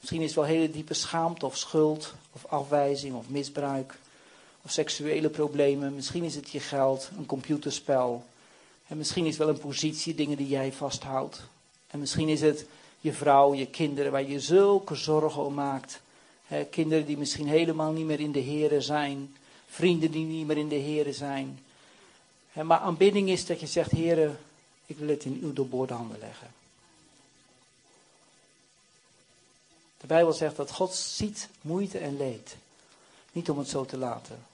Misschien 0.00 0.20
is 0.20 0.26
het 0.26 0.34
wel 0.34 0.44
hele 0.44 0.70
diepe 0.70 0.94
schaamte 0.94 1.46
of 1.46 1.56
schuld 1.56 2.14
of 2.32 2.46
afwijzing 2.46 3.14
of 3.14 3.28
misbruik 3.28 3.98
of 4.62 4.70
seksuele 4.70 5.28
problemen. 5.28 5.94
Misschien 5.94 6.24
is 6.24 6.34
het 6.34 6.50
je 6.50 6.60
geld, 6.60 7.10
een 7.18 7.26
computerspel. 7.26 8.24
En 8.86 8.96
misschien 8.96 9.24
is 9.24 9.36
het 9.36 9.46
wel 9.46 9.54
een 9.54 9.60
positie, 9.60 10.14
dingen 10.14 10.36
die 10.36 10.48
jij 10.48 10.72
vasthoudt. 10.72 11.42
En 11.90 11.98
misschien 11.98 12.28
is 12.28 12.40
het 12.40 12.66
je 13.00 13.12
vrouw, 13.12 13.54
je 13.54 13.66
kinderen, 13.66 14.12
waar 14.12 14.28
je 14.28 14.40
zulke 14.40 14.94
zorgen 14.94 15.44
om 15.44 15.54
maakt. 15.54 16.00
kinderen 16.70 17.06
die 17.06 17.18
misschien 17.18 17.48
helemaal 17.48 17.92
niet 17.92 18.06
meer 18.06 18.20
in 18.20 18.32
de 18.32 18.42
Here 18.42 18.80
zijn. 18.80 19.36
Vrienden 19.66 20.10
die 20.10 20.24
niet 20.24 20.46
meer 20.46 20.56
in 20.56 20.68
de 20.68 20.80
Here 20.80 21.12
zijn. 21.12 21.58
maar 22.52 22.78
aanbidding 22.78 23.28
is 23.28 23.46
dat 23.46 23.60
je 23.60 23.66
zegt, 23.66 23.90
Heere, 23.90 24.30
ik 24.86 24.96
wil 24.98 25.08
het 25.08 25.24
in 25.24 25.38
uw 25.42 25.52
doorboorde 25.52 25.94
handen 25.94 26.18
leggen. 26.18 26.59
De 30.00 30.06
Bijbel 30.06 30.32
zegt 30.32 30.56
dat 30.56 30.70
God 30.70 30.94
ziet 30.94 31.48
moeite 31.60 31.98
en 31.98 32.16
leed. 32.16 32.56
Niet 33.32 33.50
om 33.50 33.58
het 33.58 33.68
zo 33.68 33.84
te 33.84 33.96
laten, 33.96 34.44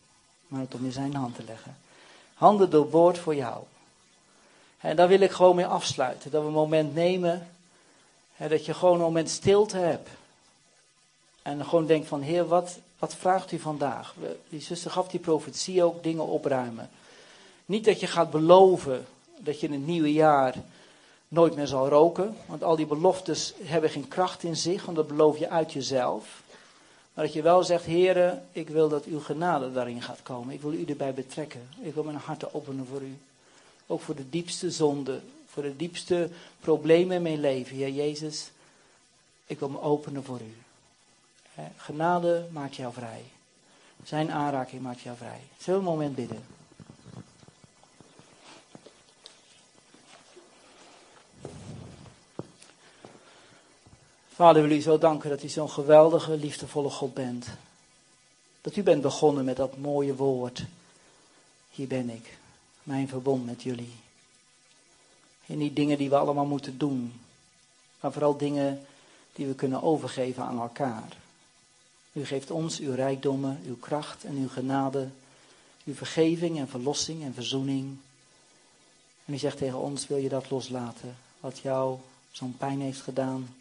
maar 0.49 0.67
om 0.75 0.85
in 0.85 0.93
zijn 0.93 1.15
hand 1.15 1.35
te 1.35 1.45
leggen. 1.45 1.77
Handen 2.35 2.71
doorboord 2.71 3.19
voor 3.19 3.35
jou. 3.35 3.63
En 4.81 4.97
daar 4.97 5.09
wil 5.09 5.21
ik 5.21 5.31
gewoon 5.31 5.57
mee 5.57 5.67
afsluiten. 5.67 6.31
Dat 6.31 6.41
we 6.41 6.47
een 6.47 6.53
moment 6.53 6.95
nemen. 6.95 7.49
Hè, 8.35 8.49
dat 8.49 8.65
je 8.65 8.75
gewoon 8.75 8.95
een 8.95 9.01
moment 9.01 9.31
stilte 9.31 9.77
hebt. 9.77 10.09
En 11.43 11.65
gewoon 11.65 11.87
denkt 11.87 12.09
van, 12.09 12.21
Heer, 12.21 12.47
wat, 12.47 12.79
wat 12.99 13.15
vraagt 13.15 13.53
u 13.53 13.59
vandaag? 13.59 14.15
Die 14.49 14.61
zuster 14.61 14.91
gaf 14.91 15.09
die 15.09 15.21
profetie 15.21 15.83
ook, 15.83 16.03
dingen 16.03 16.27
opruimen. 16.27 16.91
Niet 17.67 17.85
dat 17.85 18.01
je 18.01 18.07
gaat 18.07 18.31
beloven 18.31 19.07
dat 19.39 19.61
je 19.61 19.67
in 19.67 19.73
het 19.73 19.87
nieuwe 19.87 20.13
jaar 20.13 20.55
nooit 21.37 21.57
meer 21.57 21.67
zal 21.67 21.89
roken. 21.89 22.37
Want 22.47 22.63
al 22.63 22.77
die 22.77 22.87
beloftes 22.87 23.55
hebben 23.63 23.91
geen 23.91 24.09
kracht 24.09 24.43
in 24.43 24.57
zich, 24.57 24.85
want 24.85 24.97
dat 24.97 25.09
beloof 25.09 25.39
je 25.39 25.49
uit 25.49 25.73
jezelf. 25.73 26.43
Maar 27.15 27.25
dat 27.25 27.35
je 27.35 27.43
wel 27.43 27.65
zegt, 27.65 27.85
heren, 27.85 28.47
ik 28.53 28.69
wil 28.69 28.89
dat 28.89 29.05
uw 29.05 29.21
genade 29.21 29.73
daarin 29.73 30.03
gaat 30.03 30.23
komen. 30.23 30.55
Ik 30.55 30.61
wil 30.61 30.73
u 30.73 30.85
erbij 30.85 31.15
betrekken. 31.15 31.69
Ik 31.81 31.95
wil 31.95 32.05
mijn 32.05 32.17
hart 32.17 32.55
openen 32.55 32.87
voor 32.87 33.01
u. 33.01 33.19
Ook 33.87 34.01
voor 34.01 34.15
de 34.15 34.31
diepste 34.31 34.71
zonde, 34.71 35.21
voor 35.47 35.63
de 35.63 35.77
diepste 35.77 36.29
problemen 36.61 37.17
in 37.17 37.23
mijn 37.23 37.41
leven. 37.41 37.77
Heer 37.77 37.91
Jezus, 37.91 38.51
ik 39.47 39.59
wil 39.59 39.69
me 39.69 39.81
openen 39.81 40.25
voor 40.25 40.41
u. 40.41 40.55
Genade 41.77 42.47
maakt 42.51 42.77
jou 42.77 42.93
vrij. 42.93 43.23
Zijn 44.05 44.33
aanraking 44.33 44.83
maakt 44.83 45.01
jou 45.01 45.17
vrij. 45.17 45.41
Zullen 45.59 45.81
we 45.81 45.87
een 45.87 45.93
moment 45.93 46.15
bidden? 46.15 46.56
Vader, 54.37 54.63
wil 54.63 54.77
u 54.77 54.81
zo 54.81 54.99
danken 54.99 55.31
dat 55.31 55.43
u 55.43 55.49
zo'n 55.49 55.71
geweldige, 55.71 56.37
liefdevolle 56.37 56.91
God 56.91 57.15
bent. 57.15 57.47
Dat 58.61 58.77
u 58.77 58.83
bent 58.83 59.03
begonnen 59.03 59.45
met 59.45 59.57
dat 59.57 59.77
mooie 59.77 60.17
woord. 60.17 60.65
Hier 61.71 61.87
ben 61.87 62.11
ik, 62.11 62.39
mijn 62.83 63.09
verbond 63.09 63.47
met 63.47 63.63
jullie. 63.63 63.93
En 65.47 65.59
die 65.59 65.73
dingen 65.73 65.99
die 65.99 66.09
we 66.09 66.17
allemaal 66.17 66.45
moeten 66.45 66.79
doen, 66.79 67.21
maar 68.01 68.13
vooral 68.13 68.37
dingen 68.37 68.87
die 69.33 69.47
we 69.47 69.55
kunnen 69.55 69.83
overgeven 69.83 70.43
aan 70.43 70.61
elkaar. 70.61 71.17
U 72.13 72.25
geeft 72.25 72.51
ons 72.51 72.79
uw 72.79 72.95
rijkdommen, 72.95 73.61
uw 73.67 73.77
kracht 73.77 74.25
en 74.25 74.37
uw 74.37 74.49
genade, 74.49 75.09
uw 75.85 75.95
vergeving 75.95 76.59
en 76.59 76.69
verlossing 76.69 77.23
en 77.23 77.35
verzoening. 77.35 77.97
En 79.25 79.35
u 79.35 79.39
zegt 79.39 79.59
tegen 79.59 79.79
ons, 79.79 80.07
wil 80.07 80.19
je 80.19 80.29
dat 80.29 80.51
loslaten, 80.51 81.17
wat 81.41 81.59
jou 81.59 81.99
zo'n 82.33 82.57
pijn 82.57 82.81
heeft 82.81 83.01
gedaan, 83.01 83.56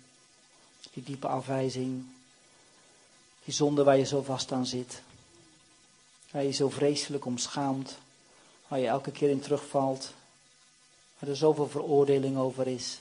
die 0.96 1.04
diepe 1.04 1.28
afwijzing, 1.28 2.06
die 3.44 3.54
zonde 3.54 3.84
waar 3.84 3.98
je 3.98 4.06
zo 4.06 4.22
vast 4.22 4.52
aan 4.52 4.66
zit, 4.66 5.02
waar 6.32 6.44
je 6.44 6.52
zo 6.52 6.70
vreselijk 6.70 7.26
om 7.26 7.38
schaamt, 7.38 7.98
waar 8.68 8.80
je 8.80 8.88
elke 8.88 9.12
keer 9.12 9.30
in 9.30 9.40
terugvalt, 9.40 10.14
waar 11.20 11.30
er 11.30 11.36
zoveel 11.36 11.70
veroordeling 11.70 12.38
over 12.38 12.68
is. 12.68 13.00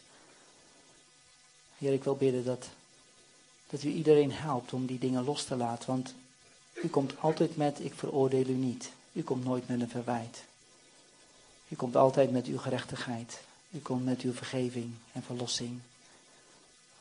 Heer, 1.78 1.92
ik 1.92 2.05
wil 2.05 2.16
bidden 2.16 2.45
dat, 2.45 2.66
dat 3.70 3.82
u 3.82 3.90
iedereen 3.90 4.32
helpt 4.32 4.72
om 4.72 4.86
die 4.86 4.99
dingen 4.99 5.24
los 5.24 5.45
te 5.45 5.57
laten, 5.57 5.86
want 5.86 6.14
u 6.82 6.88
komt 6.88 7.20
altijd 7.20 7.57
met, 7.57 7.84
ik 7.84 7.95
veroordeel 7.95 8.47
u 8.47 8.55
niet. 8.55 8.90
U 9.12 9.22
komt 9.22 9.45
nooit 9.45 9.68
met 9.68 9.80
een 9.80 9.88
verwijt. 9.88 10.45
U 11.68 11.76
komt 11.76 11.97
altijd 11.97 12.30
met 12.30 12.47
uw 12.47 12.59
gerechtigheid. 12.59 13.40
U 13.70 13.78
komt 13.78 14.05
met 14.05 14.20
uw 14.20 14.32
vergeving 14.32 14.95
en 15.12 15.22
verlossing. 15.22 15.80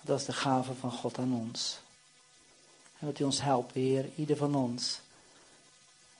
Dat 0.06 0.20
is 0.20 0.26
de 0.26 0.34
gave 0.34 0.74
van 0.74 0.92
God 0.92 1.18
aan 1.18 1.34
ons. 1.34 1.80
En 3.00 3.08
dat 3.08 3.20
u 3.20 3.24
ons 3.24 3.42
helpt, 3.42 3.74
Heer, 3.74 4.10
ieder 4.16 4.38
van 4.38 4.56
ons, 4.56 5.00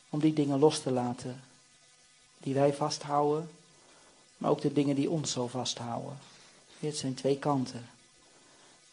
om 0.10 0.20
die 0.20 0.34
dingen 0.34 0.60
los 0.60 0.82
te 0.82 0.92
laten 0.92 1.44
die 2.38 2.54
wij 2.54 2.74
vasthouden, 2.74 3.50
maar 4.38 4.52
ook 4.52 4.62
de 4.62 4.74
dingen 4.74 4.96
die 4.96 5.10
ons 5.10 5.32
zo 5.32 5.48
vasthouden. 5.48 6.18
Heer, 6.80 6.90
het 6.90 7.00
zijn 7.00 7.14
twee 7.14 7.40
kanten. 7.40 7.90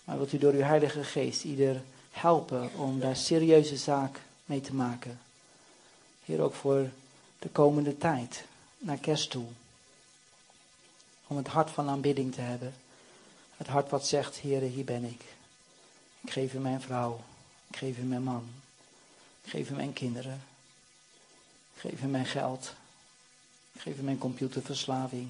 Maar 0.05 0.17
wilt 0.17 0.33
u 0.33 0.39
door 0.39 0.53
uw 0.53 0.61
Heilige 0.61 1.05
Geest 1.05 1.45
ieder 1.45 1.83
helpen 2.11 2.71
om 2.77 3.01
daar 3.01 3.17
serieuze 3.17 3.77
zaak 3.77 4.21
mee 4.45 4.61
te 4.61 4.75
maken. 4.75 5.21
Heer, 6.25 6.41
ook 6.41 6.55
voor 6.55 6.91
de 7.39 7.49
komende 7.49 7.99
tijd, 7.99 8.45
naar 8.79 8.99
kerst 8.99 9.31
toe. 9.31 9.47
Om 11.27 11.37
het 11.37 11.49
hart 11.49 11.71
van 11.71 11.89
aanbidding 11.89 12.35
te 12.35 12.41
hebben. 12.41 12.75
Het 13.61 13.69
hart 13.69 13.91
wat 13.91 14.07
zegt, 14.07 14.37
Heer, 14.37 14.61
hier 14.61 14.85
ben 14.85 15.05
ik. 15.05 15.23
Ik 16.21 16.31
geef 16.31 16.55
u 16.55 16.59
mijn 16.59 16.81
vrouw. 16.81 17.21
Ik 17.71 17.77
geef 17.77 17.99
u 17.99 18.03
mijn 18.03 18.23
man. 18.23 18.51
Ik 19.43 19.51
geef 19.51 19.71
u 19.71 19.75
mijn 19.75 19.93
kinderen. 19.93 20.43
Ik 21.75 21.81
geef 21.81 22.03
u 22.03 22.07
mijn 22.07 22.27
geld. 22.27 22.75
Ik 23.73 23.81
geef 23.81 23.99
u 23.99 24.03
mijn 24.03 24.19
computerverslaving. 24.19 25.29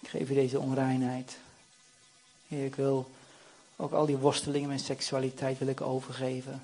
Ik 0.00 0.08
geef 0.08 0.30
u 0.30 0.34
deze 0.34 0.58
onreinheid. 0.58 1.38
Heer, 2.48 2.64
ik 2.64 2.74
wil 2.74 3.10
ook 3.76 3.92
al 3.92 4.06
die 4.06 4.16
worstelingen 4.16 4.68
met 4.68 4.80
seksualiteit 4.80 5.58
wil 5.58 5.68
ik 5.68 5.80
overgeven. 5.80 6.62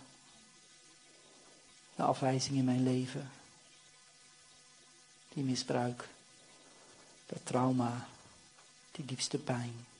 De 1.96 2.02
afwijzing 2.02 2.56
in 2.56 2.64
mijn 2.64 2.82
leven. 2.82 3.30
Die 5.28 5.44
misbruik. 5.44 6.08
Dat 7.26 7.40
trauma. 7.44 8.08
Die 8.92 9.04
diepste 9.04 9.38
pijn. 9.38 9.92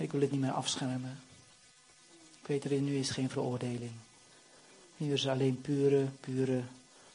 Ik 0.00 0.12
wil 0.12 0.20
het 0.20 0.30
niet 0.30 0.40
meer 0.40 0.52
afschermen. 0.52 1.22
Ik 2.40 2.46
weet 2.46 2.64
er 2.64 2.80
nu 2.80 2.98
is 2.98 3.10
geen 3.10 3.30
veroordeling. 3.30 3.92
Nu 4.96 5.12
is 5.12 5.28
alleen 5.28 5.60
pure, 5.60 6.08
pure, 6.20 6.62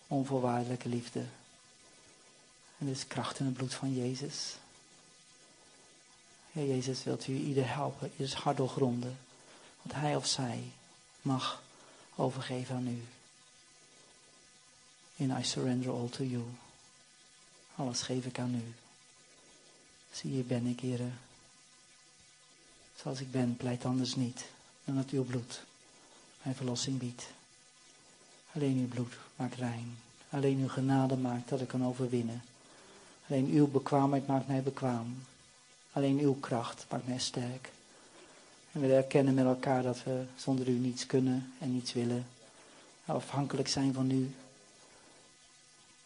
onvoorwaardelijke 0.08 0.90
liefde. 0.90 1.20
En 2.78 2.86
dit 2.86 2.96
is 2.96 3.08
kracht 3.08 3.40
in 3.40 3.46
het 3.46 3.54
bloed 3.54 3.74
van 3.74 3.94
Jezus. 3.94 4.56
Jezus, 6.52 7.04
wilt 7.04 7.28
u 7.28 7.34
ieder 7.34 7.74
helpen, 7.74 8.12
ieders 8.12 8.34
hart 8.34 8.58
doorgronden. 8.58 9.18
Want 9.82 9.96
hij 9.96 10.16
of 10.16 10.26
zij 10.26 10.64
mag 11.22 11.64
overgeven 12.16 12.76
aan 12.76 12.88
u. 12.88 13.04
In 15.16 15.38
I 15.40 15.44
surrender 15.44 15.92
all 15.92 16.10
to 16.10 16.24
you. 16.24 16.44
Alles 17.76 18.02
geef 18.02 18.26
ik 18.26 18.40
aan 18.40 18.56
u. 18.56 18.74
Zie, 20.12 20.32
hier 20.32 20.46
ben 20.46 20.66
ik, 20.66 20.80
heren. 20.80 21.20
Zoals 23.02 23.20
ik 23.20 23.32
ben, 23.32 23.58
pleit 23.58 23.86
anders 23.86 24.16
niet 24.16 24.46
dan 24.84 24.96
dat 24.96 25.10
uw 25.10 25.24
bloed 25.24 25.64
mijn 26.42 26.56
verlossing 26.56 26.98
biedt. 26.98 27.28
Alleen 28.54 28.78
uw 28.78 28.88
bloed 28.88 29.14
maakt 29.36 29.56
rein. 29.56 29.98
Alleen 30.30 30.60
uw 30.60 30.68
genade 30.68 31.16
maakt 31.18 31.50
dat 31.50 31.62
ik 31.62 31.68
kan 31.68 31.86
overwinnen. 31.86 32.44
Alleen 33.30 33.48
uw 33.48 33.68
bekwaamheid 33.68 34.28
maakt 34.28 34.48
mij 34.48 34.62
bekwaam. 34.62 35.24
Alleen 35.92 36.20
uw 36.20 36.34
kracht 36.34 36.86
maakt 36.90 37.08
mij 37.08 37.20
sterk. 37.20 37.72
En 38.72 38.82
we 38.82 38.96
erkennen 38.96 39.34
met 39.34 39.46
elkaar 39.46 39.84
dat 39.84 40.04
we 40.04 40.26
zonder 40.36 40.68
u 40.68 40.72
niets 40.72 41.06
kunnen 41.06 41.54
en 41.60 41.74
niets 41.74 41.94
willen. 41.94 42.28
Afhankelijk 43.06 43.68
zijn 43.68 43.94
van 43.94 44.12
u. 44.12 44.36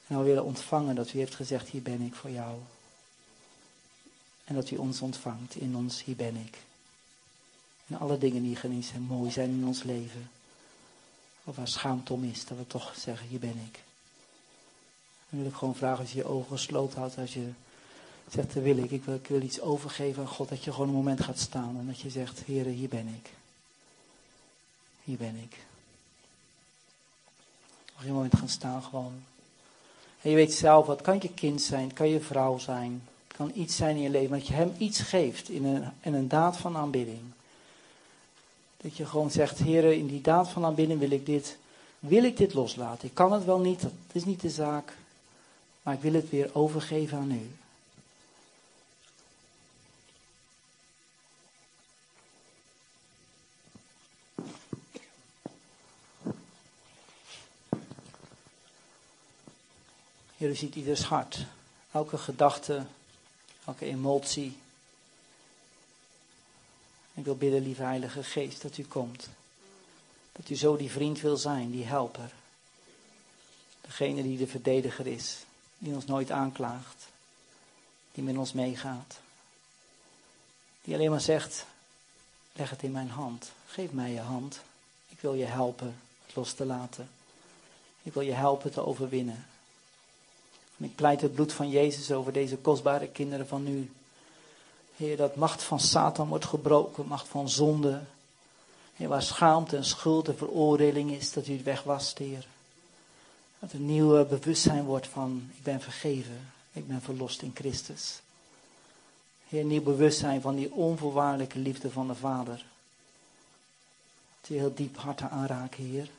En 0.07 0.17
we 0.17 0.23
willen 0.23 0.45
ontvangen 0.45 0.95
dat 0.95 1.13
u 1.13 1.17
heeft 1.17 1.35
gezegd, 1.35 1.67
hier 1.67 1.81
ben 1.81 2.01
ik 2.01 2.15
voor 2.15 2.29
jou. 2.29 2.59
En 4.43 4.55
dat 4.55 4.71
u 4.71 4.75
ons 4.75 5.01
ontvangt 5.01 5.55
in 5.55 5.75
ons, 5.75 6.03
hier 6.03 6.15
ben 6.15 6.35
ik. 6.35 6.57
En 7.89 7.99
alle 7.99 8.17
dingen 8.17 8.43
die 8.43 8.55
geniet 8.55 8.91
en 8.93 9.01
mooi 9.01 9.31
zijn 9.31 9.49
in 9.49 9.65
ons 9.65 9.83
leven. 9.83 10.29
Of 11.43 11.55
waar 11.55 11.67
schaamte 11.67 12.13
om 12.13 12.23
is, 12.23 12.45
dat 12.45 12.57
we 12.57 12.67
toch 12.67 12.95
zeggen, 12.97 13.27
hier 13.27 13.39
ben 13.39 13.59
ik. 13.67 13.79
En 15.29 15.37
wil 15.37 15.47
ik 15.47 15.53
gewoon 15.53 15.75
vragen 15.75 15.99
als 15.99 16.11
je 16.11 16.17
je 16.17 16.25
ogen 16.25 16.57
gesloten 16.57 16.99
houdt, 16.99 17.17
als 17.17 17.33
je 17.33 17.49
zegt, 18.29 18.53
dat 18.53 18.63
wil 18.63 18.77
ik. 18.77 18.91
Ik 18.91 19.03
wil, 19.27 19.41
iets 19.41 19.61
overgeven 19.61 20.21
aan 20.21 20.29
God, 20.29 20.49
dat 20.49 20.63
je 20.63 20.71
gewoon 20.71 20.87
een 20.87 20.93
moment 20.93 21.23
gaat 21.23 21.39
staan 21.39 21.77
en 21.79 21.87
dat 21.87 21.99
je 21.99 22.09
zegt, 22.09 22.45
Heere, 22.45 22.69
hier 22.69 22.89
ben 22.89 23.07
ik. 23.07 23.29
Hier 25.03 25.17
ben 25.17 25.35
ik. 25.35 25.57
Je 27.99 28.07
een 28.07 28.13
moment 28.13 28.37
gaan 28.37 28.49
staan 28.49 28.83
gewoon. 28.83 29.23
En 30.21 30.29
je 30.29 30.35
weet 30.35 30.53
zelf, 30.53 30.85
wat 30.85 31.01
kan 31.01 31.17
je 31.21 31.33
kind 31.33 31.61
zijn, 31.61 31.83
het 31.83 31.93
kan 31.93 32.09
je 32.09 32.19
vrouw 32.19 32.57
zijn, 32.57 33.03
het 33.27 33.37
kan 33.37 33.51
iets 33.53 33.75
zijn 33.75 33.95
in 33.95 34.01
je 34.01 34.09
leven, 34.09 34.37
dat 34.37 34.47
je 34.47 34.53
hem 34.53 34.75
iets 34.77 34.99
geeft 34.99 35.49
in 35.49 35.65
een, 35.65 35.91
in 36.01 36.13
een 36.13 36.27
daad 36.27 36.57
van 36.57 36.77
aanbidding. 36.77 37.21
Dat 38.81 38.97
je 38.97 39.05
gewoon 39.05 39.31
zegt, 39.31 39.57
heren, 39.57 39.97
in 39.97 40.07
die 40.07 40.21
daad 40.21 40.49
van 40.49 40.65
aanbidding 40.65 40.99
wil 40.99 41.11
ik 41.11 41.25
dit, 41.25 41.57
wil 41.99 42.23
ik 42.23 42.37
dit 42.37 42.53
loslaten. 42.53 43.07
Ik 43.07 43.13
kan 43.13 43.31
het 43.31 43.45
wel 43.45 43.59
niet, 43.59 43.81
dat 43.81 43.91
is 44.11 44.25
niet 44.25 44.41
de 44.41 44.49
zaak, 44.49 44.97
maar 45.81 45.93
ik 45.93 46.01
wil 46.01 46.13
het 46.13 46.29
weer 46.29 46.49
overgeven 46.53 47.17
aan 47.17 47.31
u. 47.31 47.51
Heer, 60.37 60.49
u 60.49 60.55
ziet 60.55 60.75
ieders 60.75 61.03
hart. 61.03 61.45
Elke 61.91 62.17
gedachte, 62.17 62.85
elke 63.65 63.85
emotie. 63.85 64.57
Ik 67.19 67.25
wil 67.25 67.37
bidden, 67.37 67.63
lieve 67.63 67.83
Heilige 67.83 68.23
Geest, 68.23 68.61
dat 68.61 68.77
u 68.77 68.83
komt. 68.83 69.27
Dat 70.31 70.49
u 70.49 70.55
zo 70.55 70.77
die 70.77 70.91
vriend 70.91 71.21
wil 71.21 71.37
zijn, 71.37 71.71
die 71.71 71.85
helper. 71.85 72.31
Degene 73.81 74.23
die 74.23 74.37
de 74.37 74.47
verdediger 74.47 75.07
is, 75.07 75.37
die 75.77 75.93
ons 75.93 76.05
nooit 76.05 76.31
aanklaagt. 76.31 77.07
die 78.11 78.23
met 78.23 78.37
ons 78.37 78.53
meegaat. 78.53 79.19
Die 80.81 80.93
alleen 80.93 81.09
maar 81.09 81.21
zegt, 81.21 81.65
leg 82.53 82.69
het 82.69 82.83
in 82.83 82.91
mijn 82.91 83.09
hand. 83.09 83.51
Geef 83.67 83.91
mij 83.91 84.11
je 84.11 84.19
hand. 84.19 84.61
Ik 85.09 85.19
wil 85.19 85.33
je 85.33 85.45
helpen 85.45 85.95
het 86.25 86.35
los 86.35 86.53
te 86.53 86.65
laten. 86.65 87.09
Ik 88.03 88.13
wil 88.13 88.23
je 88.23 88.33
helpen 88.33 88.71
te 88.71 88.85
overwinnen. 88.85 89.45
En 90.77 90.85
ik 90.85 90.95
pleit 90.95 91.21
het 91.21 91.33
bloed 91.33 91.53
van 91.53 91.69
Jezus 91.69 92.11
over 92.11 92.33
deze 92.33 92.57
kostbare 92.57 93.07
kinderen 93.07 93.47
van 93.47 93.63
nu. 93.63 93.91
Heer, 94.99 95.17
dat 95.17 95.35
macht 95.35 95.63
van 95.63 95.79
Satan 95.79 96.27
wordt 96.27 96.45
gebroken, 96.45 97.07
macht 97.07 97.27
van 97.27 97.49
zonde. 97.49 98.01
Heer, 98.95 99.07
waar 99.07 99.21
schaamte 99.21 99.75
en 99.75 99.85
schuld 99.85 100.27
en 100.27 100.37
veroordeling 100.37 101.11
is, 101.11 101.33
dat 101.33 101.47
u 101.47 101.53
het 101.53 101.63
wegwast, 101.63 102.17
Heer. 102.17 102.47
Dat 103.59 103.73
een 103.73 103.85
nieuw 103.85 104.25
bewustzijn 104.25 104.83
wordt 104.83 105.07
van, 105.07 105.49
ik 105.57 105.63
ben 105.63 105.81
vergeven, 105.81 106.51
ik 106.71 106.87
ben 106.87 107.01
verlost 107.01 107.41
in 107.41 107.51
Christus. 107.55 108.21
Heer, 109.47 109.63
nieuw 109.63 109.81
bewustzijn 109.81 110.41
van 110.41 110.55
die 110.55 110.73
onvoorwaardelijke 110.73 111.59
liefde 111.59 111.91
van 111.91 112.07
de 112.07 112.15
Vader. 112.15 112.65
Dat 114.41 114.49
u 114.49 114.55
heel 114.55 114.73
diep 114.75 114.97
harten 114.97 115.29
aanraakt, 115.29 115.75
Heer. 115.75 116.09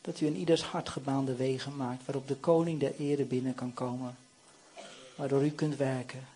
Dat 0.00 0.20
u 0.20 0.26
in 0.26 0.36
ieders 0.36 0.62
hart 0.62 0.88
gebaande 0.88 1.34
wegen 1.34 1.76
maakt, 1.76 2.04
waarop 2.04 2.28
de 2.28 2.36
koning 2.36 2.80
der 2.80 2.94
ere 2.98 3.24
binnen 3.24 3.54
kan 3.54 3.74
komen. 3.74 4.16
Waardoor 5.14 5.44
u 5.44 5.50
kunt 5.50 5.76
werken. 5.76 6.26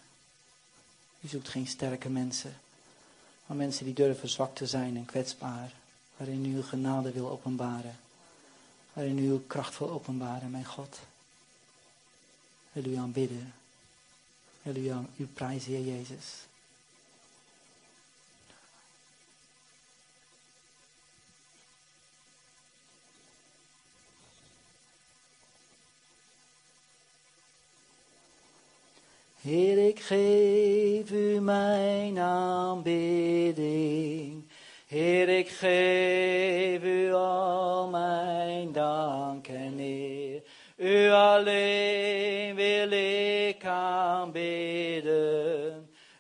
U 1.23 1.29
zoekt 1.29 1.49
geen 1.49 1.67
sterke 1.67 2.09
mensen, 2.09 2.57
maar 3.47 3.57
mensen 3.57 3.85
die 3.85 3.95
durven 3.95 4.29
zwak 4.29 4.55
te 4.55 4.67
zijn 4.67 4.97
en 4.97 5.05
kwetsbaar. 5.05 5.73
Waarin 6.17 6.47
u 6.47 6.55
uw 6.55 6.63
genade 6.63 7.13
wil 7.13 7.31
openbaren. 7.31 7.97
Waarin 8.93 9.19
u 9.19 9.29
uw 9.29 9.43
kracht 9.47 9.79
wil 9.79 9.91
openbaren, 9.91 10.51
mijn 10.51 10.65
God. 10.65 10.99
Wil 12.73 12.85
u 12.85 12.97
aanbidden. 12.97 13.53
Wil 14.63 14.77
u, 14.77 14.89
aan, 14.89 15.09
u 15.17 15.25
prijzen, 15.25 15.73
Heer 15.73 15.97
Jezus. 15.97 16.25
Heer, 29.43 29.89
ik 29.89 30.01
geef 30.01 31.11
u 31.11 31.41
mijn 31.41 32.19
aanbidding. 32.19 33.55
Heer, 34.87 35.29
ik 35.29 35.49
geef 35.49 36.85
u 36.85 37.13
al 37.13 37.89
mijn 37.89 38.73
dank 38.73 39.49
en 39.49 39.79
eer. 39.79 40.43
U 40.77 41.11
alleen 41.11 42.55
wil 42.55 42.91
ik 42.91 43.65
aanbidden. 43.65 45.11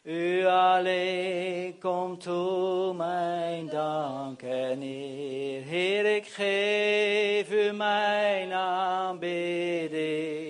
U 0.03 0.45
alleen 0.47 1.79
komt 1.79 2.21
toe 2.21 2.95
mijn 2.95 3.69
dank 3.69 4.43
en 4.43 4.83
eer. 4.83 5.63
Heer, 5.63 6.17
ik 6.17 6.27
geef 6.27 7.53
u 7.53 7.73
mijn 7.73 8.53
aanbidding. 8.53 10.42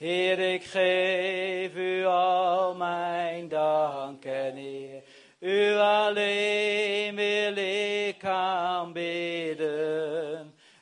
Heer, 0.00 0.38
ik 0.38 0.64
geef 0.64 1.74
u 1.74 2.04
al 2.04 2.74
mijn 2.74 3.48
dank 3.48 4.24
en 4.24 4.56
eer. 4.56 5.02
U 5.38 5.74
alleen 5.74 7.14
wil 7.14 7.56
ik 7.56 8.24
aanbidden. 8.24 9.64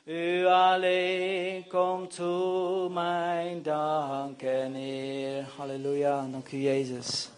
U 0.03 0.45
alleen 0.45 1.67
komt 1.67 2.15
toe 2.15 2.89
mijn 2.89 3.61
dank 3.61 4.41
en 4.41 4.75
eer. 4.75 5.45
Halleluja, 5.57 6.27
dank 6.31 6.51
u 6.51 6.57
Jezus. 6.57 7.29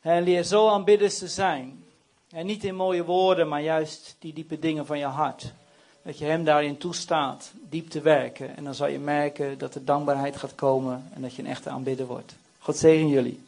En 0.00 0.22
leer 0.22 0.42
zo 0.42 0.68
aanbidders 0.68 1.18
te 1.18 1.28
zijn. 1.28 1.84
En 2.30 2.46
niet 2.46 2.64
in 2.64 2.74
mooie 2.74 3.04
woorden, 3.04 3.48
maar 3.48 3.62
juist 3.62 4.16
die 4.18 4.32
diepe 4.32 4.58
dingen 4.58 4.86
van 4.86 4.98
je 4.98 5.04
hart. 5.04 5.52
Dat 6.02 6.18
je 6.18 6.24
hem 6.24 6.44
daarin 6.44 6.78
toestaat 6.78 7.52
diep 7.68 7.90
te 7.90 8.00
werken. 8.00 8.56
En 8.56 8.64
dan 8.64 8.74
zal 8.74 8.88
je 8.88 8.98
merken 8.98 9.58
dat 9.58 9.74
er 9.74 9.84
dankbaarheid 9.84 10.36
gaat 10.36 10.54
komen 10.54 11.08
en 11.14 11.22
dat 11.22 11.34
je 11.34 11.42
een 11.42 11.48
echte 11.48 11.70
aanbidder 11.70 12.06
wordt. 12.06 12.34
God 12.58 12.76
zegen 12.76 13.08
jullie. 13.08 13.40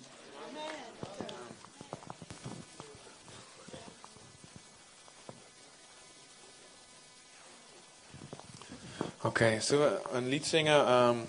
Oké, 9.22 9.60
zullen 9.60 9.92
we 9.92 10.00
een 10.12 10.28
lied 10.28 10.46
zingen? 10.46 10.92
Um, 10.92 11.26